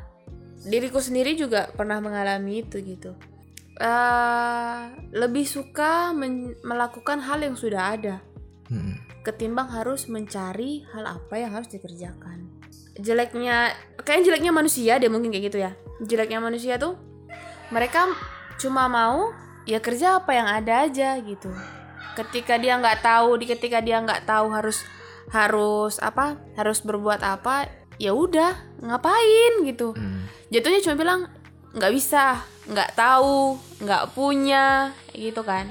diriku 0.62 0.98
sendiri 0.98 1.38
juga 1.38 1.70
pernah 1.70 2.02
mengalami 2.02 2.66
itu 2.66 2.82
gitu. 2.82 3.14
Eh, 3.78 4.80
lebih 5.14 5.46
suka 5.46 6.10
melakukan 6.66 7.22
hal 7.22 7.42
yang 7.46 7.54
sudah 7.54 7.94
ada 7.94 8.16
Hmm. 8.68 9.00
ketimbang 9.24 9.64
harus 9.72 10.12
mencari 10.12 10.84
hal 10.92 11.08
apa 11.08 11.40
yang 11.40 11.56
harus 11.56 11.72
dikerjakan. 11.72 12.52
Jeleknya 13.00 13.72
kayak 14.04 14.28
jeleknya 14.28 14.52
manusia 14.52 15.00
deh 15.00 15.08
mungkin 15.08 15.32
kayak 15.32 15.44
gitu 15.48 15.58
ya. 15.64 15.72
Jeleknya 16.04 16.42
manusia 16.42 16.76
tuh 16.76 17.00
mereka 17.72 18.12
cuma 18.60 18.84
mau 18.90 19.32
ya 19.64 19.80
kerja 19.80 20.20
apa 20.20 20.36
yang 20.36 20.48
ada 20.48 20.84
aja 20.84 21.16
gitu 21.22 21.48
ketika 22.18 22.58
dia 22.58 22.74
nggak 22.74 23.06
tahu 23.06 23.38
di 23.38 23.46
ketika 23.46 23.78
dia 23.78 24.02
nggak 24.02 24.26
tahu 24.26 24.50
harus 24.50 24.82
harus 25.30 26.00
apa 26.02 26.40
harus 26.58 26.82
berbuat 26.82 27.22
apa 27.22 27.70
ya 28.00 28.10
udah 28.14 28.82
ngapain 28.82 29.62
gitu. 29.66 29.94
Hmm. 29.94 30.26
jatuhnya 30.48 30.80
cuma 30.82 30.96
bilang 30.96 31.20
nggak 31.76 31.92
bisa 31.94 32.42
nggak 32.66 32.96
tahu 32.98 33.58
nggak 33.78 34.14
punya 34.16 34.90
gitu 35.14 35.46
kan. 35.46 35.70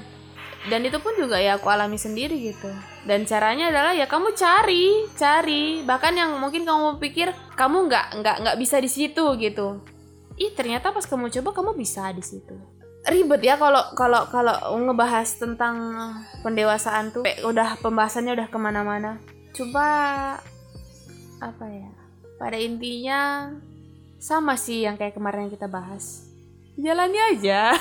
Dan 0.68 0.84
itu 0.84 0.98
pun 0.98 1.14
juga 1.14 1.38
ya 1.38 1.56
aku 1.56 1.70
alami 1.70 1.96
sendiri 1.96 2.34
gitu. 2.52 2.68
Dan 3.06 3.24
caranya 3.24 3.72
adalah 3.72 3.94
ya 3.94 4.04
kamu 4.10 4.34
cari 4.36 5.06
cari. 5.16 5.80
Bahkan 5.86 6.12
yang 6.18 6.36
mungkin 6.36 6.66
kamu 6.66 7.00
pikir 7.00 7.32
kamu 7.56 7.88
nggak 7.88 8.06
nggak 8.20 8.36
nggak 8.44 8.56
bisa 8.60 8.76
di 8.82 8.90
situ 8.90 9.24
gitu. 9.38 9.80
Ih 10.38 10.52
ternyata 10.54 10.94
pas 10.94 11.02
kamu 11.02 11.30
coba 11.40 11.50
kamu 11.50 11.72
bisa 11.74 12.10
di 12.14 12.22
situ 12.22 12.77
ribet 13.08 13.42
ya 13.42 13.56
kalau 13.56 13.82
kalau 13.96 14.28
kalau 14.28 14.54
ngebahas 14.78 15.28
tentang 15.40 15.76
pendewasaan 16.44 17.10
tuh. 17.12 17.24
Udah 17.44 17.80
pembahasannya 17.80 18.36
udah 18.36 18.48
ke 18.48 18.58
mana-mana. 18.60 19.18
Coba 19.52 19.86
apa 21.38 21.66
ya 21.70 21.90
pada 22.38 22.58
intinya 22.58 23.50
sama 24.18 24.58
sih 24.58 24.82
yang 24.86 24.98
kayak 24.98 25.16
kemarin 25.16 25.48
yang 25.48 25.54
kita 25.54 25.66
bahas. 25.70 26.28
Jalani 26.78 27.18
aja. 27.34 27.74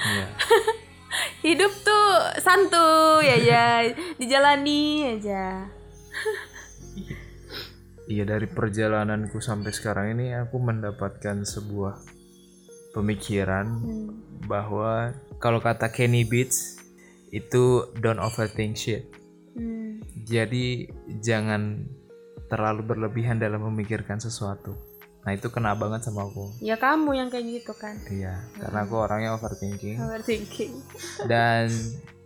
Iya. 0.00 0.26
hidup 1.46 1.72
tuh 1.84 2.08
santuy 2.40 3.26
aja. 3.28 3.84
Dijalani 4.20 5.16
aja. 5.16 5.68
Iya 8.10 8.26
dari 8.26 8.50
perjalananku 8.50 9.38
sampai 9.38 9.70
sekarang 9.70 10.18
ini 10.18 10.34
aku 10.34 10.58
mendapatkan 10.58 11.46
sebuah 11.46 12.19
pemikiran 12.90 13.66
Hmm. 13.66 14.08
bahwa 14.42 15.14
kalau 15.36 15.58
kata 15.58 15.88
Kenny 15.88 16.22
Beats 16.22 16.78
itu 17.28 17.64
don't 17.96 18.18
overthink 18.18 18.74
shit. 18.74 19.06
Hmm. 19.52 20.02
Jadi 20.20 20.90
jangan 21.18 21.86
terlalu 22.46 22.82
berlebihan 22.84 23.38
dalam 23.38 23.62
memikirkan 23.64 24.18
sesuatu. 24.18 24.74
Nah 25.20 25.30
itu 25.30 25.46
kena 25.48 25.72
banget 25.72 26.02
sama 26.02 26.24
aku. 26.24 26.48
ya 26.58 26.74
kamu 26.74 27.12
yang 27.14 27.28
kayak 27.28 27.46
gitu 27.54 27.72
kan 27.72 27.92
Iya, 28.06 28.40
karena 28.56 28.78
aku 28.82 28.94
orangnya 28.96 29.30
overthinking. 29.32 30.00
overthinking 30.00 30.72
Dan 31.30 31.68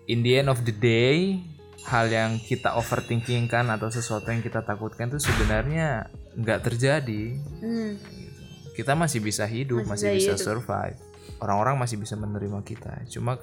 in 0.06 0.22
the 0.22 0.38
end 0.38 0.46
of 0.46 0.62
the 0.62 0.70
day, 0.72 1.42
hal 1.82 2.06
yang 2.06 2.38
kita 2.38 2.72
overthinking 2.72 3.44
kan 3.46 3.68
atau 3.68 3.90
sesuatu 3.90 4.30
yang 4.30 4.40
kita 4.40 4.62
takutkan 4.62 5.10
itu 5.10 5.20
sebenarnya 5.20 6.08
nggak 6.34 6.60
terjadi. 6.64 7.36
hmm. 7.60 7.92
Kita 8.74 8.98
masih 8.98 9.22
bisa 9.22 9.46
hidup, 9.46 9.86
Masih 9.86 10.10
masih, 10.10 10.18
bisa 10.18 10.34
hidup. 10.34 10.44
survive. 10.44 10.98
Orang-orang 11.38 11.78
masih 11.78 11.96
bisa 11.96 12.18
menerima 12.18 12.60
kita. 12.66 13.06
Cuma 13.08 13.38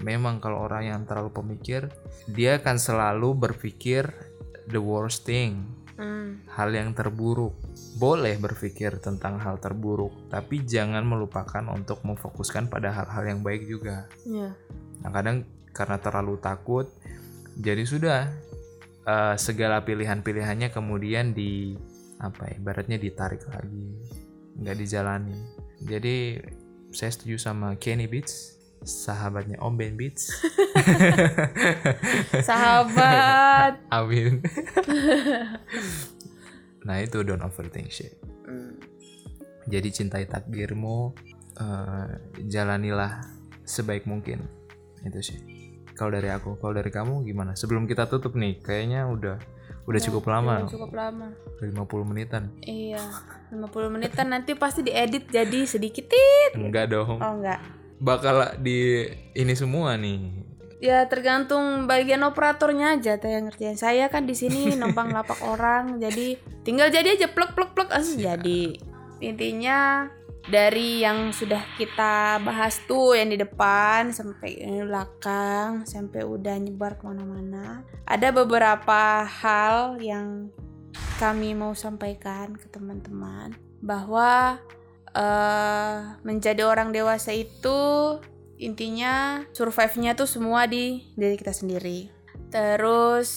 memang 0.00 0.40
kalau 0.40 0.64
orang 0.64 0.88
yang 0.88 1.00
terlalu 1.04 1.30
pemikir, 1.30 1.92
dia 2.26 2.56
akan 2.56 2.80
selalu 2.80 3.36
berpikir 3.36 4.08
the 4.66 4.80
worst 4.80 5.28
thing, 5.28 5.68
Hmm. 6.00 6.40
hal 6.48 6.72
yang 6.72 6.96
terburuk. 6.96 7.52
Boleh 8.00 8.40
berpikir 8.40 9.04
tentang 9.04 9.36
hal 9.36 9.60
terburuk, 9.60 10.32
tapi 10.32 10.64
jangan 10.64 11.04
melupakan 11.04 11.60
untuk 11.68 12.00
memfokuskan 12.00 12.72
pada 12.72 12.88
hal-hal 12.88 13.24
yang 13.28 13.40
baik 13.44 13.68
juga. 13.68 14.08
ya 14.24 14.56
Nah 15.04 15.10
kadang 15.12 15.44
karena 15.76 16.00
terlalu 16.00 16.40
takut, 16.40 16.88
jadi 17.52 17.84
sudah 17.84 18.32
eh, 19.00 19.36
segala 19.36 19.80
pilihan-pilihannya 19.84 20.72
kemudian 20.72 21.32
di 21.32 21.76
apa 22.16 22.48
ya, 22.48 22.60
ibaratnya 22.60 22.96
ditarik 22.96 23.44
lagi, 23.48 23.96
nggak 24.58 24.76
dijalani. 24.78 25.38
Jadi 25.84 26.40
saya 26.90 27.10
setuju 27.14 27.38
sama 27.38 27.78
Kenny 27.78 28.10
Beats, 28.10 28.58
sahabatnya 28.82 29.62
Om 29.62 29.74
Ben 29.78 29.94
Beats. 29.94 30.30
sahabat 32.48 33.78
Amin. 33.96 34.42
nah 36.86 36.96
itu 36.98 37.22
don't 37.22 37.44
overthink 37.44 37.94
shit. 37.94 38.18
Hmm. 38.48 38.74
Jadi 39.70 39.88
cintai 39.94 40.26
takdirmu, 40.26 41.14
eh, 41.60 42.08
jalanilah 42.50 43.22
sebaik 43.62 44.08
mungkin. 44.08 44.42
Itu 45.06 45.22
sih. 45.22 45.38
kalau 46.00 46.16
dari 46.16 46.32
aku 46.32 46.56
kalau 46.56 46.72
dari 46.72 46.88
kamu 46.88 47.28
gimana 47.28 47.52
sebelum 47.52 47.84
kita 47.84 48.08
tutup 48.08 48.32
nih 48.32 48.56
kayaknya 48.64 49.04
udah 49.04 49.36
udah 49.84 50.00
cukup 50.00 50.32
lama 50.32 50.64
Udah 50.64 50.72
cukup 50.72 50.92
lama 50.96 51.28
50 51.60 52.08
menitan 52.08 52.48
iya 52.64 53.04
50 53.50 53.90
menitan 53.90 54.30
nanti 54.30 54.54
pasti 54.54 54.86
diedit 54.86 55.26
jadi 55.26 55.66
sedikit 55.66 56.06
tit. 56.06 56.52
enggak 56.54 56.94
dong. 56.94 57.18
Oh 57.18 57.32
enggak. 57.36 57.58
Bakal 58.00 58.62
di 58.62 59.10
ini 59.34 59.54
semua 59.58 59.98
nih. 59.98 60.48
Ya 60.80 61.04
tergantung 61.04 61.84
bagian 61.84 62.24
operatornya 62.24 62.96
aja 62.96 63.20
teh 63.20 63.28
yang 63.28 63.50
ngerjain. 63.50 63.76
Saya 63.76 64.08
kan 64.08 64.24
di 64.24 64.32
sini 64.32 64.72
numpang 64.80 65.12
lapak 65.12 65.42
orang 65.44 66.00
jadi 66.00 66.40
tinggal 66.64 66.88
jadi 66.88 67.18
aja 67.18 67.28
plek 67.28 67.52
plek 67.52 67.76
plek 67.76 67.90
langsung 67.92 68.22
jadi. 68.22 68.78
Intinya 69.20 70.08
dari 70.48 71.04
yang 71.04 71.36
sudah 71.36 71.60
kita 71.76 72.40
bahas 72.40 72.80
tuh 72.88 73.12
yang 73.12 73.28
di 73.28 73.36
depan 73.36 74.08
sampai 74.08 74.56
yang 74.56 74.72
di 74.80 74.84
belakang 74.88 75.84
sampai 75.84 76.24
udah 76.24 76.56
nyebar 76.56 76.96
ke 76.96 77.04
mana-mana 77.04 77.84
ada 78.08 78.32
beberapa 78.32 79.28
hal 79.28 80.00
yang 80.00 80.48
kami 81.20 81.52
mau 81.52 81.76
sampaikan 81.76 82.56
ke 82.56 82.66
teman-teman 82.72 83.54
bahwa 83.84 84.56
eh 85.10 85.98
menjadi 86.22 86.62
orang 86.64 86.94
dewasa 86.94 87.34
itu 87.34 87.80
intinya 88.60 89.42
survive-nya 89.50 90.14
tuh 90.14 90.28
semua 90.28 90.68
di 90.70 91.12
diri 91.16 91.34
kita 91.36 91.52
sendiri. 91.52 92.08
Terus 92.52 93.30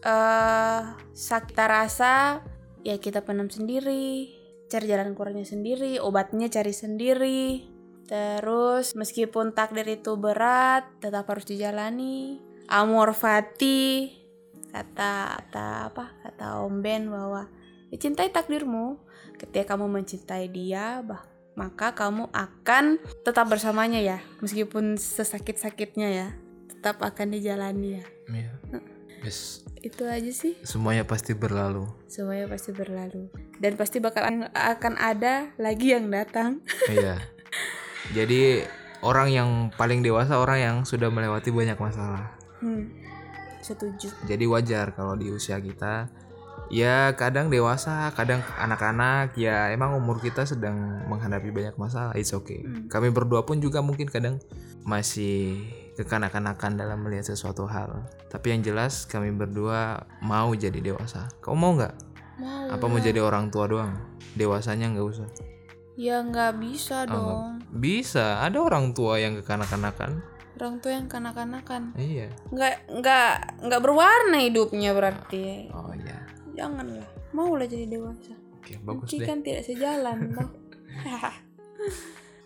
eh 0.00 0.82
sakit 1.12 1.58
rasa 1.58 2.40
ya 2.80 2.96
kita 2.96 3.20
penam 3.22 3.52
sendiri, 3.52 4.32
cari 4.72 4.86
jalan 4.88 5.12
keluarnya 5.12 5.44
sendiri, 5.44 6.00
obatnya 6.00 6.48
cari 6.48 6.72
sendiri. 6.72 7.68
Terus 8.10 8.98
meskipun 8.98 9.54
takdir 9.54 9.86
itu 9.86 10.18
berat, 10.18 10.88
tetap 10.98 11.30
harus 11.30 11.46
dijalani. 11.46 12.42
Amor 12.70 13.14
fati 13.14 14.19
kata 14.70 15.38
kata 15.38 15.92
apa? 15.92 16.04
Kata 16.26 16.64
Om 16.64 16.80
Ben 16.80 17.10
bahwa 17.10 17.46
ya, 17.90 17.96
cintai 17.98 18.30
takdirmu. 18.30 18.98
Ketika 19.36 19.74
kamu 19.74 19.88
mencintai 19.88 20.52
dia, 20.52 21.00
bah 21.00 21.24
maka 21.58 21.92
kamu 21.92 22.30
akan 22.32 23.02
tetap 23.26 23.50
bersamanya 23.50 24.00
ya. 24.00 24.18
Meskipun 24.40 24.96
sesakit-sakitnya 24.96 26.08
ya 26.08 26.28
tetap 26.80 27.04
akan 27.04 27.36
dijalani 27.36 28.00
ya. 28.00 28.04
Iya. 28.32 28.52
Yes. 29.20 29.68
itu 29.84 30.04
aja 30.08 30.32
sih. 30.32 30.56
Semuanya 30.64 31.04
pasti 31.04 31.36
berlalu. 31.36 31.84
Semuanya 32.08 32.48
pasti 32.48 32.72
berlalu. 32.72 33.28
Dan 33.60 33.76
pasti 33.76 34.00
bakal 34.00 34.24
akan 34.52 34.94
ada 34.96 35.52
lagi 35.60 35.92
yang 35.92 36.08
datang. 36.08 36.64
Iya. 36.88 37.20
Jadi 38.16 38.64
orang 39.04 39.28
yang 39.28 39.48
paling 39.76 40.00
dewasa 40.00 40.40
orang 40.40 40.58
yang 40.60 40.76
sudah 40.88 41.12
melewati 41.12 41.52
banyak 41.52 41.76
masalah. 41.76 42.32
Hmm, 42.64 42.92
setuju. 43.60 44.08
Jadi 44.24 44.44
wajar 44.44 44.92
kalau 44.92 45.14
di 45.14 45.28
usia 45.28 45.56
kita. 45.56 46.08
Ya 46.70 47.10
kadang 47.18 47.50
dewasa 47.50 48.14
kadang 48.14 48.46
anak-anak. 48.56 49.34
Ya 49.34 49.70
emang 49.70 49.98
umur 49.98 50.18
kita 50.18 50.46
sedang 50.46 51.02
menghadapi 51.06 51.50
banyak 51.50 51.74
masalah. 51.74 52.14
It's 52.14 52.30
okay. 52.30 52.62
Kami 52.86 53.10
berdua 53.10 53.42
pun 53.42 53.58
juga 53.58 53.82
mungkin 53.82 54.06
kadang 54.06 54.38
masih 54.86 55.66
kekanak-kanakan 55.96 56.78
dalam 56.78 57.02
melihat 57.02 57.26
sesuatu 57.26 57.66
hal. 57.66 58.06
Tapi 58.30 58.54
yang 58.54 58.62
jelas 58.62 59.04
kami 59.04 59.34
berdua 59.34 60.06
mau 60.22 60.54
jadi 60.54 60.78
dewasa. 60.78 61.26
Kamu 61.42 61.56
mau 61.58 61.72
nggak? 61.74 61.94
Mau 62.38 62.72
apa 62.72 62.84
mau 62.86 63.02
jadi 63.02 63.18
orang 63.18 63.50
tua 63.50 63.66
doang? 63.66 63.92
Dewasanya 64.38 64.94
nggak 64.94 65.06
usah? 65.10 65.28
Ya 65.98 66.22
nggak 66.22 66.56
bisa 66.62 67.04
Oh, 67.04 67.10
dong. 67.10 67.66
bisa. 67.76 68.40
Ada 68.40 68.62
orang 68.62 68.94
tua 68.94 69.18
yang 69.18 69.36
kekanak-kanakan 69.42 70.22
orang 70.60 70.78
tua 70.84 70.92
yang 70.92 71.08
kanak-kanakan. 71.08 71.96
Iya. 71.96 72.28
Nggak 72.52 72.74
nggak 73.00 73.32
nggak 73.64 73.80
berwarna 73.80 74.38
hidupnya 74.44 74.92
berarti. 74.92 75.72
Oh 75.72 75.90
iya. 75.96 76.20
Janganlah 76.52 77.08
maulah 77.32 77.66
jadi 77.66 77.88
dewasa. 77.88 78.36
Oke 78.60 78.76
bagus 78.84 79.08
deh. 79.10 79.24
kan 79.24 79.40
tidak 79.40 79.64
sejalan 79.64 80.18
toh. 80.36 80.50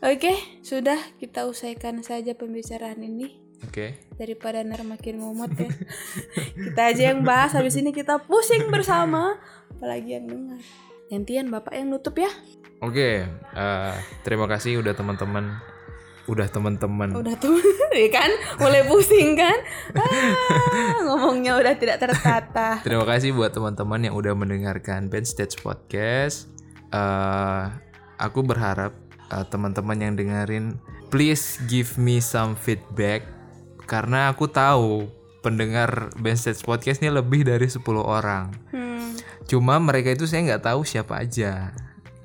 Oke, 0.04 0.36
sudah 0.60 1.00
kita 1.16 1.48
usaikan 1.48 2.04
saja 2.04 2.36
pembicaraan 2.36 3.00
ini. 3.00 3.40
Oke. 3.64 3.96
Daripada 4.20 4.60
ner 4.60 4.84
makin 4.84 5.24
ngomot 5.24 5.56
ya. 5.56 5.72
kita 6.68 6.82
aja 6.92 7.02
yang 7.16 7.24
bahas 7.24 7.56
habis 7.56 7.72
ini 7.80 7.88
kita 7.88 8.20
pusing 8.20 8.68
bersama, 8.68 9.40
apalagi 9.72 10.20
yang 10.20 10.28
dengar. 10.28 10.60
Gantian 11.08 11.48
Bapak 11.48 11.72
yang 11.72 11.88
nutup 11.88 12.20
ya. 12.20 12.28
Oke, 12.84 13.24
eh, 13.32 13.94
terima 14.28 14.44
kasih 14.44 14.84
udah 14.84 14.92
teman-teman, 14.92 15.56
udah 16.24 16.48
teman-teman. 16.48 17.12
Udah 17.12 17.36
tuh, 17.36 17.60
ya 17.94 18.08
kan? 18.08 18.30
Mulai 18.58 18.82
pusing 18.88 19.36
kan? 19.36 19.58
Ah, 20.74 20.98
ngomongnya 21.06 21.54
udah 21.54 21.74
tidak 21.78 22.02
tertata. 22.02 22.82
Terima 22.82 23.06
kasih 23.06 23.30
buat 23.30 23.54
teman-teman 23.54 24.10
yang 24.10 24.14
udah 24.18 24.34
mendengarkan 24.34 25.06
Band 25.06 25.28
Stage 25.28 25.62
Podcast. 25.62 26.50
Eh, 26.90 27.64
aku 28.18 28.40
berharap 28.42 28.90
eh, 29.30 29.44
teman-teman 29.48 29.98
yang 30.00 30.14
dengerin, 30.18 30.76
please 31.08 31.62
give 31.70 31.94
me 31.94 32.18
some 32.18 32.58
feedback 32.58 33.22
karena 33.84 34.32
aku 34.32 34.48
tahu 34.50 35.06
pendengar 35.40 36.08
Band 36.18 36.40
Stage 36.40 36.64
Podcast 36.64 37.04
ini 37.04 37.12
lebih 37.12 37.44
dari 37.44 37.68
10 37.68 37.84
orang. 38.00 38.50
Hmm, 38.72 39.12
Cuma 39.44 39.76
mereka 39.76 40.10
itu 40.10 40.24
saya 40.24 40.40
nggak 40.40 40.64
tahu 40.64 40.82
siapa 40.88 41.20
aja. 41.20 41.70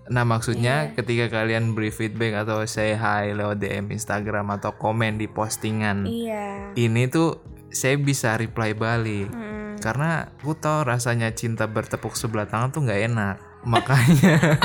Nah 0.09 0.25
maksudnya 0.25 0.91
ketika 0.97 1.29
kalian 1.29 1.77
beri 1.77 1.93
feedback 1.93 2.41
atau 2.41 2.65
say 2.65 2.93
hi 2.93 3.31
lewat 3.31 3.61
DM 3.61 3.93
Instagram 3.93 4.49
atau 4.57 4.73
komen 4.73 5.15
di 5.15 5.29
postingan 5.29 6.03
iya. 6.03 6.73
ini 6.73 7.05
tuh 7.05 7.39
saya 7.69 7.95
bisa 7.95 8.33
reply 8.33 8.73
balik 8.73 9.29
Hmm. 9.29 9.77
karena 9.77 10.33
aku 10.41 10.57
tahu 10.57 10.83
rasanya 10.83 11.31
cinta 11.31 11.63
bertepuk 11.63 12.17
sebelah 12.17 12.49
tangan 12.49 12.73
tuh 12.73 12.81
nggak 12.83 13.01
enak 13.05 13.35
makanya 13.61 14.35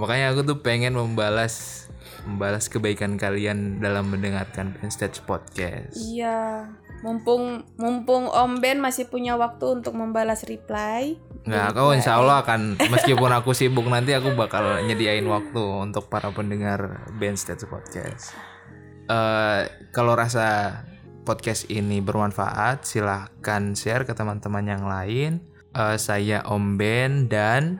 makanya 0.00 0.34
aku 0.34 0.44
tuh 0.44 0.58
pengen 0.60 0.92
membalas 0.92 1.86
membalas 2.26 2.66
kebaikan 2.66 3.16
kalian 3.16 3.78
dalam 3.78 4.10
mendengarkan 4.10 4.74
Stage 4.90 5.22
Podcast 5.22 5.94
Iya, 5.94 6.66
mumpung 7.00 7.62
mumpung 7.78 8.26
Om 8.26 8.58
Ben 8.58 8.82
masih 8.82 9.06
punya 9.06 9.38
waktu 9.38 9.78
untuk 9.78 9.94
membalas 9.94 10.42
reply. 10.42 11.14
Nggak, 11.46 11.64
aku 11.78 11.94
insya 11.94 12.18
Allah 12.18 12.42
akan 12.42 12.74
meskipun 12.90 13.30
aku 13.30 13.54
sibuk 13.54 13.86
nanti 13.86 14.10
aku 14.10 14.34
bakal 14.34 14.82
nyediain 14.82 15.22
waktu 15.30 15.62
untuk 15.62 16.10
para 16.10 16.34
pendengar 16.34 17.06
band 17.22 17.38
Stage 17.38 17.70
Podcast. 17.70 18.34
Eh, 19.06 19.62
kalau 19.94 20.18
rasa 20.18 20.82
podcast 21.22 21.70
ini 21.70 22.02
bermanfaat, 22.02 22.82
silahkan 22.82 23.78
share 23.78 24.02
ke 24.02 24.14
teman-teman 24.18 24.66
yang 24.66 24.84
lain. 24.90 25.38
Eh, 25.70 25.96
saya 26.02 26.42
Om 26.42 26.74
Ben 26.74 27.30
dan 27.30 27.78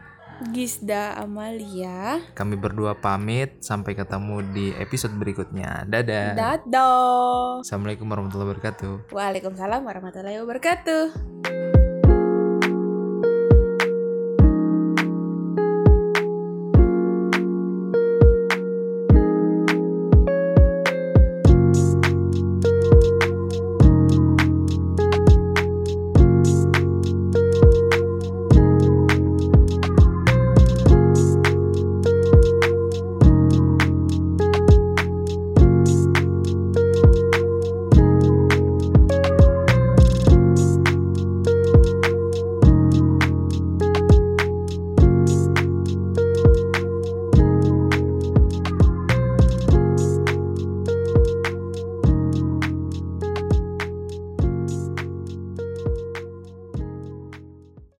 Gisda 0.52 1.16
Amalia. 1.16 2.20
kami 2.36 2.60
berdua 2.60 2.92
pamit. 2.92 3.56
Sampai 3.64 3.96
ketemu 3.96 4.44
di 4.52 4.66
episode 4.76 5.16
berikutnya. 5.16 5.88
Dadah. 5.88 6.36
Dadah. 6.36 7.64
Assalamualaikum 7.64 8.04
warahmatullahi 8.04 8.52
wabarakatuh. 8.52 9.16
Waalaikumsalam 9.16 9.80
warahmatullahi 9.80 10.38
wabarakatuh. 10.44 11.85